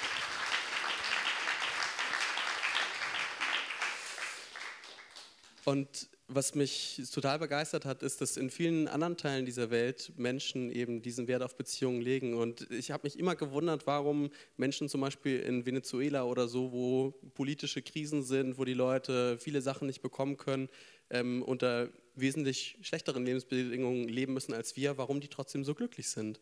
Und 5.64 6.10
was 6.28 6.56
mich 6.56 7.02
total 7.14 7.40
begeistert 7.40 7.86
hat, 7.86 8.02
ist, 8.02 8.22
dass 8.22 8.38
in 8.38 8.50
vielen 8.50 8.88
anderen 8.88 9.18
Teilen 9.18 9.46
dieser 9.46 9.70
Welt 9.70 10.14
Menschen 10.16 10.72
eben 10.72 11.02
diesen 11.02 11.28
Wert 11.28 11.44
auf 11.44 11.58
Beziehungen 11.58 12.02
legen. 12.02 12.34
Und 12.34 12.70
ich 12.72 12.92
habe 12.92 13.04
mich 13.04 13.20
immer 13.20 13.36
gewundert, 13.36 13.86
warum 13.88 14.30
Menschen 14.56 14.88
zum 14.88 15.02
Beispiel 15.02 15.40
in 15.40 15.66
Venezuela 15.66 16.24
oder 16.24 16.48
so, 16.48 16.72
wo 16.72 17.12
politische 17.34 17.82
Krisen 17.82 18.24
sind, 18.24 18.58
wo 18.58 18.64
die 18.64 18.74
Leute 18.74 19.38
viele 19.38 19.62
Sachen 19.62 19.88
nicht 19.88 20.02
bekommen 20.02 20.38
können, 20.38 20.70
ähm, 21.10 21.44
unter 21.44 21.90
wesentlich 22.16 22.78
schlechteren 22.82 23.26
Lebensbedingungen 23.26 24.08
leben 24.08 24.34
müssen 24.34 24.54
als 24.54 24.76
wir, 24.76 24.98
warum 24.98 25.20
die 25.20 25.28
trotzdem 25.28 25.64
so 25.64 25.76
glücklich 25.76 26.10
sind. 26.10 26.40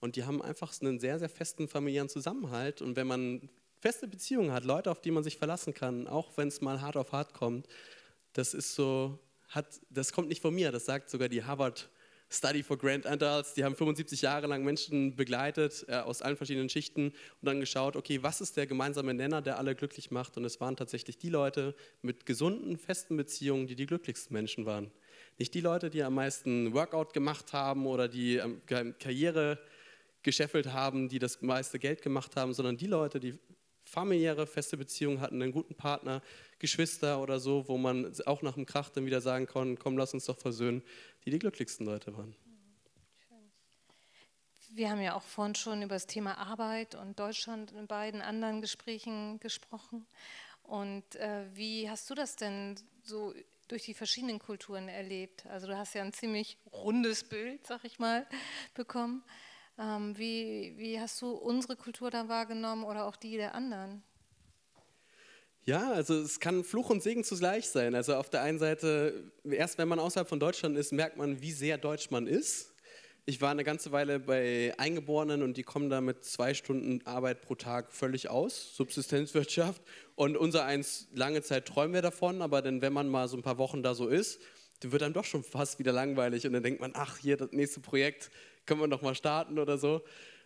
Und 0.00 0.16
die 0.16 0.24
haben 0.24 0.42
einfach 0.42 0.72
einen 0.80 0.98
sehr, 0.98 1.18
sehr 1.18 1.28
festen 1.28 1.68
familiären 1.68 2.08
Zusammenhalt. 2.08 2.82
Und 2.82 2.96
wenn 2.96 3.06
man 3.06 3.48
feste 3.78 4.08
Beziehungen 4.08 4.50
hat, 4.50 4.64
Leute, 4.64 4.90
auf 4.90 5.00
die 5.00 5.10
man 5.10 5.22
sich 5.22 5.36
verlassen 5.36 5.74
kann, 5.74 6.06
auch 6.06 6.36
wenn 6.36 6.48
es 6.48 6.60
mal 6.60 6.80
hart 6.80 6.96
auf 6.96 7.12
hart 7.12 7.34
kommt, 7.34 7.68
das 8.32 8.54
ist 8.54 8.74
so, 8.74 9.18
hat, 9.48 9.80
das 9.90 10.12
kommt 10.12 10.28
nicht 10.28 10.42
von 10.42 10.54
mir, 10.54 10.72
das 10.72 10.84
sagt 10.86 11.10
sogar 11.10 11.28
die 11.28 11.44
Harvard 11.44 11.90
Study 12.32 12.62
for 12.62 12.78
Grand 12.78 13.06
Adults. 13.06 13.54
Die 13.54 13.64
haben 13.64 13.74
75 13.74 14.22
Jahre 14.22 14.46
lang 14.46 14.62
Menschen 14.64 15.16
begleitet 15.16 15.84
äh, 15.88 15.96
aus 15.96 16.22
allen 16.22 16.36
verschiedenen 16.36 16.68
Schichten 16.68 17.08
und 17.08 17.14
dann 17.42 17.58
geschaut, 17.58 17.96
okay, 17.96 18.22
was 18.22 18.40
ist 18.40 18.56
der 18.56 18.68
gemeinsame 18.68 19.12
Nenner, 19.12 19.42
der 19.42 19.58
alle 19.58 19.74
glücklich 19.74 20.12
macht? 20.12 20.36
Und 20.36 20.44
es 20.44 20.60
waren 20.60 20.76
tatsächlich 20.76 21.18
die 21.18 21.28
Leute 21.28 21.74
mit 22.02 22.26
gesunden, 22.26 22.78
festen 22.78 23.16
Beziehungen, 23.16 23.66
die 23.66 23.74
die 23.74 23.86
glücklichsten 23.86 24.32
Menschen 24.32 24.64
waren. 24.64 24.92
Nicht 25.38 25.54
die 25.54 25.60
Leute, 25.60 25.90
die 25.90 26.02
am 26.04 26.14
meisten 26.14 26.72
Workout 26.72 27.12
gemacht 27.12 27.52
haben 27.52 27.86
oder 27.86 28.06
die 28.06 28.36
ähm, 28.36 28.62
Karriere 28.66 29.58
gescheffelt 30.22 30.72
haben, 30.72 31.08
die 31.08 31.18
das 31.18 31.42
meiste 31.42 31.78
Geld 31.78 32.02
gemacht 32.02 32.36
haben, 32.36 32.52
sondern 32.52 32.76
die 32.76 32.86
Leute, 32.86 33.18
die 33.18 33.38
familiäre, 33.90 34.46
feste 34.46 34.76
Beziehungen 34.76 35.20
hatten, 35.20 35.42
einen 35.42 35.52
guten 35.52 35.74
Partner, 35.74 36.22
Geschwister 36.58 37.20
oder 37.20 37.40
so, 37.40 37.66
wo 37.68 37.76
man 37.76 38.12
auch 38.26 38.42
nach 38.42 38.54
dem 38.54 38.64
Krach 38.64 38.90
dann 38.90 39.04
wieder 39.04 39.20
sagen 39.20 39.46
kann, 39.46 39.78
komm, 39.78 39.98
lass 39.98 40.14
uns 40.14 40.26
doch 40.26 40.38
versöhnen, 40.38 40.82
die 41.24 41.30
die 41.30 41.38
glücklichsten 41.38 41.84
Leute 41.84 42.16
waren. 42.16 42.34
Wir 44.72 44.88
haben 44.88 45.00
ja 45.00 45.16
auch 45.16 45.22
vorhin 45.22 45.56
schon 45.56 45.82
über 45.82 45.96
das 45.96 46.06
Thema 46.06 46.38
Arbeit 46.38 46.94
und 46.94 47.18
Deutschland 47.18 47.72
in 47.72 47.88
beiden 47.88 48.22
anderen 48.22 48.60
Gesprächen 48.60 49.40
gesprochen. 49.40 50.06
Und 50.62 51.16
äh, 51.16 51.46
wie 51.54 51.90
hast 51.90 52.08
du 52.08 52.14
das 52.14 52.36
denn 52.36 52.76
so 53.02 53.34
durch 53.66 53.82
die 53.82 53.94
verschiedenen 53.94 54.38
Kulturen 54.38 54.88
erlebt? 54.88 55.44
Also 55.46 55.66
du 55.66 55.76
hast 55.76 55.94
ja 55.94 56.02
ein 56.02 56.12
ziemlich 56.12 56.56
rundes 56.72 57.24
Bild, 57.24 57.66
sag 57.66 57.84
ich 57.84 57.98
mal, 57.98 58.24
bekommen. 58.74 59.24
Ähm, 59.80 60.16
wie, 60.18 60.74
wie 60.76 61.00
hast 61.00 61.22
du 61.22 61.30
unsere 61.30 61.74
Kultur 61.74 62.10
da 62.10 62.28
wahrgenommen 62.28 62.84
oder 62.84 63.06
auch 63.06 63.16
die 63.16 63.36
der 63.36 63.54
anderen? 63.54 64.02
Ja, 65.64 65.92
also 65.92 66.20
es 66.20 66.38
kann 66.38 66.64
Fluch 66.64 66.90
und 66.90 67.02
Segen 67.02 67.24
zugleich 67.24 67.68
sein. 67.68 67.94
Also 67.94 68.14
auf 68.14 68.28
der 68.28 68.42
einen 68.42 68.58
Seite, 68.58 69.32
erst 69.44 69.78
wenn 69.78 69.88
man 69.88 69.98
außerhalb 69.98 70.28
von 70.28 70.40
Deutschland 70.40 70.76
ist, 70.76 70.92
merkt 70.92 71.16
man, 71.16 71.40
wie 71.40 71.52
sehr 71.52 71.78
deutsch 71.78 72.10
man 72.10 72.26
ist. 72.26 72.74
Ich 73.24 73.40
war 73.40 73.50
eine 73.50 73.64
ganze 73.64 73.92
Weile 73.92 74.18
bei 74.18 74.74
Eingeborenen 74.76 75.42
und 75.42 75.56
die 75.56 75.62
kommen 75.62 75.88
da 75.88 76.00
mit 76.00 76.24
zwei 76.24 76.52
Stunden 76.52 77.06
Arbeit 77.06 77.42
pro 77.42 77.54
Tag 77.54 77.92
völlig 77.92 78.28
aus, 78.28 78.74
Subsistenzwirtschaft. 78.76 79.82
Und 80.14 80.36
unser 80.36 80.64
eins, 80.64 81.08
lange 81.14 81.42
Zeit 81.42 81.66
träumen 81.66 81.94
wir 81.94 82.02
davon, 82.02 82.42
aber 82.42 82.60
dann, 82.60 82.82
wenn 82.82 82.92
man 82.92 83.08
mal 83.08 83.28
so 83.28 83.36
ein 83.36 83.42
paar 83.42 83.58
Wochen 83.58 83.82
da 83.82 83.94
so 83.94 84.08
ist, 84.08 84.40
dann 84.80 84.92
wird 84.92 85.02
einem 85.02 85.14
doch 85.14 85.26
schon 85.26 85.44
fast 85.44 85.78
wieder 85.78 85.92
langweilig 85.92 86.46
und 86.46 86.54
dann 86.54 86.62
denkt 86.62 86.80
man, 86.80 86.92
ach, 86.94 87.18
hier 87.18 87.36
das 87.36 87.52
nächste 87.52 87.80
Projekt, 87.80 88.30
können 88.66 88.80
wir 88.80 88.86
noch 88.86 89.02
mal 89.02 89.14
starten 89.14 89.58
oder 89.58 89.78
so. 89.78 90.02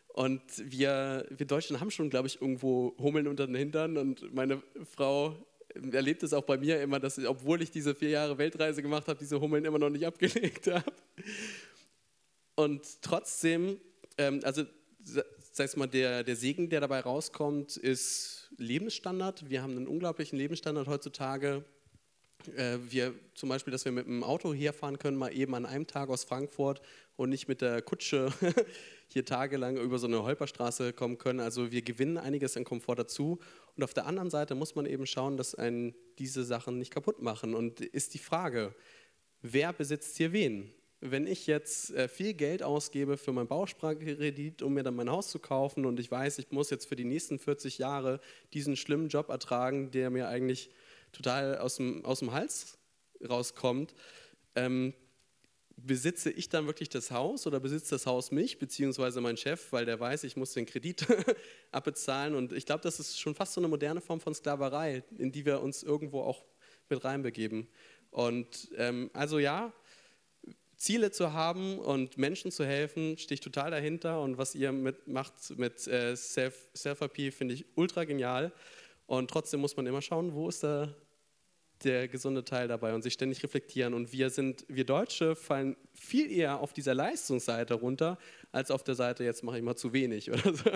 Und 0.09 0.42
wir, 0.59 1.27
wir 1.29 1.46
Deutschen 1.46 1.81
haben 1.81 1.90
schon, 1.90 2.09
glaube 2.09 2.29
ich, 2.29 2.40
irgendwo 2.40 2.94
Hummeln 2.98 3.27
unter 3.27 3.46
den 3.46 3.57
Hintern. 3.57 3.96
Und 3.96 4.33
meine 4.33 4.62
Frau 4.94 5.37
erlebt 5.92 6.22
es 6.22 6.33
auch 6.33 6.44
bei 6.44 6.57
mir 6.57 6.81
immer, 6.81 7.00
dass 7.00 7.18
ich, 7.18 7.27
obwohl 7.27 7.62
ich 7.62 7.70
diese 7.70 7.94
vier 7.94 8.11
Jahre 8.11 8.38
Weltreise 8.38 8.81
gemacht 8.81 9.09
habe, 9.09 9.18
diese 9.18 9.40
Hummeln 9.40 9.64
immer 9.64 9.79
noch 9.79 9.90
nicht 9.90 10.07
abgelegt 10.07 10.66
habe. 10.68 10.92
Und 12.55 13.03
trotzdem, 13.03 13.81
ähm, 14.16 14.40
also 14.44 14.64
sag 15.53 15.77
mal, 15.77 15.87
der, 15.87 16.22
der 16.22 16.37
Segen, 16.37 16.68
der 16.68 16.81
dabei 16.81 17.00
rauskommt, 17.00 17.77
ist 17.77 18.53
Lebensstandard. 18.57 19.48
Wir 19.50 19.62
haben 19.62 19.77
einen 19.77 19.88
unglaublichen 19.88 20.38
Lebensstandard 20.38 20.87
heutzutage. 20.87 21.64
Äh, 22.48 22.78
wir 22.88 23.14
zum 23.35 23.48
Beispiel, 23.48 23.70
dass 23.72 23.85
wir 23.85 23.92
mit 23.92 24.07
dem 24.07 24.22
Auto 24.22 24.52
herfahren 24.52 24.98
können, 24.98 25.16
mal 25.16 25.35
eben 25.35 25.54
an 25.54 25.66
einem 25.66 25.87
Tag 25.87 26.09
aus 26.09 26.24
Frankfurt 26.24 26.80
und 27.16 27.30
nicht 27.30 27.48
mit 27.48 27.61
der 27.61 27.83
Kutsche 27.83 28.33
hier 29.09 29.24
tagelang 29.24 29.76
über 29.76 29.98
so 29.98 30.07
eine 30.07 30.22
Holperstraße 30.22 30.92
kommen 30.92 31.18
können. 31.18 31.40
Also 31.40 31.70
wir 31.70 31.83
gewinnen 31.83 32.18
einiges 32.18 32.57
an 32.57 32.64
Komfort 32.64 32.96
dazu. 32.96 33.38
Und 33.76 33.83
auf 33.83 33.94
der 33.94 34.07
anderen 34.07 34.30
Seite 34.30 34.54
muss 34.54 34.74
man 34.74 34.87
eben 34.87 35.07
schauen, 35.07 35.37
dass 35.37 35.54
einen 35.54 35.94
diese 36.18 36.44
Sachen 36.44 36.78
nicht 36.78 36.92
kaputt 36.92 37.22
machen. 37.22 37.54
Und 37.54 37.80
ist 37.80 38.14
die 38.14 38.18
Frage, 38.18 38.74
wer 39.42 39.72
besitzt 39.72 40.16
hier 40.16 40.33
wen? 40.33 40.72
Wenn 41.00 41.26
ich 41.26 41.46
jetzt 41.46 41.92
äh, 41.92 42.09
viel 42.09 42.33
Geld 42.33 42.62
ausgebe 42.62 43.18
für 43.18 43.33
meinen 43.33 43.46
Bausparkredit, 43.46 44.62
um 44.62 44.72
mir 44.72 44.83
dann 44.83 44.96
mein 44.96 45.11
Haus 45.11 45.28
zu 45.28 45.38
kaufen 45.38 45.85
und 45.85 46.00
ich 46.00 46.11
weiß, 46.11 46.38
ich 46.38 46.50
muss 46.50 46.70
jetzt 46.70 46.87
für 46.87 46.96
die 46.96 47.04
nächsten 47.04 47.38
40 47.38 47.76
Jahre 47.76 48.20
diesen 48.54 48.74
schlimmen 48.74 49.09
Job 49.09 49.28
ertragen, 49.28 49.90
der 49.90 50.09
mir 50.09 50.28
eigentlich 50.28 50.70
total 51.14 51.59
aus 51.59 51.77
dem, 51.77 52.05
aus 52.05 52.18
dem 52.20 52.33
Hals 52.33 52.79
rauskommt, 53.27 53.94
ähm, 54.55 54.94
besitze 55.77 56.31
ich 56.31 56.48
dann 56.48 56.66
wirklich 56.66 56.88
das 56.88 57.11
Haus 57.11 57.46
oder 57.46 57.61
besitzt 57.61 57.90
das 57.92 58.07
Haus 58.07 58.31
mich, 58.31 58.59
beziehungsweise 58.59 59.20
mein 59.20 59.37
Chef, 59.37 59.72
weil 59.72 59.85
der 59.85 59.98
weiß, 59.98 60.24
ich 60.24 60.37
muss 60.37 60.53
den 60.53 60.66
Kredit 60.66 61.07
abbezahlen. 61.72 62.35
Und 62.35 62.53
ich 62.53 62.66
glaube, 62.66 62.83
das 62.83 63.00
ist 63.00 63.18
schon 63.18 63.35
fast 63.35 63.55
so 63.55 63.61
eine 63.61 63.68
moderne 63.68 64.00
Form 64.00 64.20
von 64.20 64.35
Sklaverei, 64.35 65.03
in 65.18 65.33
die 65.33 65.44
wir 65.44 65.61
uns 65.61 65.83
irgendwo 65.83 66.22
auch 66.22 66.44
mit 66.88 67.05
reinbegeben. 67.05 67.68
Und 68.11 68.70
ähm, 68.77 69.11
also 69.12 69.38
ja, 69.38 69.72
Ziele 70.77 71.11
zu 71.11 71.33
haben 71.33 71.79
und 71.79 72.18
Menschen 72.18 72.50
zu 72.50 72.64
helfen, 72.64 73.16
stehe 73.18 73.35
ich 73.35 73.40
total 73.40 73.70
dahinter. 73.70 74.20
Und 74.20 74.38
was 74.38 74.55
ihr 74.55 74.72
mit, 74.72 75.09
macht 75.09 75.35
mit 75.57 75.87
äh, 75.87 76.16
Self-Therapie, 76.16 77.31
finde 77.31 77.55
ich 77.55 77.64
ultra 77.74 78.05
genial. 78.05 78.53
Und 79.07 79.31
trotzdem 79.31 79.61
muss 79.61 79.77
man 79.77 79.87
immer 79.87 80.03
schauen, 80.03 80.35
wo 80.35 80.48
ist 80.48 80.62
da 80.62 80.94
der 81.85 82.09
gesunde 82.09 82.44
Teil 82.44 82.68
dabei 82.68 82.94
und 82.94 83.03
sich 83.03 83.14
ständig 83.14 83.42
reflektieren. 83.42 83.94
Und 83.94 84.12
wir 84.12 84.31
sind, 84.31 84.64
wir 84.68 84.85
Deutsche 84.85 85.37
fallen 85.37 85.77
viel 85.92 86.31
eher 86.31 86.61
auf 86.61 86.73
dieser 86.73 86.94
Leistungsseite 86.94 87.75
runter, 87.75 88.18
als 88.53 88.70
auf 88.70 88.85
der 88.85 88.94
Seite, 88.94 89.25
jetzt 89.25 89.42
mache 89.42 89.59
ich 89.59 89.62
mal 89.62 89.77
zu 89.77 89.92
wenig 89.92 90.31
oder 90.31 90.55
so. 90.55 90.70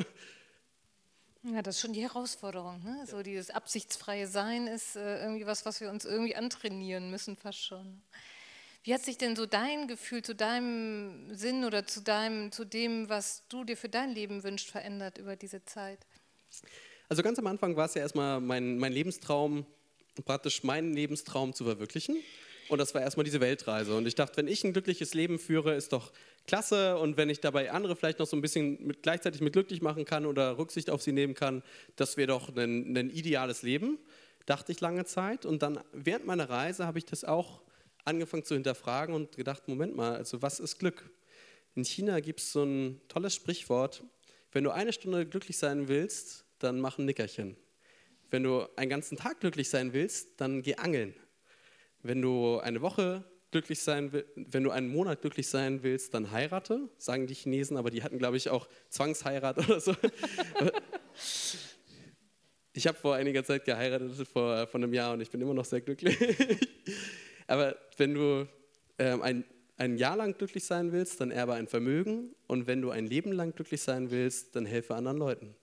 Ja, 1.45 1.63
das 1.63 1.77
ist 1.77 1.81
schon 1.81 1.93
die 1.93 2.03
Herausforderung. 2.03 2.83
Ne? 2.83 3.07
So 3.07 3.23
dieses 3.23 3.51
absichtsfreie 3.51 4.27
Sein 4.27 4.67
ist 4.67 4.97
äh, 4.97 5.23
irgendwie 5.23 5.47
was, 5.47 5.65
was 5.65 5.81
wir 5.81 5.91
uns 5.91 6.05
irgendwie 6.05 6.35
antrainieren 6.35 7.11
müssen, 7.11 7.37
fast 7.37 7.65
schon. 7.65 8.03
Wie 8.83 8.93
hat 8.93 9.03
sich 9.03 9.19
denn 9.19 9.37
so 9.37 9.47
dein 9.47 9.87
Gefühl 9.87 10.23
zu 10.23 10.35
deinem 10.35 11.35
Sinn 11.35 11.65
oder 11.65 11.87
zu, 11.87 12.01
deinem, 12.03 12.53
zu 12.53 12.65
dem, 12.65 13.09
was 13.09 13.43
du 13.49 13.65
dir 13.65 13.77
für 13.77 13.89
dein 13.89 14.15
Leben 14.15 14.43
wünschst, 14.43 14.71
verändert 14.71 15.19
über 15.19 15.37
diese 15.37 15.65
Zeit? 15.65 15.99
Also 17.09 17.23
ganz 17.23 17.39
am 17.39 17.47
Anfang 17.47 17.77
war 17.77 17.87
es 17.87 17.95
ja 17.95 18.03
erstmal 18.03 18.41
mein, 18.41 18.79
mein 18.79 18.93
Lebenstraum, 18.93 19.67
praktisch 20.23 20.63
meinen 20.63 20.93
Lebenstraum 20.93 21.55
zu 21.55 21.65
verwirklichen. 21.65 22.17
Und 22.69 22.79
das 22.79 22.95
war 22.95 23.01
erstmal 23.01 23.25
diese 23.25 23.41
Weltreise. 23.41 23.97
Und 23.97 24.07
ich 24.07 24.15
dachte, 24.15 24.37
wenn 24.37 24.49
ich 24.49 24.63
ein 24.63 24.73
glückliches 24.73 25.15
Leben 25.15 25.39
führe, 25.39 25.75
ist 25.75 25.93
doch 25.93 26.13
klasse. 26.47 26.99
Und 26.99 27.17
wenn 27.17 27.31
ich 27.31 27.41
dabei 27.41 27.71
andere 27.71 27.97
vielleicht 27.97 28.19
noch 28.19 28.27
so 28.27 28.37
ein 28.37 28.43
bisschen 28.43 28.87
mit, 28.87 29.03
gleichzeitig 29.03 29.41
mit 29.41 29.55
glücklich 29.55 29.81
machen 29.81 30.05
kann 30.05 30.27
oder 30.27 30.59
Rücksicht 30.59 30.91
auf 30.91 31.03
sie 31.03 31.13
nehmen 31.13 31.35
kann, 31.35 31.63
das 31.97 32.17
wäre 32.17 32.29
doch 32.29 32.55
ein, 32.55 32.97
ein 32.97 33.11
ideales 33.11 33.63
Leben, 33.63 33.99
dachte 34.45 34.73
ich 34.73 34.81
lange 34.81 35.07
Zeit. 35.07 35.47
Und 35.47 35.63
dann 35.63 35.81
während 35.93 36.27
meiner 36.27 36.51
Reise 36.51 36.87
habe 36.87 36.99
ich 36.99 37.07
das 37.07 37.25
auch 37.25 37.63
angefangen 38.05 38.45
zu 38.45 38.55
hinterfragen 38.55 39.15
und 39.15 39.37
gedacht, 39.37 39.67
Moment 39.69 39.97
mal, 39.97 40.17
also 40.17 40.43
was 40.43 40.61
ist 40.61 40.79
Glück? 40.79 41.11
In 41.75 41.85
China 41.85 42.21
gibt 42.21 42.41
es 42.41 42.53
so 42.53 42.65
ein 42.65 43.01
tolles 43.09 43.35
Sprichwort, 43.35 44.03
wenn 44.53 44.65
du 44.65 44.71
eine 44.71 44.93
Stunde 44.93 45.27
glücklich 45.27 45.59
sein 45.59 45.89
willst, 45.89 46.45
dann 46.59 46.81
mach 46.81 46.99
ein 46.99 47.05
Nickerchen. 47.05 47.57
Wenn 48.31 48.43
du 48.43 48.67
einen 48.77 48.91
ganzen 48.91 49.17
Tag 49.17 49.41
glücklich 49.41 49.71
sein 49.71 49.93
willst, 49.93 50.41
dann 50.41 50.63
geh 50.63 50.77
angeln. 50.77 51.15
Wenn 52.03 52.23
du 52.23 52.59
eine 52.59 52.81
Woche 52.81 53.25
glücklich 53.51 53.81
sein 53.81 54.13
willst, 54.13 54.29
wenn 54.37 54.65
du 54.65 54.71
einen 54.71 54.89
Monat 54.89 55.23
glücklich 55.23 55.49
sein 55.49 55.83
willst, 55.83 56.15
dann 56.15 56.31
heirate, 56.31 56.89
sagen 56.99 57.27
die 57.27 57.35
Chinesen, 57.35 57.77
aber 57.77 57.91
die 57.91 58.03
hatten, 58.03 58.19
glaube 58.19 58.37
ich, 58.37 58.51
auch 58.51 58.69
Zwangsheirat 58.91 59.59
oder 59.59 59.81
so. 59.81 59.95
Ich 62.79 62.87
habe 62.87 62.97
vor 62.97 63.17
einiger 63.17 63.43
Zeit 63.43 63.65
geheiratet, 63.65 64.13
vor, 64.29 64.65
vor 64.69 64.81
einem 64.81 64.95
Jahr, 64.95 65.13
und 65.13 65.21
ich 65.21 65.29
bin 65.29 65.41
immer 65.41 65.53
noch 65.53 65.65
sehr 65.65 65.81
glücklich. 65.81 66.17
Aber 67.49 67.77
wenn 67.97 68.15
du 68.15 68.47
ähm, 69.01 69.21
ein, 69.21 69.45
ein 69.79 69.97
Jahr 69.97 70.17
lang 70.17 70.39
glücklich 70.39 70.63
sein 70.63 70.93
willst, 70.93 71.21
dann 71.21 71.33
erbe 71.33 71.55
ein 71.55 71.67
Vermögen. 71.67 72.37
Und 72.47 72.69
wenn 72.69 72.81
du 72.81 72.91
ein 72.91 73.09
Leben 73.09 73.33
lang 73.33 73.53
glücklich 73.53 73.81
sein 73.81 74.13
willst, 74.13 74.55
dann 74.55 74.65
helfe 74.65 74.95
anderen 74.95 75.19
Leuten. 75.19 75.57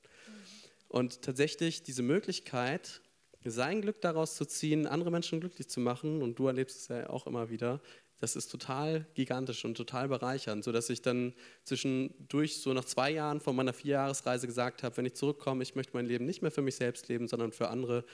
Und 0.95 1.23
tatsächlich 1.23 1.83
diese 1.83 2.03
Möglichkeit, 2.03 3.01
sein 3.43 3.81
Glück 3.81 3.99
daraus 3.99 4.37
zu 4.37 4.45
ziehen, 4.45 4.87
andere 4.87 5.11
Menschen 5.11 5.41
glücklich 5.41 5.67
zu 5.67 5.81
machen, 5.81 6.21
und 6.21 6.39
du 6.39 6.47
erlebst 6.47 6.77
es 6.77 6.87
ja 6.87 7.09
auch 7.09 7.27
immer 7.27 7.49
wieder, 7.49 7.81
das 8.21 8.37
ist 8.37 8.47
total 8.49 9.05
gigantisch 9.13 9.65
und 9.65 9.75
total 9.75 10.07
bereichernd, 10.07 10.63
sodass 10.63 10.89
ich 10.89 11.01
dann 11.01 11.33
zwischendurch 11.65 12.61
so 12.61 12.71
nach 12.71 12.85
zwei 12.85 13.11
Jahren 13.11 13.41
von 13.41 13.57
meiner 13.57 13.73
Vierjahresreise 13.73 14.47
gesagt 14.47 14.83
habe, 14.83 14.95
wenn 14.95 15.05
ich 15.05 15.15
zurückkomme, 15.15 15.63
ich 15.63 15.75
möchte 15.75 15.97
mein 15.97 16.05
Leben 16.05 16.23
nicht 16.23 16.41
mehr 16.41 16.49
für 16.51 16.61
mich 16.61 16.77
selbst 16.77 17.09
leben, 17.09 17.27
sondern 17.27 17.51
für 17.51 17.67
andere. 17.67 18.05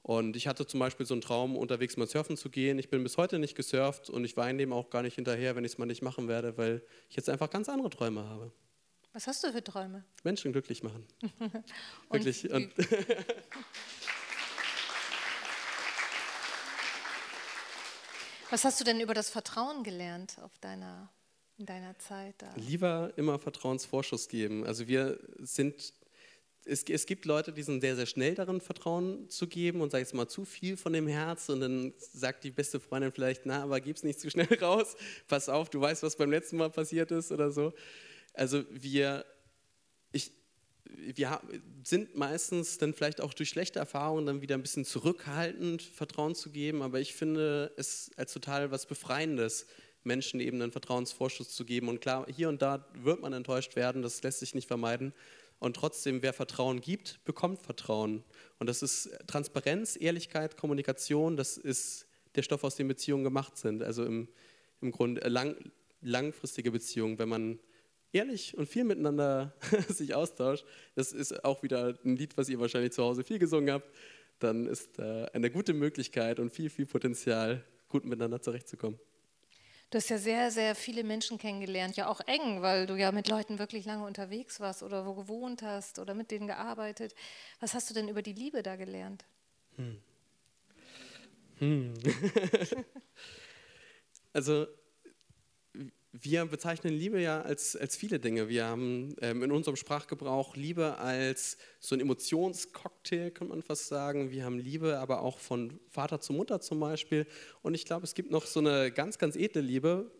Und 0.00 0.34
ich 0.34 0.48
hatte 0.48 0.66
zum 0.66 0.80
Beispiel 0.80 1.04
so 1.04 1.12
einen 1.12 1.20
Traum, 1.20 1.58
unterwegs 1.58 1.98
mal 1.98 2.06
surfen 2.06 2.38
zu 2.38 2.48
gehen. 2.48 2.78
Ich 2.78 2.88
bin 2.88 3.02
bis 3.02 3.18
heute 3.18 3.38
nicht 3.38 3.54
gesurft 3.54 4.08
und 4.08 4.24
ich 4.24 4.38
weine 4.38 4.56
dem 4.56 4.72
auch 4.72 4.88
gar 4.88 5.02
nicht 5.02 5.16
hinterher, 5.16 5.56
wenn 5.56 5.66
ich 5.66 5.72
es 5.72 5.78
mal 5.78 5.84
nicht 5.84 6.00
machen 6.00 6.26
werde, 6.26 6.56
weil 6.56 6.82
ich 7.10 7.16
jetzt 7.16 7.28
einfach 7.28 7.50
ganz 7.50 7.68
andere 7.68 7.90
Träume 7.90 8.24
habe. 8.24 8.50
Was 9.12 9.26
hast 9.26 9.42
du 9.42 9.52
für 9.52 9.64
Träume? 9.64 10.04
Menschen 10.22 10.52
glücklich 10.52 10.82
machen. 10.82 11.04
Wirklich. 12.10 12.50
Und 12.50 12.72
Was 18.50 18.64
hast 18.64 18.80
du 18.80 18.84
denn 18.84 19.00
über 19.00 19.14
das 19.14 19.30
Vertrauen 19.30 19.84
gelernt 19.84 20.36
auf 20.42 20.58
deiner, 20.58 21.08
in 21.56 21.66
deiner 21.66 21.96
Zeit? 22.00 22.34
Da? 22.38 22.52
Lieber 22.56 23.12
immer 23.16 23.38
Vertrauensvorschuss 23.38 24.28
geben. 24.28 24.66
Also 24.66 24.88
wir 24.88 25.20
sind, 25.38 25.94
es, 26.64 26.82
es, 26.82 27.06
gibt 27.06 27.26
Leute, 27.26 27.52
die 27.52 27.62
sind 27.62 27.80
sehr, 27.80 27.94
sehr 27.94 28.06
schnell 28.06 28.34
darin, 28.34 28.60
Vertrauen 28.60 29.28
zu 29.30 29.46
geben 29.46 29.80
und 29.80 29.92
sag 29.92 30.00
jetzt 30.00 30.14
mal 30.14 30.26
zu 30.26 30.44
viel 30.44 30.76
von 30.76 30.92
dem 30.92 31.06
Herz 31.06 31.48
und 31.48 31.60
dann 31.60 31.94
sagt 31.98 32.42
die 32.42 32.50
beste 32.50 32.80
Freundin 32.80 33.12
vielleicht, 33.12 33.46
na, 33.46 33.62
aber 33.62 33.80
gib's 33.80 34.02
nicht 34.02 34.18
zu 34.18 34.28
schnell 34.30 34.52
raus, 34.60 34.96
pass 35.28 35.48
auf, 35.48 35.70
du 35.70 35.80
weißt, 35.80 36.02
was 36.02 36.16
beim 36.16 36.32
letzten 36.32 36.56
Mal 36.56 36.70
passiert 36.70 37.12
ist 37.12 37.30
oder 37.30 37.52
so. 37.52 37.72
Also 38.34 38.64
wir, 38.70 39.24
ich, 40.12 40.32
wir 40.84 41.40
sind 41.84 42.16
meistens 42.16 42.78
dann 42.78 42.94
vielleicht 42.94 43.20
auch 43.20 43.34
durch 43.34 43.48
schlechte 43.48 43.78
Erfahrungen 43.78 44.26
dann 44.26 44.42
wieder 44.42 44.54
ein 44.54 44.62
bisschen 44.62 44.84
zurückhaltend, 44.84 45.82
Vertrauen 45.82 46.34
zu 46.34 46.50
geben, 46.50 46.82
aber 46.82 47.00
ich 47.00 47.14
finde 47.14 47.72
es 47.76 48.10
als 48.16 48.32
total 48.32 48.70
was 48.70 48.86
Befreiendes, 48.86 49.66
Menschen 50.02 50.40
eben 50.40 50.60
einen 50.62 50.72
Vertrauensvorschuss 50.72 51.50
zu 51.50 51.64
geben. 51.64 51.88
Und 51.88 52.00
klar, 52.00 52.26
hier 52.34 52.48
und 52.48 52.62
da 52.62 52.86
wird 52.94 53.20
man 53.20 53.32
enttäuscht 53.32 53.76
werden, 53.76 54.02
das 54.02 54.22
lässt 54.22 54.40
sich 54.40 54.54
nicht 54.54 54.68
vermeiden. 54.68 55.12
Und 55.58 55.76
trotzdem, 55.76 56.22
wer 56.22 56.32
Vertrauen 56.32 56.80
gibt, 56.80 57.22
bekommt 57.24 57.60
Vertrauen. 57.60 58.24
Und 58.58 58.66
das 58.66 58.82
ist 58.82 59.10
Transparenz, 59.26 59.96
Ehrlichkeit, 60.00 60.56
Kommunikation, 60.56 61.36
das 61.36 61.58
ist 61.58 62.06
der 62.34 62.42
Stoff, 62.42 62.64
aus 62.64 62.76
dem 62.76 62.88
Beziehungen 62.88 63.24
gemacht 63.24 63.58
sind. 63.58 63.82
Also 63.82 64.04
im, 64.04 64.28
im 64.80 64.90
Grunde 64.90 65.28
lang, 65.28 65.56
langfristige 66.00 66.70
Beziehungen, 66.70 67.18
wenn 67.18 67.28
man 67.28 67.58
ehrlich 68.12 68.56
und 68.56 68.68
viel 68.68 68.84
miteinander 68.84 69.54
sich 69.88 70.14
austauscht, 70.14 70.64
das 70.94 71.12
ist 71.12 71.44
auch 71.44 71.62
wieder 71.62 71.98
ein 72.04 72.16
Lied, 72.16 72.36
was 72.36 72.48
ihr 72.48 72.60
wahrscheinlich 72.60 72.92
zu 72.92 73.02
Hause 73.02 73.24
viel 73.24 73.38
gesungen 73.38 73.72
habt, 73.72 73.90
dann 74.38 74.66
ist 74.66 74.98
äh, 74.98 75.26
eine 75.32 75.50
gute 75.50 75.74
Möglichkeit 75.74 76.40
und 76.40 76.50
viel, 76.50 76.70
viel 76.70 76.86
Potenzial, 76.86 77.64
gut 77.88 78.04
miteinander 78.04 78.40
zurechtzukommen. 78.40 78.98
Du 79.90 79.96
hast 79.96 80.08
ja 80.08 80.18
sehr, 80.18 80.52
sehr 80.52 80.76
viele 80.76 81.02
Menschen 81.02 81.36
kennengelernt, 81.36 81.96
ja 81.96 82.08
auch 82.08 82.20
eng, 82.26 82.62
weil 82.62 82.86
du 82.86 82.94
ja 82.94 83.10
mit 83.10 83.28
Leuten 83.28 83.58
wirklich 83.58 83.84
lange 83.84 84.06
unterwegs 84.06 84.60
warst 84.60 84.84
oder 84.84 85.04
wo 85.04 85.14
gewohnt 85.14 85.62
hast 85.62 85.98
oder 85.98 86.14
mit 86.14 86.30
denen 86.30 86.46
gearbeitet. 86.46 87.16
Was 87.58 87.74
hast 87.74 87.90
du 87.90 87.94
denn 87.94 88.08
über 88.08 88.22
die 88.22 88.32
Liebe 88.32 88.62
da 88.62 88.76
gelernt? 88.76 89.24
Hm. 89.76 90.00
Hm. 91.58 91.94
also 94.32 94.68
wir 96.12 96.44
bezeichnen 96.46 96.92
Liebe 96.92 97.20
ja 97.20 97.40
als, 97.42 97.76
als 97.76 97.96
viele 97.96 98.18
Dinge. 98.18 98.48
Wir 98.48 98.66
haben 98.66 99.14
ähm, 99.20 99.42
in 99.44 99.52
unserem 99.52 99.76
Sprachgebrauch 99.76 100.56
Liebe 100.56 100.98
als 100.98 101.56
so 101.78 101.94
ein 101.94 102.00
Emotionscocktail, 102.00 103.30
kann 103.30 103.48
man 103.48 103.62
fast 103.62 103.86
sagen. 103.86 104.30
Wir 104.30 104.44
haben 104.44 104.58
Liebe 104.58 104.98
aber 104.98 105.22
auch 105.22 105.38
von 105.38 105.78
Vater 105.88 106.20
zu 106.20 106.32
Mutter 106.32 106.60
zum 106.60 106.80
Beispiel. 106.80 107.26
Und 107.62 107.74
ich 107.74 107.84
glaube, 107.84 108.04
es 108.04 108.14
gibt 108.14 108.30
noch 108.32 108.46
so 108.46 108.58
eine 108.58 108.90
ganz, 108.90 109.18
ganz 109.18 109.36
edle 109.36 109.62
Liebe. 109.62 110.10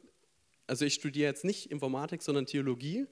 Also 0.68 0.84
ich 0.84 0.94
studiere 0.94 1.28
jetzt 1.28 1.44
nicht 1.44 1.72
Informatik, 1.72 2.22
sondern 2.22 2.46
Theologie. 2.46 3.06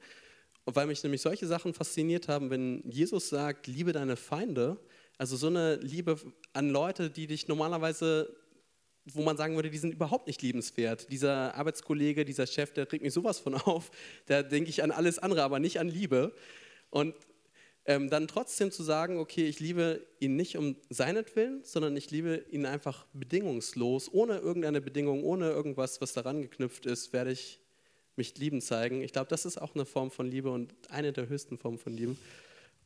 Und 0.65 0.77
weil 0.77 0.87
mich 0.87 1.03
nämlich 1.03 1.23
solche 1.23 1.49
Sachen 1.49 1.75
fasziniert 1.75 2.29
haben, 2.29 2.51
wenn 2.51 2.89
Jesus 2.89 3.29
sagt, 3.29 3.67
liebe 3.67 3.93
deine 3.93 4.17
Feinde, 4.17 4.79
also 5.17 5.37
so 5.37 5.49
eine 5.49 5.77
Liebe 5.77 6.17
an 6.53 6.71
Leute, 6.71 7.11
die 7.11 7.27
dich 7.27 7.49
normalerweise 7.49 8.37
wo 9.15 9.23
man 9.23 9.37
sagen 9.37 9.57
würde, 9.57 9.71
die 9.71 9.79
sind 9.79 9.93
überhaupt 9.93 10.27
nicht 10.27 10.43
liebenswert. 10.43 11.11
Dieser 11.11 11.55
Arbeitskollege, 11.55 12.25
dieser 12.25 12.47
Chef, 12.47 12.73
der 12.73 12.91
regt 12.91 13.03
mich 13.03 13.13
sowas 13.13 13.39
von 13.39 13.55
auf. 13.55 13.91
Da 14.27 14.43
denke 14.43 14.71
ich 14.71 14.83
an 14.83 14.91
alles 14.91 15.19
andere, 15.19 15.43
aber 15.43 15.59
nicht 15.59 15.81
an 15.81 15.89
Liebe. 15.89 16.35
Und 16.91 17.15
ähm, 17.87 18.11
dann 18.11 18.29
trotzdem 18.29 18.71
zu 18.71 18.83
sagen, 18.83 19.19
okay, 19.19 19.47
ich 19.47 19.61
liebe 19.61 20.07
ihn 20.21 20.37
nicht 20.37 20.57
um 20.57 20.77
seinetwillen, 20.91 21.63
sondern 21.65 21.97
ich 21.97 22.11
liebe 22.11 22.45
ihn 22.51 22.67
einfach 22.67 23.07
bedingungslos, 23.15 24.13
ohne 24.13 24.39
irgendeine 24.39 24.81
Bedingung, 24.81 25.25
ohne 25.25 25.51
irgendwas, 25.51 26.01
was 26.01 26.13
daran 26.13 26.43
geknüpft 26.43 26.85
ist, 26.85 27.13
werde 27.13 27.33
ich 27.33 27.61
mich 28.17 28.37
lieben 28.37 28.61
zeigen. 28.61 29.03
Ich 29.03 29.13
glaube, 29.13 29.29
das 29.29 29.47
ist 29.47 29.57
auch 29.59 29.75
eine 29.75 29.87
Form 29.87 30.11
von 30.11 30.31
Liebe 30.31 30.51
und 30.51 30.75
eine 30.91 31.13
der 31.13 31.29
höchsten 31.29 31.57
Formen 31.57 31.79
von 31.79 31.95
Liebe 31.95 32.17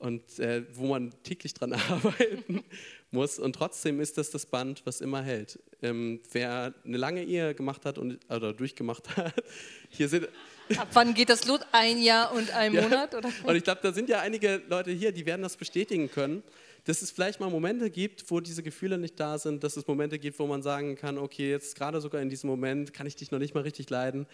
und 0.02 0.40
äh, 0.40 0.64
wo 0.74 0.88
man 0.88 1.12
täglich 1.22 1.54
dran 1.54 1.72
arbeiten 1.90 2.64
muss. 3.12 3.38
Und 3.38 3.54
trotzdem 3.54 4.00
ist 4.00 4.18
das 4.18 4.30
das 4.30 4.46
Band, 4.46 4.82
was 4.84 5.00
immer 5.00 5.22
hält. 5.22 5.60
Ähm, 5.80 6.20
wer 6.32 6.74
eine 6.84 6.96
lange 6.96 7.24
Ehe 7.24 7.54
gemacht 7.54 7.84
hat 7.84 7.98
und, 7.98 8.18
oder 8.28 8.52
durchgemacht 8.52 9.16
hat, 9.16 9.32
hier 9.90 10.08
sind. 10.08 10.28
Ab 10.76 10.88
wann 10.94 11.14
geht 11.14 11.28
das 11.28 11.46
los? 11.46 11.60
Ein 11.70 12.02
Jahr 12.02 12.32
und 12.34 12.50
ein 12.50 12.74
Monat? 12.74 13.14
Oder? 13.14 13.30
Und 13.44 13.56
ich 13.56 13.62
glaube, 13.62 13.80
da 13.82 13.92
sind 13.92 14.08
ja 14.08 14.20
einige 14.20 14.62
Leute 14.68 14.90
hier, 14.90 15.12
die 15.12 15.26
werden 15.26 15.42
das 15.42 15.56
bestätigen 15.56 16.10
können, 16.10 16.42
dass 16.84 17.02
es 17.02 17.10
vielleicht 17.10 17.40
mal 17.40 17.50
Momente 17.50 17.90
gibt, 17.90 18.28
wo 18.30 18.40
diese 18.40 18.62
Gefühle 18.62 18.96
nicht 18.96 19.20
da 19.20 19.38
sind, 19.38 19.62
dass 19.62 19.76
es 19.76 19.86
Momente 19.86 20.18
gibt, 20.18 20.38
wo 20.38 20.46
man 20.46 20.62
sagen 20.62 20.96
kann, 20.96 21.18
okay, 21.18 21.50
jetzt 21.50 21.76
gerade 21.76 22.00
sogar 22.00 22.22
in 22.22 22.30
diesem 22.30 22.48
Moment 22.48 22.94
kann 22.94 23.06
ich 23.06 23.16
dich 23.16 23.30
noch 23.30 23.38
nicht 23.38 23.54
mal 23.54 23.62
richtig 23.62 23.90
leiden. 23.90 24.26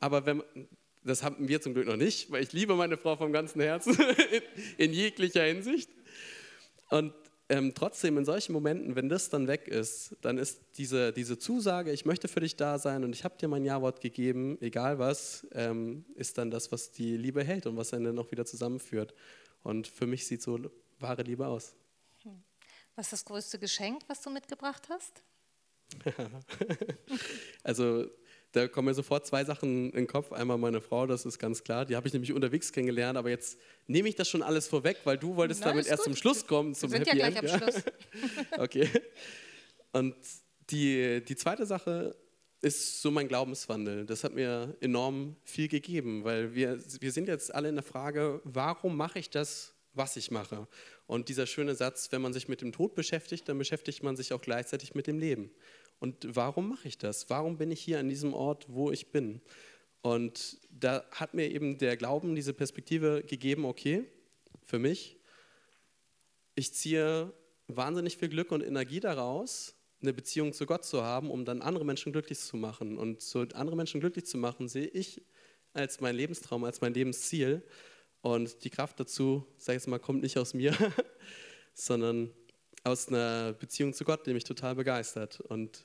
Aber 0.00 0.26
wenn, 0.26 0.42
das 1.06 1.22
haben 1.22 1.48
wir 1.48 1.60
zum 1.60 1.74
Glück 1.74 1.86
noch 1.86 1.96
nicht, 1.96 2.30
weil 2.30 2.42
ich 2.42 2.52
liebe 2.52 2.74
meine 2.74 2.96
Frau 2.96 3.16
vom 3.16 3.32
ganzen 3.32 3.60
Herzen 3.60 3.96
in, 4.78 4.92
jeglicher 4.92 5.44
Hinsicht. 5.44 5.90
Und 6.90 7.14
ähm, 7.48 7.74
trotzdem 7.74 8.18
in 8.18 8.24
solchen 8.24 8.52
Momenten, 8.52 8.96
wenn 8.96 9.08
das 9.08 9.30
dann 9.30 9.46
weg 9.46 9.68
ist, 9.68 10.16
dann 10.20 10.36
ist 10.36 10.60
diese, 10.78 11.12
diese 11.12 11.38
Zusage, 11.38 11.92
ich 11.92 12.04
möchte 12.04 12.26
für 12.26 12.40
dich 12.40 12.56
da 12.56 12.78
sein 12.78 13.04
und 13.04 13.14
ich 13.14 13.22
habe 13.22 13.36
dir 13.38 13.46
mein 13.46 13.64
Ja-Wort 13.64 14.00
gegeben, 14.00 14.58
egal 14.60 14.98
was, 14.98 15.46
ähm, 15.52 16.04
ist 16.16 16.38
dann 16.38 16.50
das, 16.50 16.72
was 16.72 16.90
die 16.90 17.16
Liebe 17.16 17.44
hält 17.44 17.66
und 17.66 17.76
was 17.76 17.94
einen 17.94 18.04
dann 18.04 18.18
auch 18.18 18.32
wieder 18.32 18.44
zusammenführt. 18.44 19.14
Und 19.62 19.86
für 19.86 20.06
mich 20.06 20.26
sieht 20.26 20.42
so 20.42 20.58
wahre 20.98 21.22
Liebe 21.22 21.46
aus. 21.46 21.76
Hm. 22.22 22.42
Was 22.96 23.06
ist 23.06 23.12
das 23.12 23.24
größte 23.24 23.58
Geschenk, 23.60 24.02
was 24.08 24.22
du 24.22 24.30
mitgebracht 24.30 24.88
hast? 24.88 25.22
also 27.62 28.06
da 28.52 28.68
kommen 28.68 28.86
mir 28.86 28.94
sofort 28.94 29.26
zwei 29.26 29.44
Sachen 29.44 29.90
in 29.90 29.96
den 29.96 30.06
Kopf. 30.06 30.32
Einmal 30.32 30.56
meine 30.58 30.80
Frau, 30.80 31.06
das 31.06 31.26
ist 31.26 31.38
ganz 31.38 31.62
klar. 31.62 31.84
Die 31.84 31.96
habe 31.96 32.06
ich 32.06 32.12
nämlich 32.12 32.32
unterwegs 32.32 32.72
kennengelernt, 32.72 33.18
aber 33.18 33.30
jetzt 33.30 33.58
nehme 33.86 34.08
ich 34.08 34.14
das 34.14 34.28
schon 34.28 34.42
alles 34.42 34.66
vorweg, 34.66 34.98
weil 35.04 35.18
du 35.18 35.36
wolltest 35.36 35.60
Nein, 35.60 35.70
damit 35.70 35.86
erst 35.86 36.04
zum 36.04 36.16
Schluss 36.16 36.46
kommen. 36.46 36.74
Zum 36.74 36.90
Wir 36.90 36.98
sind 36.98 37.08
Happy 37.08 37.18
ja 37.18 37.28
gleich 37.30 37.42
End. 37.42 37.62
am 37.62 37.70
Schluss. 37.72 37.82
okay. 38.58 38.88
Und 39.92 40.14
die, 40.70 41.22
die 41.24 41.36
zweite 41.36 41.66
Sache 41.66 42.16
ist 42.60 43.02
so 43.02 43.10
mein 43.10 43.28
Glaubenswandel. 43.28 44.06
Das 44.06 44.24
hat 44.24 44.34
mir 44.34 44.76
enorm 44.80 45.36
viel 45.44 45.68
gegeben, 45.68 46.24
weil 46.24 46.54
wir, 46.54 46.80
wir 47.00 47.12
sind 47.12 47.28
jetzt 47.28 47.54
alle 47.54 47.68
in 47.68 47.74
der 47.76 47.84
Frage, 47.84 48.40
warum 48.44 48.96
mache 48.96 49.18
ich 49.18 49.30
das, 49.30 49.74
was 49.92 50.16
ich 50.16 50.30
mache? 50.30 50.66
Und 51.06 51.28
dieser 51.28 51.46
schöne 51.46 51.74
Satz, 51.74 52.10
wenn 52.10 52.22
man 52.22 52.32
sich 52.32 52.48
mit 52.48 52.62
dem 52.62 52.72
Tod 52.72 52.94
beschäftigt, 52.94 53.48
dann 53.48 53.58
beschäftigt 53.58 54.02
man 54.02 54.16
sich 54.16 54.32
auch 54.32 54.40
gleichzeitig 54.40 54.94
mit 54.94 55.06
dem 55.06 55.18
Leben. 55.18 55.50
Und 55.98 56.36
warum 56.36 56.68
mache 56.68 56.88
ich 56.88 56.98
das? 56.98 57.30
Warum 57.30 57.56
bin 57.58 57.70
ich 57.70 57.80
hier 57.80 57.98
an 57.98 58.08
diesem 58.08 58.34
Ort, 58.34 58.66
wo 58.68 58.90
ich 58.90 59.12
bin? 59.12 59.40
Und 60.02 60.60
da 60.70 61.04
hat 61.10 61.34
mir 61.34 61.50
eben 61.50 61.78
der 61.78 61.96
Glauben 61.96 62.34
diese 62.34 62.52
Perspektive 62.52 63.24
gegeben, 63.26 63.64
okay, 63.64 64.04
für 64.64 64.78
mich, 64.78 65.16
ich 66.54 66.74
ziehe 66.74 67.32
wahnsinnig 67.66 68.16
viel 68.16 68.28
Glück 68.28 68.52
und 68.52 68.62
Energie 68.62 69.00
daraus, 69.00 69.74
eine 70.02 70.12
Beziehung 70.12 70.52
zu 70.52 70.66
Gott 70.66 70.84
zu 70.84 71.02
haben, 71.02 71.30
um 71.30 71.44
dann 71.44 71.62
andere 71.62 71.84
Menschen 71.84 72.12
glücklich 72.12 72.38
zu 72.38 72.56
machen. 72.56 72.98
Und 72.98 73.22
so 73.22 73.40
andere 73.54 73.76
Menschen 73.76 74.00
glücklich 74.00 74.26
zu 74.26 74.38
machen, 74.38 74.68
sehe 74.68 74.86
ich 74.86 75.22
als 75.72 76.00
mein 76.00 76.14
Lebenstraum, 76.14 76.64
als 76.64 76.80
mein 76.80 76.94
Lebensziel. 76.94 77.62
Und 78.20 78.64
die 78.64 78.70
Kraft 78.70 79.00
dazu, 79.00 79.46
sage 79.58 79.76
ich 79.76 79.82
jetzt 79.82 79.88
mal, 79.88 79.98
kommt 79.98 80.22
nicht 80.22 80.38
aus 80.38 80.54
mir, 80.54 80.74
sondern 81.74 82.30
aus 82.86 83.08
einer 83.08 83.52
Beziehung 83.52 83.92
zu 83.92 84.04
Gott, 84.04 84.26
die 84.26 84.32
mich 84.32 84.44
total 84.44 84.76
begeistert 84.76 85.40
und 85.40 85.84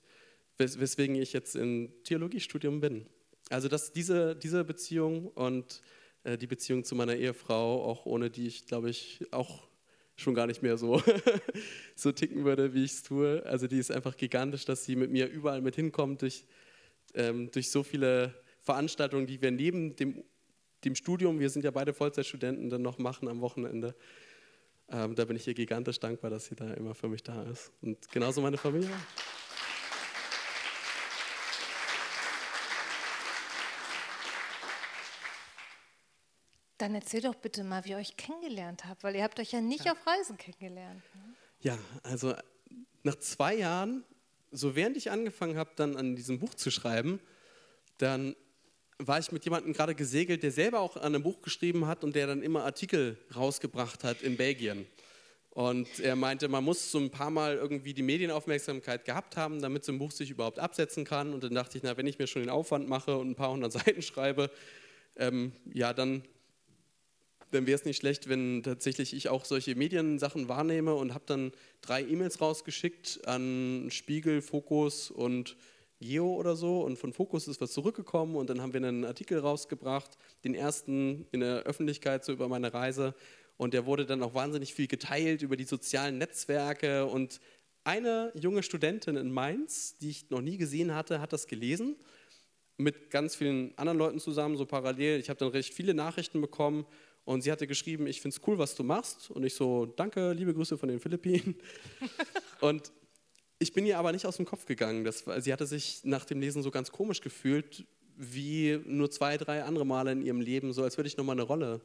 wes 0.58 0.80
weswegen 0.80 1.16
ich 1.16 1.34
jetzt 1.34 1.56
im 1.56 1.92
Theologiestudium 2.04 2.80
bin. 2.80 3.08
Also 3.50 3.68
dass 3.68 3.92
diese, 3.92 4.36
diese 4.36 4.64
Beziehung 4.64 5.28
und 5.30 5.82
äh, 6.24 6.38
die 6.38 6.46
Beziehung 6.46 6.84
zu 6.84 6.94
meiner 6.96 7.16
Ehefrau, 7.16 7.84
auch 7.84 8.06
ohne 8.06 8.30
die 8.30 8.46
ich, 8.46 8.68
glaube 8.68 8.92
ich, 8.92 9.26
auch 9.32 9.68
schon 10.16 10.36
gar 10.36 10.46
nicht 10.46 10.62
mehr 10.62 10.78
so, 10.78 11.02
so 11.96 12.12
ticken 12.12 12.46
würde, 12.46 12.76
wie 12.76 12.84
ich 12.84 12.92
es 12.92 13.04
tue. 13.04 13.44
Also 13.48 13.66
die 13.66 13.80
ist 13.80 13.92
einfach 13.92 14.16
gigantisch, 14.16 14.66
dass 14.66 14.86
sie 14.86 14.96
mit 14.96 15.10
mir 15.10 15.28
überall 15.28 15.62
mit 15.62 15.76
hinkommt, 15.76 16.22
durch, 16.22 16.46
ähm, 17.16 17.50
durch 17.50 17.72
so 17.72 17.82
viele 17.82 18.36
Veranstaltungen, 18.60 19.26
die 19.26 19.42
wir 19.42 19.50
neben 19.50 19.96
dem, 19.96 20.24
dem 20.86 20.94
Studium, 20.94 21.40
wir 21.40 21.50
sind 21.50 21.66
ja 21.66 21.72
beide 21.72 21.96
Vollzeitstudenten, 21.96 22.70
dann 22.70 22.84
noch 22.84 23.00
machen 23.00 23.28
am 23.28 23.42
Wochenende. 23.42 23.96
Ähm, 24.94 25.16
da 25.16 25.24
bin 25.24 25.38
ich 25.38 25.48
ihr 25.48 25.54
gigantisch 25.54 26.00
dankbar, 26.00 26.30
dass 26.30 26.46
sie 26.46 26.56
da 26.56 26.74
immer 26.74 26.94
für 26.94 27.08
mich 27.08 27.24
da 27.24 27.44
ist. 27.44 27.72
Und 27.82 28.12
genauso 28.12 28.42
meine 28.42 28.58
Familie. 28.58 28.92
Dann 36.78 36.94
erzähl 36.96 37.22
doch 37.22 37.36
bitte 37.36 37.64
mal, 37.64 37.86
wie 37.86 37.92
ihr 37.92 37.98
euch 37.98 38.18
kennengelernt 38.18 38.86
habt, 38.86 39.04
weil 39.04 39.16
ihr 39.16 39.24
habt 39.24 39.40
euch 39.40 39.52
ja 39.52 39.62
nicht 39.62 39.86
ja. 39.86 39.94
auf 39.94 40.06
Reisen 40.06 40.36
kennengelernt. 40.36 41.04
Ne? 41.14 41.36
Ja, 41.62 41.78
also 42.04 42.34
nach 43.04 43.16
zwei 43.16 43.56
Jahren, 43.56 44.04
so 44.52 44.76
während 44.76 44.98
ich 44.98 45.10
angefangen 45.10 45.58
habe, 45.58 45.72
dann 45.76 45.96
an 45.96 46.16
diesem 46.16 46.40
Buch 46.40 46.54
zu 46.56 46.70
schreiben, 46.70 47.22
dann 47.98 48.36
war 49.08 49.20
ich 49.20 49.32
mit 49.32 49.44
jemandem 49.46 49.74
gerade 49.74 49.96
gesegelt, 49.96 50.44
der 50.44 50.52
selber 50.52 50.80
auch 50.80 50.96
an 50.96 51.16
einem 51.16 51.24
Buch 51.24 51.42
geschrieben 51.42 51.88
hat 51.88 52.04
und 52.04 52.16
der 52.16 52.28
dann 52.28 52.42
immer 52.42 52.64
Artikel 52.64 53.18
rausgebracht 53.36 54.04
hat 54.04 54.22
in 54.22 54.38
Belgien. 54.38 54.86
Und 55.50 56.00
er 56.00 56.16
meinte, 56.16 56.48
man 56.48 56.64
muss 56.64 56.92
so 56.92 56.98
ein 56.98 57.10
paar 57.10 57.30
Mal 57.30 57.56
irgendwie 57.56 57.94
die 57.94 58.04
Medienaufmerksamkeit 58.04 59.04
gehabt 59.04 59.36
haben, 59.36 59.62
damit 59.62 59.84
so 59.84 59.92
ein 59.92 60.00
Buch 60.00 60.12
sich 60.12 60.30
überhaupt 60.30 60.60
absetzen 60.60 61.04
kann. 61.04 61.34
Und 61.34 61.44
dann 61.44 61.54
dachte 61.54 61.78
ich, 61.78 61.84
na, 61.84 61.98
wenn 61.98 62.08
ich 62.08 62.20
mir 62.20 62.28
schon 62.28 62.42
den 62.42 62.50
Aufwand 62.50 62.88
mache 62.88 63.18
und 63.18 63.32
ein 63.32 63.36
paar 63.36 63.52
hundert 63.52 63.72
Seiten 63.74 64.02
schreibe, 64.02 64.50
ähm, 65.18 65.52
ja, 65.74 65.94
dann 65.94 66.24
dann 67.52 67.68
wäre 67.68 67.76
es 67.76 67.86
nicht 67.86 67.98
schlecht, 67.98 68.30
wenn 68.30 68.64
tatsächlich 68.64 69.14
ich 69.14 69.28
auch 69.30 69.46
solche 69.46 69.76
Mediensachen 69.76 70.48
wahrnehme 70.48 70.96
und 70.96 71.14
habe 71.14 71.26
dann 71.28 71.52
drei 71.82 72.02
E-Mails 72.02 72.40
rausgeschickt 72.40 73.28
an 73.28 73.90
Spiegel, 73.92 74.42
Fokus 74.42 75.12
und 75.12 75.58
Geo 76.02 76.36
oder 76.36 76.56
so 76.56 76.82
und 76.82 76.98
von 76.98 77.14
Fokus 77.14 77.48
ist 77.48 77.62
was 77.62 77.72
zurückgekommen 77.72 78.36
und 78.36 78.50
dann 78.50 78.62
haben 78.62 78.74
wir 78.74 78.80
einen 78.80 79.06
Artikel 79.06 79.40
rausgebracht, 79.40 80.18
den 80.44 80.56
ersten 80.56 81.26
in 81.32 81.40
der 81.40 81.64
Öffentlichkeit 81.64 82.26
so 82.26 82.34
über 82.34 82.50
meine 82.50 82.74
Reise 82.74 83.14
und 83.58 83.74
der 83.74 83.86
wurde 83.86 84.06
dann 84.06 84.24
auch 84.24 84.34
wahnsinnig 84.34 84.74
viel 84.74 84.88
geteilt 84.88 85.42
über 85.42 85.56
die 85.56 85.64
sozialen 85.64 86.18
Netzwerke 86.18 87.06
und 87.06 87.40
eine 87.84 88.32
junge 88.36 88.64
Studentin 88.64 89.16
in 89.16 89.32
Mainz, 89.32 89.98
die 89.98 90.10
ich 90.10 90.30
noch 90.30 90.42
nie 90.42 90.58
gesehen 90.58 90.94
hatte, 90.94 91.22
hat 91.22 91.34
das 91.34 91.48
gelesen 91.48 91.96
mit 92.78 93.10
ganz 93.10 93.36
vielen 93.36 93.78
anderen 93.78 93.98
Leuten 93.98 94.20
zusammen, 94.20 94.58
so 94.58 94.66
parallel. 94.66 95.20
Ich 95.20 95.30
habe 95.30 95.40
dann 95.40 95.50
recht 95.50 95.74
viele 95.74 95.94
Nachrichten 95.94 96.42
bekommen 96.42 96.86
und 97.26 97.42
sie 97.42 97.52
hatte 97.52 97.68
geschrieben, 97.68 98.08
ich 98.08 98.22
finde 98.22 98.36
es 98.36 98.48
cool, 98.48 98.58
was 98.58 98.76
du 98.76 98.84
machst. 98.84 99.30
Und 99.32 99.44
ich 99.44 99.54
so, 99.54 99.86
danke, 99.86 100.34
liebe 100.34 100.54
Grüße 100.54 100.78
von 100.78 100.90
den 100.90 101.00
Philippinen. 101.00 101.56
und 102.62 102.92
ich 103.62 103.74
bin 103.74 103.86
ihr 103.86 104.00
aber 104.00 104.12
nicht 104.12 104.26
aus 104.26 104.38
dem 104.38 104.46
Kopf 104.46 104.66
gegangen. 104.66 105.04
Das, 105.04 105.24
sie 105.40 105.54
hatte 105.54 105.68
sich 105.68 106.02
nach 106.04 106.26
dem 106.26 106.42
Lesen 106.42 106.64
so 106.64 106.72
ganz 106.72 106.92
komisch 106.92 107.22
gefühlt, 107.22 107.86
wie 108.18 108.80
nur 108.86 109.12
zwei, 109.12 109.38
drei 109.38 109.64
andere 109.64 109.86
Male 109.86 110.12
in 110.12 110.22
ihrem 110.24 110.42
Leben, 110.42 110.74
so 110.74 110.84
als 110.84 110.98
würde 110.98 111.08
ich 111.08 111.18
nochmal 111.18 111.36
eine 111.36 111.44
Rolle 111.44 111.82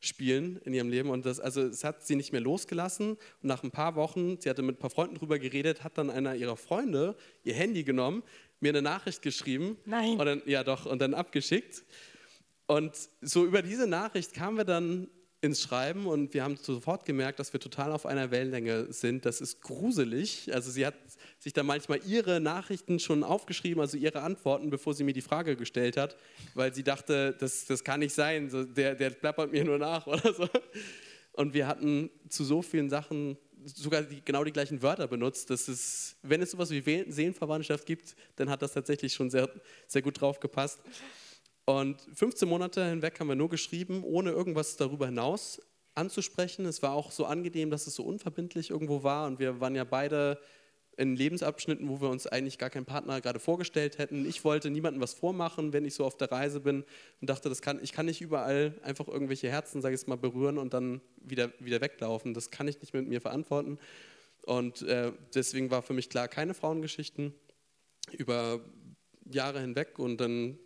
spielen 0.00 0.58
in 0.64 0.72
ihrem 0.72 0.88
Leben. 0.88 1.10
Und 1.10 1.26
das, 1.26 1.38
also 1.38 1.62
es 1.62 1.84
hat 1.84 2.06
sie 2.06 2.16
nicht 2.16 2.32
mehr 2.32 2.40
losgelassen. 2.40 3.12
Und 3.12 3.18
nach 3.42 3.62
ein 3.62 3.70
paar 3.70 3.94
Wochen, 3.94 4.40
sie 4.40 4.48
hatte 4.48 4.62
mit 4.62 4.76
ein 4.76 4.78
paar 4.78 4.90
Freunden 4.90 5.16
drüber 5.16 5.38
geredet, 5.38 5.84
hat 5.84 5.98
dann 5.98 6.08
einer 6.08 6.34
ihrer 6.34 6.56
Freunde 6.56 7.14
ihr 7.44 7.54
Handy 7.54 7.84
genommen, 7.84 8.22
mir 8.60 8.70
eine 8.70 8.82
Nachricht 8.82 9.20
geschrieben. 9.20 9.76
Nein. 9.84 10.18
Und 10.18 10.24
dann, 10.24 10.42
ja 10.46 10.64
doch, 10.64 10.86
und 10.86 11.00
dann 11.00 11.12
abgeschickt. 11.12 11.84
Und 12.66 12.94
so 13.20 13.44
über 13.44 13.60
diese 13.60 13.86
Nachricht 13.86 14.32
kamen 14.32 14.56
wir 14.56 14.64
dann 14.64 15.08
ins 15.40 15.62
Schreiben 15.62 16.06
und 16.06 16.34
wir 16.34 16.42
haben 16.42 16.56
sofort 16.56 17.04
gemerkt, 17.04 17.38
dass 17.38 17.52
wir 17.52 17.60
total 17.60 17.92
auf 17.92 18.06
einer 18.06 18.30
Wellenlänge 18.30 18.92
sind. 18.92 19.24
Das 19.24 19.40
ist 19.40 19.60
gruselig. 19.60 20.52
Also 20.52 20.70
sie 20.70 20.84
hat 20.84 20.94
sich 21.38 21.52
da 21.52 21.62
manchmal 21.62 22.00
ihre 22.04 22.40
Nachrichten 22.40 22.98
schon 22.98 23.22
aufgeschrieben, 23.22 23.80
also 23.80 23.96
ihre 23.96 24.22
Antworten, 24.22 24.70
bevor 24.70 24.94
sie 24.94 25.04
mir 25.04 25.12
die 25.12 25.22
Frage 25.22 25.54
gestellt 25.54 25.96
hat, 25.96 26.16
weil 26.54 26.74
sie 26.74 26.82
dachte, 26.82 27.36
das, 27.38 27.66
das 27.66 27.84
kann 27.84 28.00
nicht 28.00 28.14
sein, 28.14 28.50
der, 28.76 28.96
der 28.96 29.10
plappert 29.10 29.52
mir 29.52 29.64
nur 29.64 29.78
nach 29.78 30.06
oder 30.08 30.34
so. 30.34 30.48
Und 31.32 31.54
wir 31.54 31.68
hatten 31.68 32.10
zu 32.28 32.42
so 32.42 32.62
vielen 32.62 32.90
Sachen 32.90 33.38
sogar 33.64 34.02
die, 34.02 34.20
genau 34.24 34.42
die 34.42 34.52
gleichen 34.52 34.82
Wörter 34.82 35.06
benutzt. 35.06 35.50
Dass 35.50 35.68
es, 35.68 36.16
wenn 36.22 36.42
es 36.42 36.50
sowas 36.50 36.70
wie 36.70 36.82
Seelenverwandtschaft 36.82 37.86
gibt, 37.86 38.16
dann 38.36 38.50
hat 38.50 38.62
das 38.62 38.72
tatsächlich 38.72 39.12
schon 39.12 39.30
sehr, 39.30 39.48
sehr 39.86 40.02
gut 40.02 40.20
drauf 40.20 40.40
gepasst. 40.40 40.80
Und 41.68 42.00
15 42.14 42.48
Monate 42.48 42.82
hinweg 42.88 43.20
haben 43.20 43.28
wir 43.28 43.34
nur 43.34 43.50
geschrieben, 43.50 44.02
ohne 44.02 44.30
irgendwas 44.30 44.76
darüber 44.76 45.04
hinaus 45.04 45.60
anzusprechen. 45.94 46.64
Es 46.64 46.82
war 46.82 46.94
auch 46.94 47.10
so 47.10 47.26
angenehm, 47.26 47.68
dass 47.68 47.86
es 47.86 47.94
so 47.94 48.04
unverbindlich 48.04 48.70
irgendwo 48.70 49.02
war. 49.02 49.26
Und 49.26 49.38
wir 49.38 49.60
waren 49.60 49.74
ja 49.74 49.84
beide 49.84 50.40
in 50.96 51.14
Lebensabschnitten, 51.14 51.86
wo 51.86 52.00
wir 52.00 52.08
uns 52.08 52.26
eigentlich 52.26 52.56
gar 52.56 52.70
keinen 52.70 52.86
Partner 52.86 53.20
gerade 53.20 53.38
vorgestellt 53.38 53.98
hätten. 53.98 54.26
Ich 54.26 54.44
wollte 54.44 54.70
niemandem 54.70 55.02
was 55.02 55.12
vormachen, 55.12 55.74
wenn 55.74 55.84
ich 55.84 55.92
so 55.92 56.06
auf 56.06 56.16
der 56.16 56.32
Reise 56.32 56.60
bin 56.60 56.86
und 57.20 57.28
dachte, 57.28 57.50
das 57.50 57.60
kann, 57.60 57.80
ich 57.82 57.92
kann 57.92 58.06
nicht 58.06 58.22
überall 58.22 58.72
einfach 58.82 59.06
irgendwelche 59.06 59.50
Herzen, 59.50 59.82
sage 59.82 59.94
ich 59.94 60.06
mal, 60.06 60.16
berühren 60.16 60.56
und 60.56 60.72
dann 60.72 61.02
wieder, 61.20 61.52
wieder 61.58 61.82
weglaufen. 61.82 62.32
Das 62.32 62.50
kann 62.50 62.66
ich 62.66 62.80
nicht 62.80 62.94
mit 62.94 63.06
mir 63.06 63.20
verantworten. 63.20 63.78
Und 64.46 64.80
äh, 64.84 65.12
deswegen 65.34 65.70
war 65.70 65.82
für 65.82 65.92
mich 65.92 66.08
klar, 66.08 66.28
keine 66.28 66.54
Frauengeschichten 66.54 67.34
über 68.12 68.60
Jahre 69.30 69.60
hinweg. 69.60 69.98
Und 69.98 70.18
dann 70.18 70.58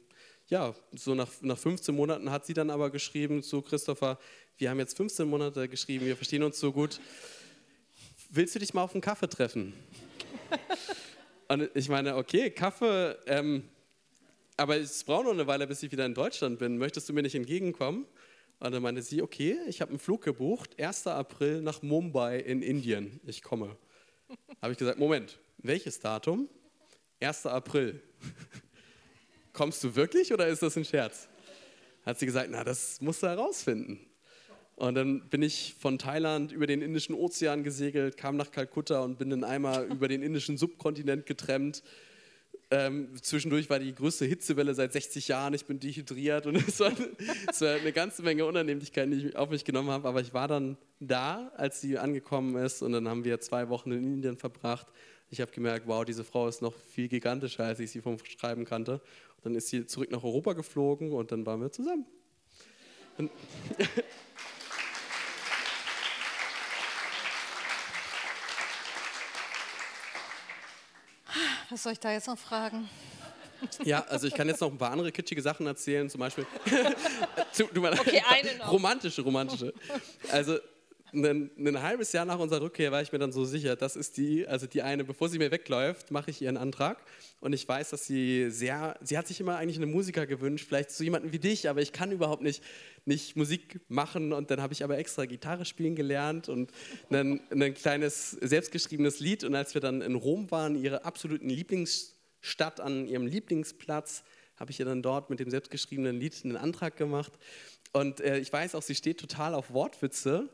ja, 0.53 0.75
so 0.95 1.15
nach, 1.15 1.31
nach 1.41 1.57
15 1.57 1.95
Monaten 1.95 2.31
hat 2.31 2.45
sie 2.45 2.53
dann 2.53 2.69
aber 2.69 2.91
geschrieben 2.91 3.43
zu 3.43 3.63
Christopher, 3.63 4.19
wir 4.59 4.69
haben 4.69 4.79
jetzt 4.81 4.95
15 4.99 5.27
Monate 5.27 5.67
geschrieben, 5.67 6.05
wir 6.05 6.15
verstehen 6.15 6.43
uns 6.43 6.61
so 6.61 6.73
gut. 6.73 7.01
Willst 8.29 8.55
du 8.55 8.59
dich 8.59 8.75
mal 8.75 8.83
auf 8.83 8.93
einen 8.93 9.01
Kaffee 9.01 9.31
treffen? 9.31 9.73
Und 11.49 11.71
ich 11.73 11.89
meine, 11.89 12.17
okay, 12.17 12.51
Kaffee, 12.51 13.17
ähm, 13.27 13.67
aber 14.59 14.77
es 14.77 15.03
braucht 15.05 15.25
noch 15.25 15.33
eine 15.33 15.47
Weile, 15.47 15.67
bis 15.67 15.83
ich 15.83 15.91
wieder 15.91 16.05
in 16.05 16.13
Deutschland 16.13 16.59
bin. 16.59 16.77
Möchtest 16.77 17.09
du 17.09 17.15
mir 17.15 17.23
nicht 17.23 17.35
entgegenkommen? 17.35 18.05
Und 18.61 18.73
dann 18.73 18.83
meinte 18.83 19.01
sie, 19.01 19.23
okay, 19.23 19.57
ich 19.69 19.81
habe 19.81 19.89
einen 19.89 20.01
Flug 20.01 20.21
gebucht, 20.21 20.79
1. 20.79 21.07
April 21.07 21.63
nach 21.63 21.81
Mumbai 21.81 22.41
in 22.41 22.61
Indien. 22.61 23.21
Ich 23.25 23.43
komme. 23.43 23.75
Habe 24.61 24.73
ich 24.73 24.79
gesagt, 24.79 24.99
Moment, 24.99 25.39
welches 25.63 25.99
Datum? 25.99 26.47
1. 27.21 27.47
April 27.47 28.03
kommst 29.53 29.83
du 29.85 29.95
wirklich 29.95 30.33
oder 30.33 30.47
ist 30.47 30.63
das 30.63 30.77
ein 30.77 30.85
Scherz? 30.85 31.29
Hat 32.05 32.19
sie 32.19 32.27
gesagt, 32.27 32.49
na, 32.51 32.65
das 32.65 33.01
musst 33.01 33.23
du 33.23 33.29
herausfinden. 33.29 34.01
Und 34.77 34.95
dann 34.95 35.29
bin 35.29 35.43
ich 35.43 35.77
von 35.79 35.99
Thailand 35.99 36.51
über 36.51 36.67
den 36.67 36.83
Indischen 36.83 37.15
Ozean 37.15 37.63
gesegelt, 37.63 38.17
kam 38.17 38.37
nach 38.37 38.51
Kalkutta 38.51 39.01
und 39.01 39.19
bin 39.19 39.31
dann 39.31 39.45
einmal 39.45 39.87
über 39.91 40.09
den 40.09 40.23
indischen 40.23 40.57
Subkontinent 40.57 41.27
getrennt. 41.27 41.83
Ähm, 42.71 43.11
zwischendurch 43.21 43.69
war 43.69 43.79
die 43.79 43.95
größte 43.95 44.25
Hitzewelle 44.25 44.75
seit 44.75 44.95
60 44.95 45.29
Jahren. 45.29 45.53
Ich 45.53 45.67
bin 45.67 45.79
dehydriert 45.79 46.47
und 46.47 46.57
es 46.69 46.81
war, 46.81 46.91
es 47.51 47.61
war 47.61 47.75
eine 47.75 47.93
ganze 47.93 48.23
Menge 48.23 48.47
Unannehmlichkeiten, 48.47 49.11
die 49.11 49.29
ich 49.29 49.37
auf 49.37 49.51
mich 49.51 49.65
genommen 49.65 49.91
habe. 49.91 50.09
Aber 50.09 50.23
ich 50.23 50.33
war 50.33 50.49
dann 50.49 50.79
da, 50.99 51.53
als 51.57 51.83
sie 51.83 51.99
angekommen 51.99 52.57
ist. 52.57 52.83
Und 52.83 52.93
dann 52.93 53.07
haben 53.09 53.25
wir 53.25 53.41
zwei 53.41 53.69
Wochen 53.69 53.93
in 53.93 54.15
Indien 54.15 54.39
verbracht. 54.39 54.87
Ich 55.33 55.41
habe 55.41 55.51
gemerkt, 55.51 55.87
wow, 55.87 56.05
diese 56.05 56.23
Frau 56.25 56.47
ist 56.47 56.61
noch 56.61 56.75
viel 56.75 57.09
gigantischer, 57.09 57.65
als 57.65 57.81
ich 57.81 57.91
sie 57.91 58.03
vom 58.03 58.19
Schreiben 58.23 58.67
kannte. 58.67 59.01
Dann 59.43 59.55
ist 59.55 59.69
sie 59.69 59.87
zurück 59.87 60.11
nach 60.11 60.23
Europa 60.23 60.53
geflogen 60.53 61.11
und 61.11 61.33
dann 61.33 61.47
waren 61.47 61.63
wir 61.63 61.73
zusammen. 61.73 62.05
Was 71.71 71.83
soll 71.83 71.93
ich 71.93 72.01
da 72.01 72.13
jetzt 72.13 72.27
noch 72.27 72.39
fragen? 72.39 72.91
Ja, 73.85 74.05
also 74.05 74.27
ich 74.27 74.35
kann 74.35 74.49
jetzt 74.49 74.61
noch 74.61 74.71
ein 74.71 74.77
paar 74.77 74.91
andere 74.91 75.13
kitschige 75.13 75.41
Sachen 75.41 75.67
erzählen, 75.67 76.11
zum 76.11 76.19
Beispiel. 76.21 76.45
okay, 77.57 78.23
eine 78.29 78.59
noch. 78.59 78.71
Romantische, 78.71 79.23
romantische. 79.23 79.73
Also 80.31 80.59
ein, 81.13 81.51
ein, 81.59 81.83
halbes 81.83 82.13
Jahr 82.13 82.25
nach 82.25 82.39
unserer 82.39 82.63
Rückkehr 82.63 82.91
war 82.93 83.03
ich 83.03 83.13
mir 83.13 83.19
dann 83.19 83.33
so 83.33 83.45
sicher, 83.45 83.77
das 83.77 83.97
ist 83.97 84.17
die, 84.17 84.47
also 84.47 84.67
die 84.67 84.83
eine, 84.83 85.05
bevor 85.05 85.29
sie 85.29 85.39
mir 85.39 85.51
wegläuft, 85.51 86.11
mache 86.11 86.31
ich 86.31 86.41
ihren 86.41 86.57
Antrag. 86.57 87.03
Und 87.41 87.53
ich 87.53 87.67
weiß, 87.67 87.91
dass 87.91 88.07
sie 88.07 88.51
sehr, 88.51 88.99
sie 89.03 89.19
hat 89.19 89.27
sich 89.27 89.41
immer 89.41 89.57
eigentlich 89.57 89.77
einen 89.77 89.91
Musiker 89.91 90.27
gewünscht, 90.27 90.67
vielleicht 90.67 90.91
so 90.91 91.05
jemanden 91.05 91.33
wie 91.33 91.39
dich, 91.39 91.69
aber 91.69 91.83
ich 91.83 91.93
kann 91.93 92.13
überhaupt 92.13 92.43
nicht, 92.43 92.63
nicht 93.05 93.37
Musik 93.37 93.81
machen. 93.89 94.33
Und 94.33 94.51
dann 94.51 94.63
habe 94.63 94.73
ich 94.73 94.85
aber 94.85 94.99
extra 94.99 95.27
Gitarre 95.27 95.65
spielen 95.65 95.97
gelernt 95.97 96.49
und 96.49 96.73
ein, 97.11 97.41
ein 97.51 97.75
kleines 97.75 98.31
selbstgeschriebenes 98.31 99.21
Lied. 99.21 99.45
Und 99.45 99.55
als 99.55 99.75
wir 99.75 99.81
dann 99.81 100.03
in 100.03 100.15
Rom 100.15 100.51
waren, 100.51 100.77
ihre 100.77 101.05
absoluten 101.05 101.49
Lieblingsstadt 101.49 102.81
an 102.81 103.07
ihrem 103.07 103.27
Lieblingsplatz, 103.27 104.25
habe 104.57 104.71
ich 104.71 104.79
ihr 104.79 104.87
dann 104.87 105.03
dort 105.03 105.29
mit 105.29 105.41
dem 105.41 105.51
selbstgeschriebenen 105.51 106.19
Lied 106.19 106.41
einen 106.45 106.57
Antrag 106.57 106.97
gemacht. 106.97 107.33
Und 107.93 108.21
äh, 108.21 108.39
ich 108.39 108.53
weiß 108.53 108.75
auch, 108.75 108.83
sie 108.83 108.95
steht 108.95 109.19
total 109.19 109.55
auf 109.55 109.73
Wortwitze. 109.73 110.49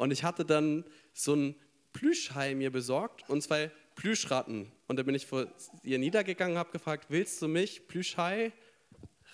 Und 0.00 0.12
ich 0.12 0.24
hatte 0.24 0.46
dann 0.46 0.82
so 1.12 1.34
ein 1.34 1.54
Plüschhai 1.92 2.54
mir 2.54 2.72
besorgt 2.72 3.28
und 3.28 3.42
zwei 3.42 3.70
Plüschratten. 3.96 4.72
Und 4.88 4.96
da 4.98 5.02
bin 5.02 5.14
ich 5.14 5.26
vor 5.26 5.46
ihr 5.82 5.98
niedergegangen 5.98 6.54
und 6.54 6.58
habe 6.58 6.70
gefragt, 6.70 7.04
willst 7.10 7.42
du 7.42 7.48
mich, 7.48 7.86
Plüschhai, 7.86 8.50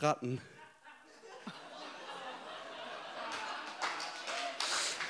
Ratten? 0.00 0.40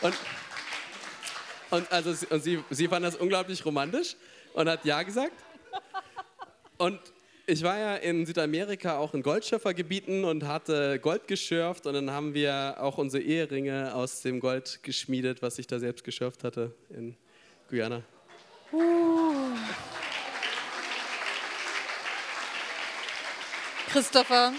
Und 0.02 0.14
Und, 1.70 1.90
also, 1.90 2.12
sie- 2.38 2.62
sie 2.70 2.86
fand 2.86 3.04
das 3.06 3.16
unglaublich 3.16 3.64
romantisch 3.64 4.14
und 4.52 4.68
hat 4.68 4.84
Ja 4.84 5.02
gesagt. 5.04 5.32
Und 6.76 7.00
ich 7.48 7.62
war 7.62 7.78
ja 7.78 7.96
in 7.96 8.26
Südamerika 8.26 8.98
auch 8.98 9.14
in 9.14 9.22
Goldschöpfergebieten 9.22 10.24
und 10.24 10.44
hatte 10.44 10.98
Gold 10.98 11.28
geschürft 11.28 11.86
und 11.86 11.94
dann 11.94 12.10
haben 12.10 12.34
wir 12.34 12.78
auch 12.80 12.98
unsere 12.98 13.22
Eheringe 13.22 13.94
aus 13.94 14.22
dem 14.22 14.40
Gold 14.40 14.80
geschmiedet, 14.82 15.42
was 15.42 15.60
ich 15.60 15.68
da 15.68 15.78
selbst 15.78 16.02
geschürft 16.02 16.42
hatte 16.42 16.74
in 16.90 17.16
Guyana. 17.70 18.02
Christopher, 23.90 24.52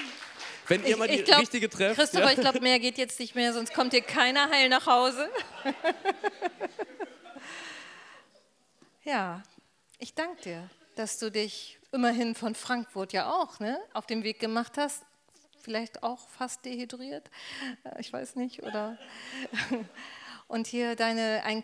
Wenn 0.67 0.83
ihr 0.83 0.91
ich, 0.91 0.97
mal 0.97 1.09
die 1.09 1.15
ich 1.15 1.25
glaub, 1.25 1.41
richtige 1.41 1.69
trefft. 1.69 1.99
Christopher, 1.99 2.27
ja. 2.27 2.31
ich 2.31 2.39
glaube, 2.39 2.61
mehr 2.61 2.79
geht 2.79 2.97
jetzt 2.97 3.19
nicht 3.19 3.35
mehr, 3.35 3.51
sonst 3.51 3.73
kommt 3.73 3.91
hier 3.91 4.01
keiner 4.01 4.49
heil 4.49 4.69
nach 4.69 4.87
Hause. 4.87 5.29
ja, 9.03 9.43
ich 9.99 10.15
danke 10.15 10.41
dir, 10.41 10.69
dass 10.95 11.19
du 11.19 11.29
dich 11.29 11.77
immerhin 11.97 12.35
von 12.35 12.53
Frankfurt 12.53 13.11
ja 13.11 13.33
auch 13.33 13.59
ne, 13.59 13.79
auf 13.93 14.05
den 14.05 14.23
Weg 14.23 14.39
gemacht 14.39 14.77
hast. 14.77 15.03
Vielleicht 15.59 16.03
auch 16.03 16.29
fast 16.29 16.63
dehydriert, 16.63 17.29
äh, 17.83 17.99
ich 17.99 18.13
weiß 18.13 18.35
nicht, 18.35 18.61
oder? 18.61 18.99
Und 20.47 20.67
hier 20.67 20.95
deine, 20.95 21.43
einen 21.43 21.63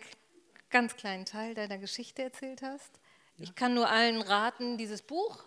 ganz 0.70 0.96
kleinen 0.96 1.24
Teil 1.24 1.54
deiner 1.54 1.78
Geschichte 1.78 2.22
erzählt 2.22 2.62
hast. 2.62 2.98
Ich 3.38 3.54
kann 3.54 3.74
nur 3.74 3.88
allen 3.88 4.20
raten, 4.20 4.76
dieses 4.76 5.02
Buch 5.02 5.44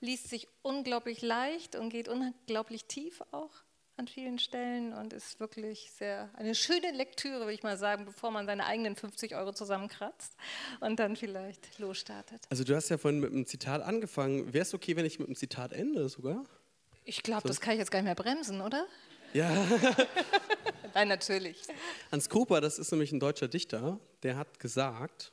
liest 0.00 0.28
sich 0.28 0.46
unglaublich 0.62 1.20
leicht 1.20 1.74
und 1.74 1.90
geht 1.90 2.08
unglaublich 2.08 2.84
tief 2.84 3.20
auch 3.32 3.50
an 3.98 4.06
vielen 4.06 4.38
Stellen 4.38 4.92
und 4.92 5.12
ist 5.12 5.40
wirklich 5.40 5.90
sehr 5.90 6.30
eine 6.34 6.54
schöne 6.54 6.92
Lektüre, 6.92 7.40
würde 7.40 7.52
ich 7.52 7.62
mal 7.62 7.76
sagen, 7.76 8.04
bevor 8.04 8.30
man 8.30 8.46
seine 8.46 8.64
eigenen 8.64 8.94
50 8.94 9.34
Euro 9.34 9.52
zusammenkratzt 9.52 10.34
und 10.80 10.98
dann 11.00 11.16
vielleicht 11.16 11.78
losstartet. 11.78 12.40
Also 12.48 12.62
du 12.62 12.76
hast 12.76 12.88
ja 12.88 12.98
vorhin 12.98 13.20
mit 13.20 13.32
einem 13.32 13.46
Zitat 13.46 13.82
angefangen. 13.82 14.52
Wäre 14.52 14.62
es 14.62 14.72
okay, 14.72 14.94
wenn 14.96 15.04
ich 15.04 15.18
mit 15.18 15.26
einem 15.28 15.36
Zitat 15.36 15.72
ende 15.72 16.08
sogar? 16.08 16.44
Ich 17.04 17.22
glaube, 17.22 17.48
das 17.48 17.60
kann 17.60 17.72
ich 17.72 17.80
jetzt 17.80 17.90
gar 17.90 17.98
nicht 17.98 18.06
mehr 18.06 18.14
bremsen, 18.14 18.60
oder? 18.60 18.86
Ja. 19.32 19.50
Nein, 20.94 21.08
natürlich. 21.08 21.62
Hans 22.12 22.28
Cooper, 22.28 22.60
das 22.60 22.78
ist 22.78 22.92
nämlich 22.92 23.12
ein 23.12 23.20
deutscher 23.20 23.48
Dichter, 23.48 23.98
der 24.22 24.36
hat 24.36 24.60
gesagt, 24.60 25.32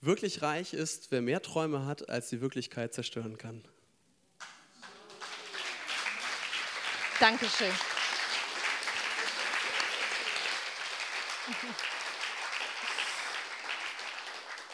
wirklich 0.00 0.42
reich 0.42 0.72
ist, 0.72 1.10
wer 1.10 1.20
mehr 1.20 1.42
Träume 1.42 1.84
hat, 1.84 2.08
als 2.08 2.28
die 2.28 2.40
Wirklichkeit 2.40 2.94
zerstören 2.94 3.38
kann. 3.38 3.64
Dankeschön. 7.20 7.70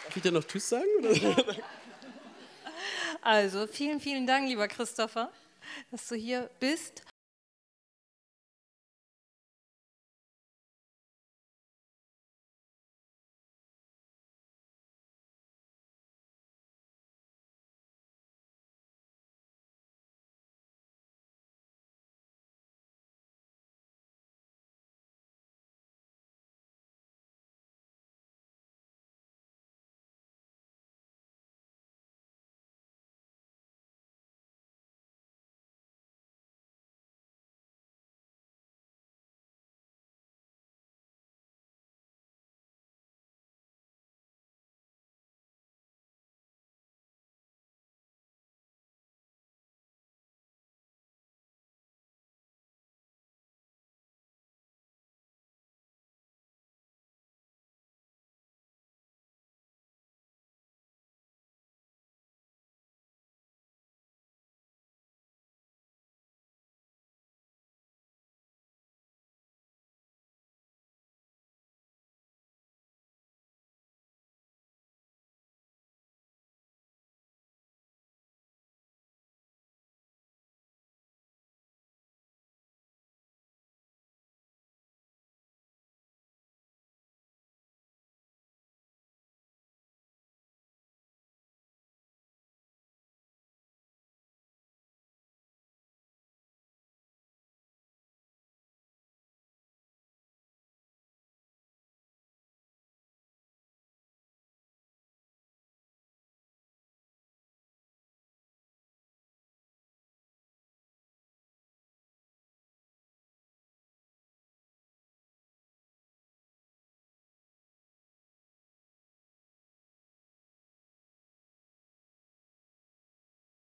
Darf 0.05 0.17
ich 0.17 0.23
dir 0.23 0.33
noch 0.33 0.45
Tschüss 0.45 0.69
sagen? 0.69 0.87
Also, 3.21 3.67
vielen, 3.67 3.99
vielen 3.99 4.25
Dank, 4.27 4.49
lieber 4.49 4.69
Christopher, 4.69 5.33
dass 5.91 6.07
du 6.07 6.15
hier 6.15 6.49
bist. 6.61 7.03